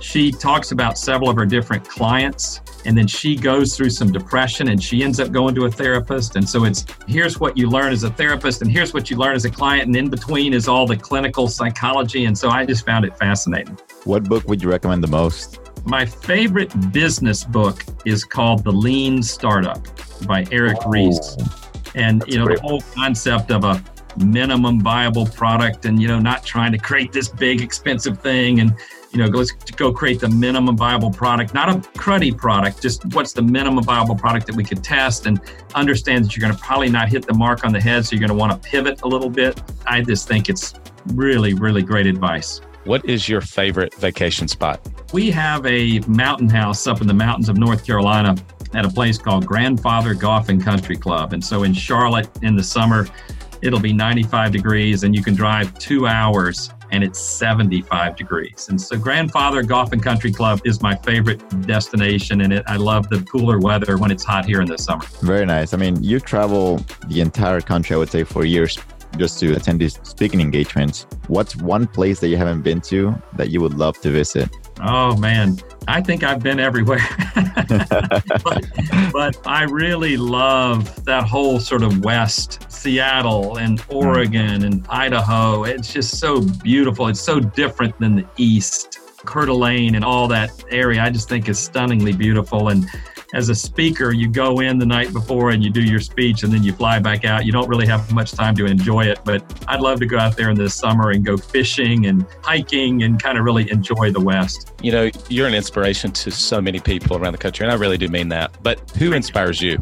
She 0.00 0.30
talks 0.30 0.70
about 0.72 0.98
several 0.98 1.30
of 1.30 1.36
her 1.36 1.46
different 1.46 1.88
clients 1.88 2.60
and 2.86 2.96
then 2.96 3.06
she 3.06 3.36
goes 3.36 3.76
through 3.76 3.90
some 3.90 4.12
depression 4.12 4.68
and 4.68 4.82
she 4.82 5.02
ends 5.02 5.18
up 5.20 5.32
going 5.32 5.54
to 5.56 5.64
a 5.64 5.70
therapist. 5.70 6.36
And 6.36 6.48
so 6.48 6.64
it's 6.64 6.86
here's 7.06 7.40
what 7.40 7.56
you 7.56 7.68
learn 7.68 7.92
as 7.92 8.04
a 8.04 8.10
therapist 8.10 8.62
and 8.62 8.70
here's 8.70 8.94
what 8.94 9.10
you 9.10 9.16
learn 9.16 9.34
as 9.34 9.44
a 9.44 9.50
client. 9.50 9.86
And 9.86 9.96
in 9.96 10.08
between 10.08 10.54
is 10.54 10.68
all 10.68 10.86
the 10.86 10.96
clinical 10.96 11.48
psychology. 11.48 12.26
And 12.26 12.36
so 12.36 12.48
i 12.48 12.64
just 12.64 12.86
found 12.86 13.04
it 13.04 13.16
fascinating. 13.18 13.78
What 14.04 14.24
book 14.24 14.46
would 14.46 14.62
you 14.62 14.70
recommend 14.70 15.02
the 15.02 15.08
most? 15.08 15.60
My 15.84 16.06
favorite 16.06 16.92
business 16.92 17.44
book 17.44 17.84
is 18.04 18.24
called 18.24 18.64
the 18.64 18.72
lean 18.72 19.22
startup 19.22 19.86
by 20.26 20.46
eric 20.50 20.78
oh, 20.84 20.90
ries 20.90 21.36
and 21.94 22.24
you 22.26 22.38
know 22.38 22.46
great. 22.46 22.56
the 22.56 22.62
whole 22.62 22.80
concept 22.94 23.50
of 23.50 23.64
a 23.64 23.82
minimum 24.24 24.80
viable 24.80 25.26
product 25.26 25.84
and 25.84 26.00
you 26.00 26.08
know 26.08 26.18
not 26.18 26.44
trying 26.44 26.72
to 26.72 26.78
create 26.78 27.12
this 27.12 27.28
big 27.28 27.60
expensive 27.60 28.18
thing. 28.20 28.60
And 28.60 28.74
you 29.16 29.22
know, 29.22 29.28
let's 29.30 29.52
go 29.52 29.90
create 29.92 30.20
the 30.20 30.28
minimum 30.28 30.76
viable 30.76 31.10
product, 31.10 31.54
not 31.54 31.70
a 31.70 31.78
cruddy 31.98 32.36
product, 32.36 32.82
just 32.82 33.02
what's 33.14 33.32
the 33.32 33.40
minimum 33.40 33.82
viable 33.82 34.14
product 34.14 34.46
that 34.46 34.54
we 34.54 34.62
could 34.62 34.84
test 34.84 35.24
and 35.24 35.40
understand 35.74 36.26
that 36.26 36.36
you're 36.36 36.46
going 36.46 36.54
to 36.54 36.62
probably 36.62 36.90
not 36.90 37.08
hit 37.08 37.26
the 37.26 37.32
mark 37.32 37.64
on 37.64 37.72
the 37.72 37.80
head. 37.80 38.04
So 38.04 38.14
you're 38.14 38.20
going 38.20 38.36
to 38.36 38.38
want 38.38 38.52
to 38.52 38.68
pivot 38.68 39.00
a 39.02 39.08
little 39.08 39.30
bit. 39.30 39.62
I 39.86 40.02
just 40.02 40.28
think 40.28 40.50
it's 40.50 40.74
really, 41.14 41.54
really 41.54 41.82
great 41.82 42.06
advice. 42.06 42.60
What 42.84 43.06
is 43.06 43.26
your 43.26 43.40
favorite 43.40 43.94
vacation 43.94 44.48
spot? 44.48 44.86
We 45.14 45.30
have 45.30 45.64
a 45.64 46.00
mountain 46.00 46.50
house 46.50 46.86
up 46.86 47.00
in 47.00 47.06
the 47.06 47.14
mountains 47.14 47.48
of 47.48 47.56
North 47.56 47.86
Carolina 47.86 48.36
at 48.74 48.84
a 48.84 48.90
place 48.90 49.16
called 49.16 49.46
Grandfather 49.46 50.12
Golf 50.12 50.50
and 50.50 50.62
Country 50.62 50.96
Club. 50.96 51.32
And 51.32 51.42
so 51.42 51.62
in 51.62 51.72
Charlotte 51.72 52.28
in 52.42 52.54
the 52.54 52.62
summer, 52.62 53.08
it'll 53.62 53.80
be 53.80 53.94
95 53.94 54.52
degrees 54.52 55.04
and 55.04 55.16
you 55.16 55.22
can 55.22 55.34
drive 55.34 55.78
two 55.78 56.06
hours 56.06 56.70
and 56.90 57.02
it's 57.02 57.20
75 57.20 58.16
degrees. 58.16 58.68
And 58.70 58.80
so 58.80 58.96
Grandfather 58.96 59.62
Golf 59.62 59.92
and 59.92 60.02
Country 60.02 60.32
Club 60.32 60.60
is 60.64 60.82
my 60.82 60.94
favorite 60.96 61.42
destination 61.66 62.42
and 62.42 62.52
it, 62.52 62.64
I 62.66 62.76
love 62.76 63.08
the 63.08 63.20
cooler 63.22 63.58
weather 63.58 63.98
when 63.98 64.10
it's 64.10 64.24
hot 64.24 64.44
here 64.44 64.60
in 64.60 64.68
the 64.68 64.78
summer. 64.78 65.04
Very 65.22 65.46
nice. 65.46 65.74
I 65.74 65.76
mean, 65.76 66.02
you 66.02 66.20
travel 66.20 66.84
the 67.08 67.20
entire 67.20 67.60
country, 67.60 67.94
I 67.94 67.98
would 67.98 68.10
say, 68.10 68.24
for 68.24 68.44
years 68.44 68.78
just 69.16 69.38
to 69.40 69.54
attend 69.54 69.80
these 69.80 69.98
speaking 70.02 70.40
engagements. 70.40 71.06
What's 71.28 71.56
one 71.56 71.86
place 71.86 72.20
that 72.20 72.28
you 72.28 72.36
haven't 72.36 72.62
been 72.62 72.80
to 72.82 73.14
that 73.34 73.50
you 73.50 73.60
would 73.60 73.74
love 73.74 73.98
to 74.00 74.10
visit? 74.10 74.48
Oh 74.80 75.16
man, 75.16 75.58
I 75.88 76.00
think 76.02 76.24
I've 76.24 76.42
been 76.42 76.58
everywhere. 76.58 77.06
but, 78.44 78.66
but, 79.12 79.46
I 79.46 79.64
really 79.68 80.16
love 80.16 81.04
that 81.04 81.24
whole 81.24 81.60
sort 81.60 81.82
of 81.82 82.04
West, 82.04 82.70
Seattle 82.70 83.58
and 83.58 83.82
Oregon 83.88 84.62
mm. 84.62 84.66
and 84.66 84.86
Idaho. 84.88 85.64
It's 85.64 85.92
just 85.92 86.18
so 86.18 86.40
beautiful. 86.40 87.08
It's 87.08 87.20
so 87.20 87.40
different 87.40 87.98
than 87.98 88.16
the 88.16 88.26
East. 88.36 88.98
Coeur 89.24 89.46
d'Alene 89.46 89.96
and 89.96 90.04
all 90.04 90.28
that 90.28 90.50
area, 90.70 91.02
I 91.02 91.10
just 91.10 91.28
think 91.28 91.48
is 91.48 91.58
stunningly 91.58 92.12
beautiful. 92.12 92.68
And 92.68 92.86
as 93.36 93.50
a 93.50 93.54
speaker, 93.54 94.12
you 94.12 94.28
go 94.28 94.60
in 94.60 94.78
the 94.78 94.86
night 94.86 95.12
before 95.12 95.50
and 95.50 95.62
you 95.62 95.68
do 95.68 95.82
your 95.82 96.00
speech 96.00 96.42
and 96.42 96.50
then 96.50 96.62
you 96.62 96.72
fly 96.72 96.98
back 96.98 97.26
out. 97.26 97.44
You 97.44 97.52
don't 97.52 97.68
really 97.68 97.86
have 97.86 98.10
much 98.10 98.32
time 98.32 98.54
to 98.56 98.64
enjoy 98.64 99.04
it, 99.04 99.20
but 99.26 99.44
I'd 99.68 99.80
love 99.80 100.00
to 100.00 100.06
go 100.06 100.18
out 100.18 100.38
there 100.38 100.48
in 100.48 100.56
the 100.56 100.70
summer 100.70 101.10
and 101.10 101.22
go 101.22 101.36
fishing 101.36 102.06
and 102.06 102.24
hiking 102.42 103.02
and 103.02 103.22
kind 103.22 103.36
of 103.36 103.44
really 103.44 103.70
enjoy 103.70 104.10
the 104.10 104.20
West. 104.20 104.72
You 104.82 104.90
know, 104.90 105.10
you're 105.28 105.46
an 105.46 105.52
inspiration 105.52 106.12
to 106.12 106.30
so 106.30 106.62
many 106.62 106.80
people 106.80 107.18
around 107.18 107.32
the 107.32 107.38
country, 107.38 107.66
and 107.66 107.70
I 107.70 107.76
really 107.76 107.98
do 107.98 108.08
mean 108.08 108.30
that. 108.30 108.56
But 108.62 108.90
who 108.92 109.12
inspires 109.12 109.60
you? 109.60 109.78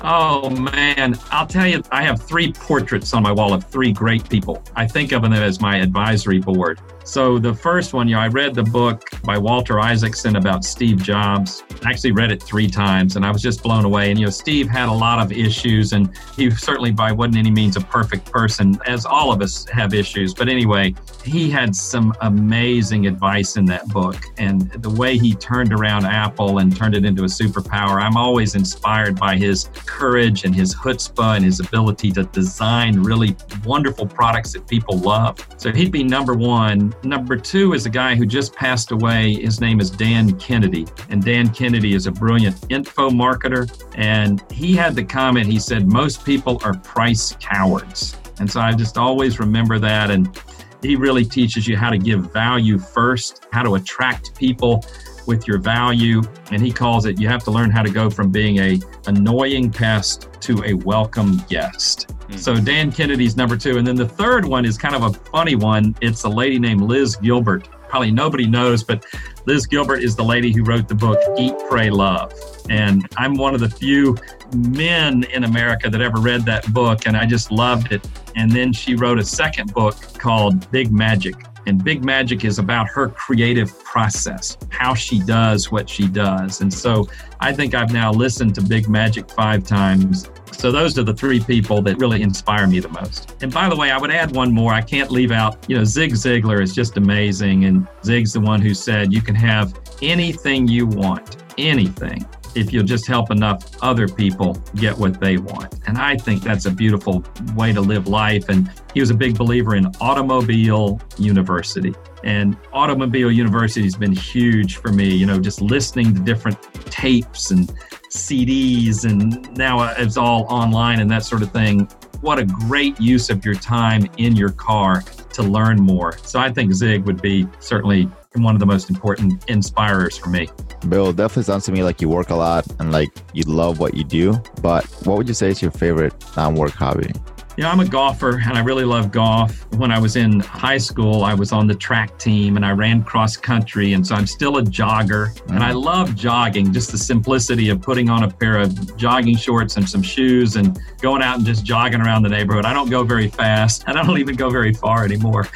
Oh 0.00 0.48
man, 0.48 1.18
I'll 1.30 1.46
tell 1.46 1.66
you, 1.66 1.82
I 1.90 2.02
have 2.04 2.22
three 2.22 2.52
portraits 2.52 3.12
on 3.12 3.22
my 3.22 3.32
wall 3.32 3.52
of 3.52 3.64
three 3.66 3.92
great 3.92 4.26
people. 4.30 4.62
I 4.76 4.86
think 4.86 5.12
of 5.12 5.20
them 5.20 5.34
as 5.34 5.60
my 5.60 5.76
advisory 5.76 6.40
board. 6.40 6.80
So 7.04 7.38
the 7.38 7.54
first 7.54 7.92
one, 7.92 8.08
you 8.08 8.14
know, 8.14 8.20
I 8.22 8.28
read 8.28 8.54
the 8.54 8.62
book 8.62 9.10
by 9.22 9.36
Walter 9.36 9.78
Isaacson 9.78 10.36
about 10.36 10.64
Steve 10.64 11.02
Jobs. 11.02 11.62
I 11.84 11.90
actually 11.90 12.12
read 12.12 12.32
it 12.32 12.42
three 12.42 12.66
times 12.66 13.16
and 13.16 13.26
I 13.26 13.30
was 13.30 13.42
just 13.42 13.62
blown 13.62 13.84
away. 13.84 14.10
And 14.10 14.18
you 14.18 14.24
know, 14.24 14.30
Steve 14.30 14.68
had 14.68 14.88
a 14.88 14.92
lot 14.92 15.20
of 15.20 15.30
issues 15.30 15.92
and 15.92 16.10
he 16.34 16.50
certainly 16.50 16.92
by 16.92 17.12
wasn't 17.12 17.36
any 17.36 17.50
means 17.50 17.76
a 17.76 17.82
perfect 17.82 18.32
person, 18.32 18.78
as 18.86 19.04
all 19.04 19.30
of 19.32 19.42
us 19.42 19.68
have 19.68 19.92
issues. 19.92 20.32
But 20.32 20.48
anyway, 20.48 20.94
he 21.24 21.50
had 21.50 21.76
some 21.76 22.14
amazing 22.22 23.06
advice 23.06 23.56
in 23.58 23.66
that 23.66 23.86
book. 23.88 24.16
And 24.38 24.70
the 24.72 24.90
way 24.90 25.18
he 25.18 25.34
turned 25.34 25.74
around 25.74 26.06
Apple 26.06 26.58
and 26.58 26.74
turned 26.74 26.94
it 26.94 27.04
into 27.04 27.24
a 27.24 27.28
superpower, 27.28 28.00
I'm 28.00 28.16
always 28.16 28.54
inspired 28.54 29.18
by 29.20 29.36
his 29.36 29.68
courage 29.84 30.44
and 30.44 30.54
his 30.54 30.74
chutzpah 30.74 31.36
and 31.36 31.44
his 31.44 31.60
ability 31.60 32.12
to 32.12 32.24
design 32.24 33.02
really 33.02 33.36
wonderful 33.66 34.06
products 34.06 34.54
that 34.54 34.66
people 34.66 34.96
love. 34.98 35.38
So 35.58 35.70
he'd 35.70 35.92
be 35.92 36.02
number 36.02 36.32
one 36.32 36.93
Number 37.02 37.36
two 37.36 37.74
is 37.74 37.86
a 37.86 37.90
guy 37.90 38.14
who 38.14 38.26
just 38.26 38.54
passed 38.54 38.90
away. 38.90 39.34
His 39.34 39.60
name 39.60 39.80
is 39.80 39.90
Dan 39.90 40.38
Kennedy. 40.38 40.86
And 41.10 41.22
Dan 41.22 41.50
Kennedy 41.50 41.94
is 41.94 42.06
a 42.06 42.12
brilliant 42.12 42.56
info 42.70 43.10
marketer. 43.10 43.70
And 43.94 44.44
he 44.50 44.74
had 44.74 44.94
the 44.94 45.04
comment 45.04 45.46
he 45.46 45.58
said, 45.58 45.90
Most 45.90 46.24
people 46.24 46.60
are 46.64 46.74
price 46.78 47.36
cowards. 47.40 48.16
And 48.38 48.50
so 48.50 48.60
I 48.60 48.72
just 48.72 48.98
always 48.98 49.38
remember 49.38 49.78
that. 49.78 50.10
And 50.10 50.38
he 50.82 50.96
really 50.96 51.24
teaches 51.24 51.66
you 51.66 51.76
how 51.76 51.90
to 51.90 51.98
give 51.98 52.32
value 52.32 52.78
first, 52.78 53.46
how 53.52 53.62
to 53.62 53.76
attract 53.76 54.36
people 54.38 54.84
with 55.26 55.46
your 55.46 55.58
value. 55.58 56.22
And 56.50 56.64
he 56.64 56.72
calls 56.72 57.06
it 57.06 57.20
you 57.20 57.28
have 57.28 57.44
to 57.44 57.50
learn 57.50 57.70
how 57.70 57.82
to 57.82 57.90
go 57.90 58.10
from 58.10 58.30
being 58.30 58.58
a 58.58 58.80
annoying 59.06 59.70
pest 59.70 60.28
to 60.40 60.62
a 60.64 60.74
welcome 60.74 61.38
guest. 61.48 62.08
Mm. 62.28 62.38
So 62.38 62.56
Dan 62.56 62.92
Kennedy's 62.92 63.36
number 63.36 63.56
two. 63.56 63.78
And 63.78 63.86
then 63.86 63.96
the 63.96 64.08
third 64.08 64.44
one 64.44 64.64
is 64.64 64.78
kind 64.78 64.94
of 64.94 65.02
a 65.02 65.12
funny 65.30 65.54
one. 65.54 65.94
It's 66.00 66.24
a 66.24 66.28
lady 66.28 66.58
named 66.58 66.82
Liz 66.82 67.16
Gilbert. 67.16 67.68
Probably 67.88 68.10
nobody 68.10 68.46
knows, 68.46 68.82
but 68.82 69.04
Liz 69.46 69.66
Gilbert 69.66 70.02
is 70.02 70.16
the 70.16 70.24
lady 70.24 70.52
who 70.52 70.64
wrote 70.64 70.88
the 70.88 70.96
book 70.96 71.18
Eat, 71.38 71.54
Pray, 71.68 71.90
Love. 71.90 72.32
And 72.68 73.06
I'm 73.16 73.34
one 73.34 73.54
of 73.54 73.60
the 73.60 73.68
few 73.68 74.16
men 74.52 75.22
in 75.32 75.44
America 75.44 75.88
that 75.88 76.00
ever 76.00 76.18
read 76.18 76.44
that 76.46 76.72
book, 76.72 77.06
and 77.06 77.16
I 77.16 77.24
just 77.24 77.52
loved 77.52 77.92
it. 77.92 78.04
And 78.34 78.50
then 78.50 78.72
she 78.72 78.96
wrote 78.96 79.20
a 79.20 79.24
second 79.24 79.72
book 79.72 79.94
called 80.18 80.68
Big 80.72 80.90
Magic. 80.90 81.36
And 81.66 81.82
Big 81.82 82.04
Magic 82.04 82.44
is 82.44 82.58
about 82.58 82.88
her 82.88 83.08
creative 83.08 83.82
process, 83.84 84.56
how 84.68 84.94
she 84.94 85.20
does 85.20 85.70
what 85.70 85.88
she 85.88 86.06
does. 86.06 86.60
And 86.60 86.72
so 86.72 87.08
I 87.40 87.52
think 87.52 87.74
I've 87.74 87.92
now 87.92 88.12
listened 88.12 88.54
to 88.56 88.62
Big 88.62 88.88
Magic 88.88 89.30
five 89.30 89.64
times. 89.64 90.30
So 90.52 90.70
those 90.70 90.98
are 90.98 91.02
the 91.02 91.14
three 91.14 91.40
people 91.40 91.82
that 91.82 91.98
really 91.98 92.22
inspire 92.22 92.66
me 92.66 92.80
the 92.80 92.88
most. 92.88 93.34
And 93.42 93.52
by 93.52 93.68
the 93.68 93.76
way, 93.76 93.90
I 93.90 93.98
would 93.98 94.10
add 94.10 94.34
one 94.34 94.52
more. 94.52 94.72
I 94.72 94.82
can't 94.82 95.10
leave 95.10 95.32
out, 95.32 95.58
you 95.68 95.76
know, 95.76 95.84
Zig 95.84 96.12
Ziglar 96.12 96.62
is 96.62 96.74
just 96.74 96.96
amazing. 96.96 97.64
And 97.64 97.86
Zig's 98.04 98.32
the 98.32 98.40
one 98.40 98.60
who 98.60 98.74
said 98.74 99.12
you 99.12 99.22
can 99.22 99.34
have 99.34 99.78
anything 100.02 100.68
you 100.68 100.86
want, 100.86 101.36
anything 101.58 102.26
if 102.54 102.72
you'll 102.72 102.84
just 102.84 103.06
help 103.06 103.30
enough 103.30 103.64
other 103.82 104.08
people 104.08 104.54
get 104.76 104.96
what 104.96 105.20
they 105.20 105.36
want. 105.38 105.74
And 105.86 105.98
I 105.98 106.16
think 106.16 106.42
that's 106.42 106.66
a 106.66 106.70
beautiful 106.70 107.24
way 107.54 107.72
to 107.72 107.80
live 107.80 108.08
life. 108.08 108.48
And 108.48 108.70
he 108.92 109.00
was 109.00 109.10
a 109.10 109.14
big 109.14 109.36
believer 109.36 109.76
in 109.76 109.86
Automobile 110.00 111.00
University. 111.18 111.94
And 112.22 112.56
Automobile 112.72 113.30
University 113.30 113.82
has 113.82 113.96
been 113.96 114.12
huge 114.12 114.76
for 114.76 114.92
me, 114.92 115.14
you 115.14 115.26
know, 115.26 115.38
just 115.38 115.60
listening 115.60 116.14
to 116.14 116.20
different 116.20 116.60
tapes 116.90 117.50
and 117.50 117.72
CDs, 118.14 119.04
and 119.04 119.56
now 119.58 119.92
it's 119.98 120.16
all 120.16 120.44
online 120.44 121.00
and 121.00 121.10
that 121.10 121.24
sort 121.24 121.42
of 121.42 121.50
thing. 121.50 121.88
What 122.20 122.38
a 122.38 122.44
great 122.44 122.98
use 123.00 123.28
of 123.28 123.44
your 123.44 123.56
time 123.56 124.08
in 124.16 124.36
your 124.36 124.50
car 124.50 125.02
to 125.32 125.42
learn 125.42 125.80
more. 125.80 126.16
So 126.18 126.38
I 126.38 126.50
think 126.50 126.72
Zig 126.72 127.04
would 127.04 127.20
be 127.20 127.46
certainly 127.58 128.08
one 128.42 128.54
of 128.54 128.60
the 128.60 128.66
most 128.66 128.90
important 128.90 129.48
inspirers 129.48 130.18
for 130.18 130.28
me. 130.28 130.48
Bill, 130.88 131.12
definitely 131.12 131.44
sounds 131.44 131.64
to 131.66 131.72
me 131.72 131.82
like 131.82 132.00
you 132.00 132.08
work 132.08 132.30
a 132.30 132.34
lot 132.34 132.66
and 132.80 132.90
like 132.90 133.10
you 133.32 133.44
love 133.44 133.78
what 133.78 133.94
you 133.94 134.04
do. 134.04 134.34
But 134.60 134.84
what 135.04 135.16
would 135.16 135.28
you 135.28 135.34
say 135.34 135.48
is 135.48 135.62
your 135.62 135.70
favorite 135.70 136.14
non 136.36 136.54
work 136.54 136.72
hobby? 136.72 137.12
Yeah, 137.56 137.70
I'm 137.70 137.78
a 137.78 137.86
golfer 137.86 138.42
and 138.44 138.58
I 138.58 138.64
really 138.64 138.82
love 138.84 139.12
golf. 139.12 139.64
When 139.74 139.92
I 139.92 139.98
was 140.00 140.16
in 140.16 140.40
high 140.40 140.78
school, 140.78 141.22
I 141.22 141.34
was 141.34 141.52
on 141.52 141.68
the 141.68 141.74
track 141.74 142.18
team 142.18 142.56
and 142.56 142.66
I 142.66 142.72
ran 142.72 143.04
cross 143.04 143.36
country. 143.36 143.92
And 143.92 144.04
so 144.04 144.16
I'm 144.16 144.26
still 144.26 144.58
a 144.58 144.62
jogger 144.62 145.38
and 145.50 145.62
I 145.62 145.70
mm. 145.70 145.84
love 145.84 146.16
jogging, 146.16 146.72
just 146.72 146.90
the 146.90 146.98
simplicity 146.98 147.68
of 147.68 147.80
putting 147.80 148.10
on 148.10 148.24
a 148.24 148.28
pair 148.28 148.58
of 148.58 148.96
jogging 148.96 149.36
shorts 149.36 149.76
and 149.76 149.88
some 149.88 150.02
shoes 150.02 150.56
and 150.56 150.76
going 151.00 151.22
out 151.22 151.36
and 151.36 151.46
just 151.46 151.64
jogging 151.64 152.00
around 152.00 152.24
the 152.24 152.28
neighborhood. 152.28 152.64
I 152.64 152.72
don't 152.72 152.90
go 152.90 153.04
very 153.04 153.28
fast 153.28 153.84
and 153.86 153.96
I 153.96 154.04
don't 154.04 154.18
even 154.18 154.34
go 154.34 154.50
very 154.50 154.74
far 154.74 155.04
anymore 155.04 155.46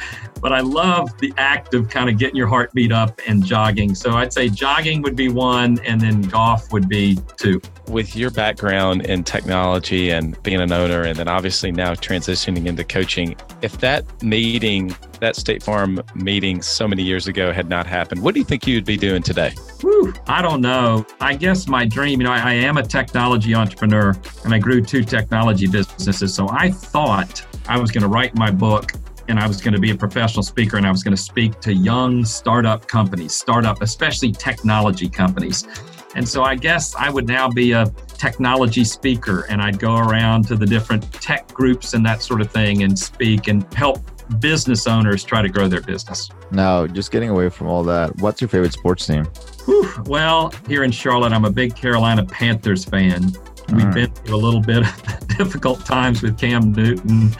but 0.41 0.53
I 0.53 0.61
love 0.61 1.17
the 1.19 1.33
act 1.37 1.73
of 1.73 1.89
kind 1.89 2.09
of 2.09 2.17
getting 2.17 2.35
your 2.35 2.47
heart 2.47 2.73
beat 2.73 2.91
up 2.91 3.19
and 3.27 3.45
jogging. 3.45 3.95
So 3.95 4.11
I'd 4.11 4.33
say 4.33 4.49
jogging 4.49 5.01
would 5.01 5.15
be 5.15 5.29
one, 5.29 5.79
and 5.85 5.99
then 5.99 6.21
golf 6.21 6.71
would 6.71 6.87
be 6.87 7.17
two. 7.37 7.61
With 7.87 8.15
your 8.15 8.29
background 8.29 9.05
in 9.07 9.23
technology 9.23 10.11
and 10.11 10.41
being 10.43 10.61
an 10.61 10.71
owner, 10.71 11.03
and 11.03 11.17
then 11.17 11.27
obviously 11.27 11.71
now 11.71 11.93
transitioning 11.93 12.67
into 12.67 12.83
coaching, 12.83 13.35
if 13.61 13.79
that 13.79 14.05
meeting, 14.21 14.95
that 15.19 15.35
State 15.35 15.63
Farm 15.63 16.01
meeting 16.15 16.61
so 16.61 16.87
many 16.87 17.03
years 17.03 17.27
ago 17.27 17.51
had 17.51 17.67
not 17.67 17.87
happened, 17.87 18.21
what 18.21 18.33
do 18.33 18.39
you 18.39 18.45
think 18.45 18.67
you'd 18.67 18.85
be 18.85 18.97
doing 18.97 19.23
today? 19.23 19.53
Whew, 19.81 20.13
I 20.27 20.41
don't 20.41 20.61
know. 20.61 21.05
I 21.19 21.35
guess 21.35 21.67
my 21.67 21.85
dream, 21.85 22.21
you 22.21 22.25
know, 22.25 22.31
I, 22.31 22.39
I 22.39 22.53
am 22.53 22.77
a 22.77 22.83
technology 22.83 23.55
entrepreneur 23.55 24.15
and 24.43 24.53
I 24.53 24.59
grew 24.59 24.81
two 24.81 25.03
technology 25.03 25.67
businesses. 25.67 26.33
So 26.33 26.47
I 26.49 26.71
thought 26.71 27.45
I 27.67 27.79
was 27.79 27.91
going 27.91 28.03
to 28.03 28.07
write 28.07 28.35
my 28.35 28.51
book 28.51 28.91
and 29.29 29.39
I 29.39 29.47
was 29.47 29.61
going 29.61 29.73
to 29.73 29.79
be 29.79 29.91
a 29.91 29.95
professional 29.95 30.43
speaker 30.43 30.77
and 30.77 30.85
I 30.85 30.91
was 30.91 31.03
going 31.03 31.15
to 31.15 31.21
speak 31.21 31.59
to 31.61 31.73
young 31.73 32.25
startup 32.25 32.87
companies, 32.87 33.33
startup, 33.33 33.81
especially 33.81 34.31
technology 34.31 35.07
companies. 35.07 35.67
And 36.15 36.27
so 36.27 36.43
I 36.43 36.55
guess 36.55 36.95
I 36.95 37.11
would 37.11 37.27
now 37.27 37.47
be 37.47 37.71
a 37.71 37.85
technology 38.07 38.83
speaker 38.83 39.45
and 39.47 39.61
I'd 39.61 39.79
go 39.79 39.95
around 39.95 40.47
to 40.47 40.55
the 40.55 40.65
different 40.65 41.13
tech 41.13 41.47
groups 41.53 41.93
and 41.93 42.03
that 42.07 42.23
sort 42.23 42.41
of 42.41 42.51
thing 42.51 42.81
and 42.81 42.97
speak 42.97 43.47
and 43.47 43.71
help 43.75 43.99
business 44.39 44.87
owners 44.87 45.23
try 45.23 45.43
to 45.43 45.49
grow 45.49 45.67
their 45.67 45.81
business. 45.81 46.29
Now, 46.51 46.87
just 46.87 47.11
getting 47.11 47.29
away 47.29 47.49
from 47.49 47.67
all 47.67 47.83
that, 47.83 48.15
what's 48.17 48.41
your 48.41 48.47
favorite 48.47 48.73
sports 48.73 49.05
team? 49.05 49.25
Whew. 49.65 49.87
Well, 50.05 50.51
here 50.67 50.83
in 50.83 50.91
Charlotte, 50.91 51.33
I'm 51.33 51.45
a 51.45 51.51
big 51.51 51.75
Carolina 51.75 52.25
Panthers 52.25 52.83
fan. 52.83 53.31
We've 53.71 53.85
right. 53.85 53.93
been 53.93 54.11
through 54.11 54.35
a 54.35 54.37
little 54.37 54.61
bit 54.61 54.79
of 54.79 55.27
difficult 55.37 55.85
times 55.85 56.23
with 56.23 56.39
Cam 56.39 56.71
Newton 56.71 57.35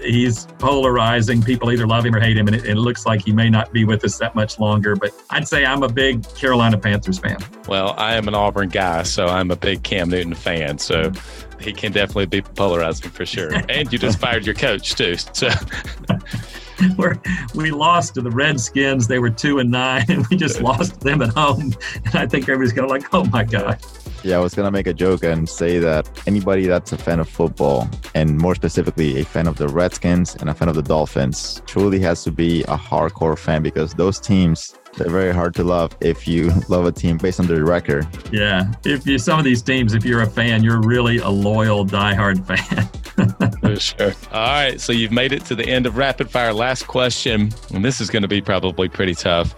he's 0.00 0.46
polarizing. 0.58 1.42
People 1.42 1.70
either 1.72 1.86
love 1.86 2.04
him 2.04 2.14
or 2.14 2.20
hate 2.20 2.36
him, 2.36 2.46
and 2.46 2.56
it, 2.56 2.64
it, 2.66 2.76
looks 2.76 3.06
like 3.06 3.24
he 3.24 3.32
may 3.32 3.48
not 3.48 3.72
be 3.72 3.84
with 3.84 4.04
us 4.04 4.18
that 4.18 4.34
much 4.34 4.58
longer. 4.58 4.96
But 4.96 5.12
I'd 5.30 5.46
say 5.48 5.64
I'm 5.64 5.82
a 5.82 5.88
big 5.88 6.22
Carolina 6.34 6.78
Panthers 6.78 7.18
fan. 7.18 7.38
Well, 7.68 7.94
I 7.96 8.14
am 8.14 8.28
an 8.28 8.34
Auburn 8.34 8.68
guy, 8.68 9.02
so 9.02 9.26
I'm 9.26 9.50
a 9.50 9.56
big 9.56 9.82
Cam 9.82 10.08
Newton 10.08 10.34
fan. 10.34 10.78
So 10.78 11.12
he 11.60 11.72
can 11.72 11.92
definitely 11.92 12.26
be 12.26 12.42
polarizing 12.42 13.10
for 13.10 13.26
sure. 13.26 13.52
and 13.68 13.92
you 13.92 13.98
just 13.98 14.18
fired 14.18 14.46
your 14.46 14.54
coach 14.54 14.94
too. 14.94 15.16
So. 15.16 15.48
where 16.96 17.18
we 17.54 17.70
lost 17.70 18.14
to 18.14 18.22
the 18.22 18.30
Redskins. 18.30 19.06
They 19.08 19.18
were 19.18 19.30
two 19.30 19.58
and 19.58 19.70
nine, 19.70 20.04
and 20.08 20.26
we 20.30 20.36
just 20.36 20.60
lost 20.60 21.00
them 21.00 21.22
at 21.22 21.30
home. 21.30 21.74
And 22.04 22.14
I 22.14 22.26
think 22.26 22.44
everybody's 22.48 22.72
going 22.72 22.88
to 22.88 22.92
like, 22.92 23.14
oh 23.14 23.24
my 23.24 23.44
god. 23.44 23.78
Yeah, 24.26 24.38
I 24.38 24.40
was 24.40 24.56
gonna 24.56 24.72
make 24.72 24.88
a 24.88 24.92
joke 24.92 25.22
and 25.22 25.48
say 25.48 25.78
that 25.78 26.10
anybody 26.26 26.66
that's 26.66 26.90
a 26.90 26.98
fan 26.98 27.20
of 27.20 27.28
football, 27.28 27.88
and 28.12 28.36
more 28.36 28.56
specifically 28.56 29.20
a 29.20 29.24
fan 29.24 29.46
of 29.46 29.56
the 29.56 29.68
Redskins 29.68 30.34
and 30.34 30.50
a 30.50 30.54
fan 30.54 30.68
of 30.68 30.74
the 30.74 30.82
Dolphins, 30.82 31.62
truly 31.64 32.00
has 32.00 32.24
to 32.24 32.32
be 32.32 32.62
a 32.64 32.76
hardcore 32.76 33.38
fan 33.38 33.62
because 33.62 33.94
those 33.94 34.18
teams 34.18 34.74
they're 34.96 35.10
very 35.10 35.32
hard 35.32 35.54
to 35.54 35.62
love 35.62 35.96
if 36.00 36.26
you 36.26 36.50
love 36.68 36.86
a 36.86 36.90
team 36.90 37.18
based 37.18 37.38
on 37.38 37.46
their 37.46 37.64
record. 37.64 38.04
Yeah, 38.32 38.72
if 38.84 39.06
you 39.06 39.16
some 39.16 39.38
of 39.38 39.44
these 39.44 39.62
teams, 39.62 39.94
if 39.94 40.04
you're 40.04 40.22
a 40.22 40.26
fan, 40.26 40.64
you're 40.64 40.80
really 40.80 41.18
a 41.18 41.28
loyal, 41.28 41.86
diehard 41.86 42.44
fan. 42.44 42.88
For 43.60 43.76
sure. 43.78 44.12
All 44.32 44.40
right, 44.40 44.80
so 44.80 44.92
you've 44.92 45.12
made 45.12 45.30
it 45.30 45.44
to 45.44 45.54
the 45.54 45.68
end 45.68 45.86
of 45.86 45.96
rapid 45.96 46.28
fire. 46.28 46.52
Last 46.52 46.88
question, 46.88 47.52
and 47.72 47.84
this 47.84 48.00
is 48.00 48.10
going 48.10 48.22
to 48.22 48.28
be 48.28 48.40
probably 48.40 48.88
pretty 48.88 49.14
tough 49.14 49.54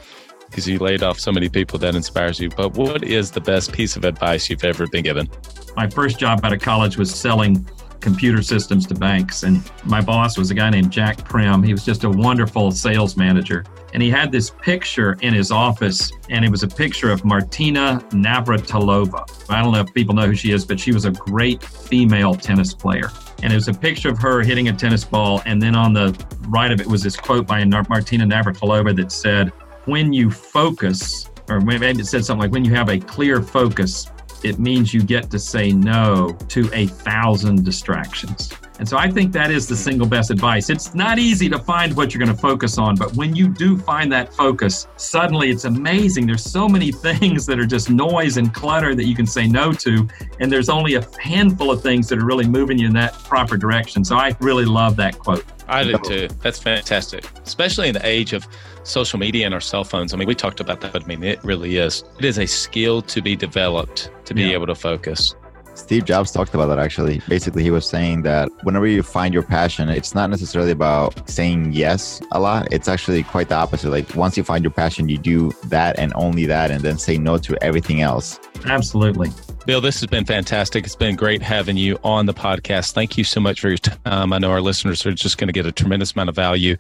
because 0.59 0.69
you 0.69 0.79
laid 0.81 1.05
off 1.05 1.21
so 1.21 1.31
many 1.31 1.49
people 1.49 1.79
that 1.79 1.95
inspires 1.95 2.41
you. 2.41 2.49
But 2.49 2.75
what 2.75 3.05
is 3.05 3.31
the 3.31 3.41
best 3.41 3.73
piece 3.73 3.95
of 3.95 4.05
advice 4.05 4.51
you've 4.51 4.65
ever 4.65 4.89
been 4.89 5.05
given? 5.05 5.29
My 5.77 5.89
first 5.89 6.19
job 6.19 6.41
out 6.45 6.53
of 6.53 6.61
college 6.61 6.97
was 6.97 7.15
selling 7.15 7.65
computer 8.01 8.43
systems 8.43 8.85
to 8.89 8.95
banks. 8.95 9.45
And 9.45 9.63
my 9.85 10.01
boss 10.01 10.37
was 10.37 10.51
a 10.51 10.55
guy 10.55 10.69
named 10.71 10.91
Jack 10.91 11.25
Prim. 11.25 11.63
He 11.63 11.73
was 11.73 11.85
just 11.85 12.03
a 12.03 12.11
wonderful 12.11 12.73
sales 12.73 13.17
manager. 13.17 13.65
And 13.95 14.03
he 14.03 14.11
had 14.11 14.33
this 14.33 14.51
picture 14.51 15.17
in 15.21 15.33
his 15.33 15.53
office, 15.53 16.11
and 16.29 16.45
it 16.45 16.51
was 16.51 16.65
a 16.65 16.69
picture 16.69 17.11
of 17.11 17.25
Martina 17.25 18.03
Navratilova. 18.11 19.49
I 19.49 19.63
don't 19.63 19.73
know 19.73 19.81
if 19.81 19.95
people 19.95 20.15
know 20.15 20.27
who 20.27 20.35
she 20.35 20.51
is, 20.51 20.65
but 20.65 20.81
she 20.81 20.93
was 20.93 21.05
a 21.05 21.13
great 21.13 21.63
female 21.63 22.35
tennis 22.35 22.75
player. 22.75 23.11
And 23.45 23.53
it 23.53 23.57
was 23.57 23.69
a 23.69 23.75
picture 23.75 24.11
of 24.11 24.19
her 24.19 24.43
hitting 24.43 24.69
a 24.69 24.73
tennis 24.73 25.05
ball. 25.05 25.41
And 25.47 25.63
then 25.63 25.77
on 25.77 25.93
the 25.93 26.13
right 26.49 26.73
of 26.73 26.81
it 26.81 26.87
was 26.87 27.05
this 27.05 27.17
quote 27.17 27.47
by 27.47 27.65
Martina 27.65 28.27
Navratilova 28.27 28.97
that 28.97 29.13
said, 29.13 29.53
When 29.89 30.13
you 30.13 30.31
focus, 30.31 31.31
or 31.49 31.63
maybe 31.63 31.87
it 31.87 32.05
said 32.05 32.23
something 32.23 32.43
like, 32.43 32.53
When 32.53 32.63
you 32.63 32.75
have 32.75 32.91
a 32.91 32.99
clear 32.99 33.41
focus, 33.41 34.11
it 34.45 34.59
means 34.59 34.93
you 34.93 35.03
get 35.03 35.31
to 35.31 35.39
say 35.39 35.73
no 35.73 36.37
to 36.49 36.69
a 36.75 36.89
thousand 36.89 37.65
distractions. 37.65 38.53
And 38.79 38.87
so 38.87 38.99
I 38.99 39.11
think 39.11 39.33
that 39.33 39.51
is 39.51 39.67
the 39.67 39.75
hmm. 39.75 39.81
single 39.81 40.07
best 40.07 40.31
advice. 40.31 40.69
It's 40.69 40.95
not 40.95 41.19
easy 41.19 41.49
to 41.49 41.59
find 41.59 41.97
what 41.97 42.13
you're 42.13 42.23
going 42.23 42.37
to 42.37 42.41
focus 42.41 42.77
on, 42.77 42.97
but 42.97 43.17
when 43.17 43.35
you 43.35 43.49
do 43.49 43.79
find 43.79 44.13
that 44.13 44.35
focus, 44.35 44.87
suddenly 44.97 45.51
it's 45.51 45.65
amazing. 45.65 46.27
There's 46.27 46.45
so 46.45 46.69
many 46.69 46.93
things 47.07 47.47
that 47.47 47.59
are 47.59 47.67
just 47.67 47.89
noise 47.89 48.37
and 48.37 48.53
clutter 48.53 48.95
that 48.95 49.07
you 49.07 49.17
can 49.17 49.27
say 49.27 49.47
no 49.47 49.73
to, 49.73 50.07
and 50.39 50.53
there's 50.53 50.69
only 50.69 50.97
a 50.97 51.07
handful 51.19 51.71
of 51.71 51.83
things 51.83 52.09
that 52.09 52.19
are 52.19 52.27
really 52.27 52.47
moving 52.47 52.79
you 52.79 52.89
in 52.89 52.93
that 52.93 53.15
proper 53.25 53.57
direction. 53.57 54.05
So 54.05 54.17
I 54.17 54.37
really 54.41 54.67
love 54.67 54.97
that 54.97 55.19
quote. 55.19 55.47
I 55.69 55.85
do 55.85 55.99
too. 55.99 56.29
That's 56.43 56.59
fantastic, 56.59 57.25
especially 57.45 57.89
in 57.89 57.95
the 57.95 58.07
age 58.07 58.33
of 58.33 58.47
social 58.85 59.19
media 59.19 59.45
and 59.45 59.55
our 59.55 59.61
cell 59.61 59.85
phones. 59.85 60.15
I 60.15 60.17
mean, 60.17 60.27
we 60.27 60.35
talked 60.35 60.61
about 60.61 60.81
that, 60.81 60.93
but 60.93 61.05
I 61.05 61.07
mean, 61.07 61.23
it 61.23 61.43
really 61.45 61.77
is. 61.77 62.05
It 62.19 62.25
is 62.25 62.39
a 62.39 62.47
skill 62.47 63.03
to 63.03 63.21
be 63.21 63.37
developed 63.37 64.11
to 64.25 64.35
be 64.35 64.43
yeah. 64.43 64.53
able 64.53 64.67
to 64.67 64.75
focus. 64.75 65.35
Steve 65.79 66.05
Jobs 66.05 66.33
talked 66.33 66.55
about 66.55 66.67
that 66.67 66.79
actually. 66.79 67.23
Basically, 67.29 67.63
he 67.63 67.71
was 67.71 67.89
saying 67.89 68.23
that 68.23 68.51
whenever 68.65 68.87
you 68.87 69.03
find 69.03 69.33
your 69.33 69.45
passion, 69.45 69.89
it's 69.89 70.15
not 70.15 70.29
necessarily 70.29 70.73
about 70.73 71.29
saying 71.31 71.73
yes 71.73 72.21
a 72.33 72.41
lot. 72.41 72.67
It's 72.73 72.89
actually 72.89 73.23
quite 73.23 73.49
the 73.49 73.55
opposite. 73.55 73.91
Like 73.91 74.13
once 74.17 74.37
you 74.37 74.43
find 74.43 74.65
your 74.65 74.73
passion, 74.73 75.09
you 75.09 75.19
do 75.19 75.53
that 75.67 75.99
and 75.99 76.13
only 76.17 76.47
that, 76.47 76.73
and 76.73 76.83
then 76.83 76.99
say 76.99 77.17
no 77.17 77.39
to 77.39 77.57
everything 77.63 78.03
else. 78.03 78.41
Absolutely. 78.67 79.31
Bill, 79.67 79.81
this 79.81 80.01
has 80.01 80.07
been 80.09 80.25
fantastic. 80.25 80.85
It's 80.85 80.97
been 80.97 81.17
great 81.17 81.43
having 81.43 81.77
you 81.77 81.99
on 82.03 82.27
the 82.27 82.35
podcast. 82.35 82.93
Thank 82.93 83.19
you 83.19 83.25
so 83.25 83.41
much 83.41 83.61
for 83.61 83.69
your 83.69 83.79
time. 83.79 84.33
I 84.33 84.39
know 84.39 84.51
our 84.51 84.61
listeners 84.61 85.05
are 85.07 85.13
just 85.13 85.39
going 85.39 85.49
to 85.49 85.53
get 85.53 85.67
a 85.67 85.73
tremendous 85.73 86.13
amount 86.13 86.31
of 86.31 86.37
value 86.37 86.77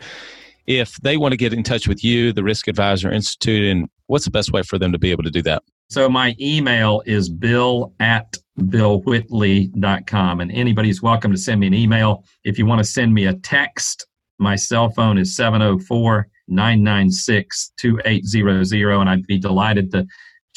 if 0.68 0.96
they 0.96 1.16
want 1.16 1.32
to 1.32 1.38
get 1.38 1.54
in 1.54 1.62
touch 1.62 1.88
with 1.88 2.04
you, 2.04 2.30
the 2.30 2.44
Risk 2.44 2.68
Advisor 2.68 3.10
Institute, 3.10 3.74
and 3.74 3.88
what's 4.06 4.26
the 4.26 4.30
best 4.30 4.52
way 4.52 4.62
for 4.62 4.78
them 4.78 4.92
to 4.92 4.98
be 4.98 5.10
able 5.10 5.22
to 5.22 5.30
do 5.30 5.40
that? 5.42 5.62
So 5.88 6.10
my 6.10 6.36
email 6.38 7.02
is 7.06 7.30
bill 7.30 7.94
at 8.00 8.36
billwhitley.com. 8.60 10.40
And 10.40 10.52
anybody's 10.52 11.00
welcome 11.00 11.32
to 11.32 11.38
send 11.38 11.60
me 11.60 11.68
an 11.68 11.74
email. 11.74 12.22
If 12.44 12.58
you 12.58 12.66
want 12.66 12.80
to 12.80 12.84
send 12.84 13.14
me 13.14 13.24
a 13.24 13.34
text, 13.34 14.06
my 14.38 14.56
cell 14.56 14.90
phone 14.90 15.16
is 15.16 15.34
704 15.34 16.28
996 16.48 17.72
2800. 17.78 19.00
And 19.00 19.08
I'd 19.08 19.26
be 19.26 19.38
delighted 19.38 19.90
to 19.92 20.06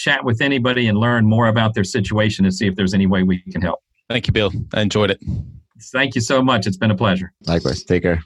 chat 0.01 0.25
with 0.25 0.41
anybody 0.41 0.87
and 0.87 0.97
learn 0.97 1.25
more 1.25 1.47
about 1.47 1.73
their 1.73 1.83
situation 1.83 2.45
and 2.45 2.53
see 2.53 2.67
if 2.67 2.75
there's 2.75 2.93
any 2.93 3.05
way 3.05 3.23
we 3.23 3.41
can 3.51 3.61
help. 3.61 3.79
Thank 4.09 4.27
you, 4.27 4.33
Bill. 4.33 4.51
I 4.73 4.81
enjoyed 4.81 5.11
it. 5.11 5.19
Thank 5.93 6.15
you 6.15 6.21
so 6.21 6.41
much. 6.41 6.67
It's 6.67 6.77
been 6.77 6.91
a 6.91 6.95
pleasure. 6.95 7.31
Likewise. 7.47 7.83
Take 7.83 8.03
care. 8.03 8.23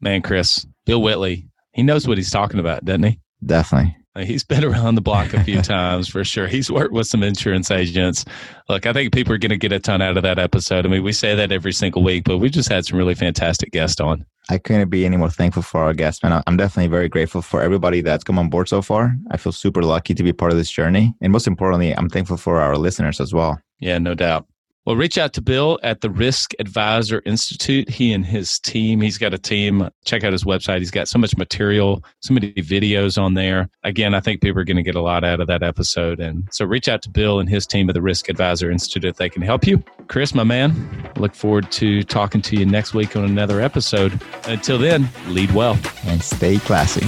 Man, 0.00 0.22
Chris, 0.22 0.66
Bill 0.84 1.00
Whitley, 1.00 1.48
he 1.72 1.82
knows 1.82 2.06
what 2.06 2.18
he's 2.18 2.30
talking 2.30 2.60
about, 2.60 2.84
doesn't 2.84 3.02
he? 3.02 3.20
Definitely. 3.44 3.96
Uh, 4.14 4.24
he's 4.24 4.44
been 4.44 4.64
around 4.64 4.94
the 4.94 5.00
block 5.00 5.34
a 5.34 5.44
few 5.44 5.60
times 5.62 6.08
for 6.08 6.24
sure. 6.24 6.46
He's 6.46 6.70
worked 6.70 6.92
with 6.92 7.06
some 7.06 7.22
insurance 7.22 7.70
agents. 7.70 8.24
Look, 8.68 8.86
I 8.86 8.92
think 8.92 9.12
people 9.12 9.34
are 9.34 9.38
going 9.38 9.50
to 9.50 9.58
get 9.58 9.72
a 9.72 9.78
ton 9.78 10.00
out 10.00 10.16
of 10.16 10.22
that 10.22 10.38
episode. 10.38 10.86
I 10.86 10.88
mean, 10.88 11.02
we 11.02 11.12
say 11.12 11.34
that 11.34 11.52
every 11.52 11.72
single 11.72 12.02
week, 12.02 12.24
but 12.24 12.38
we 12.38 12.48
just 12.48 12.70
had 12.70 12.86
some 12.86 12.98
really 12.98 13.14
fantastic 13.14 13.72
guests 13.72 14.00
on. 14.00 14.24
I 14.48 14.58
couldn't 14.58 14.90
be 14.90 15.04
any 15.04 15.16
more 15.16 15.30
thankful 15.30 15.62
for 15.62 15.82
our 15.82 15.92
guests, 15.92 16.22
man. 16.22 16.42
I'm 16.46 16.56
definitely 16.56 16.88
very 16.88 17.08
grateful 17.08 17.42
for 17.42 17.62
everybody 17.62 18.00
that's 18.00 18.22
come 18.22 18.38
on 18.38 18.48
board 18.48 18.68
so 18.68 18.80
far. 18.80 19.16
I 19.30 19.36
feel 19.36 19.52
super 19.52 19.82
lucky 19.82 20.14
to 20.14 20.22
be 20.22 20.32
part 20.32 20.52
of 20.52 20.58
this 20.58 20.70
journey. 20.70 21.14
And 21.20 21.32
most 21.32 21.46
importantly, 21.46 21.92
I'm 21.96 22.08
thankful 22.08 22.36
for 22.36 22.60
our 22.60 22.76
listeners 22.76 23.20
as 23.20 23.32
well. 23.32 23.60
Yeah, 23.80 23.98
no 23.98 24.14
doubt. 24.14 24.46
Well, 24.86 24.94
reach 24.94 25.18
out 25.18 25.32
to 25.32 25.42
Bill 25.42 25.80
at 25.82 26.00
the 26.00 26.10
Risk 26.10 26.52
Advisor 26.60 27.20
Institute. 27.26 27.90
He 27.90 28.12
and 28.12 28.24
his 28.24 28.60
team, 28.60 29.00
he's 29.00 29.18
got 29.18 29.34
a 29.34 29.38
team. 29.38 29.90
Check 30.04 30.22
out 30.22 30.30
his 30.30 30.44
website. 30.44 30.78
He's 30.78 30.92
got 30.92 31.08
so 31.08 31.18
much 31.18 31.36
material, 31.36 32.04
so 32.20 32.32
many 32.32 32.52
videos 32.52 33.20
on 33.20 33.34
there. 33.34 33.68
Again, 33.82 34.14
I 34.14 34.20
think 34.20 34.40
people 34.40 34.60
are 34.60 34.64
going 34.64 34.76
to 34.76 34.84
get 34.84 34.94
a 34.94 35.02
lot 35.02 35.24
out 35.24 35.40
of 35.40 35.48
that 35.48 35.64
episode. 35.64 36.20
And 36.20 36.46
so 36.52 36.64
reach 36.64 36.86
out 36.86 37.02
to 37.02 37.10
Bill 37.10 37.40
and 37.40 37.48
his 37.48 37.66
team 37.66 37.90
at 37.90 37.94
the 37.94 38.00
Risk 38.00 38.28
Advisor 38.28 38.70
Institute 38.70 39.04
if 39.04 39.16
they 39.16 39.28
can 39.28 39.42
help 39.42 39.66
you. 39.66 39.82
Chris, 40.06 40.36
my 40.36 40.44
man, 40.44 41.10
look 41.16 41.34
forward 41.34 41.72
to 41.72 42.04
talking 42.04 42.40
to 42.42 42.56
you 42.56 42.64
next 42.64 42.94
week 42.94 43.16
on 43.16 43.24
another 43.24 43.60
episode. 43.60 44.22
Until 44.44 44.78
then, 44.78 45.08
lead 45.26 45.50
well 45.50 45.76
and 46.04 46.22
stay 46.22 46.58
classy. 46.58 47.04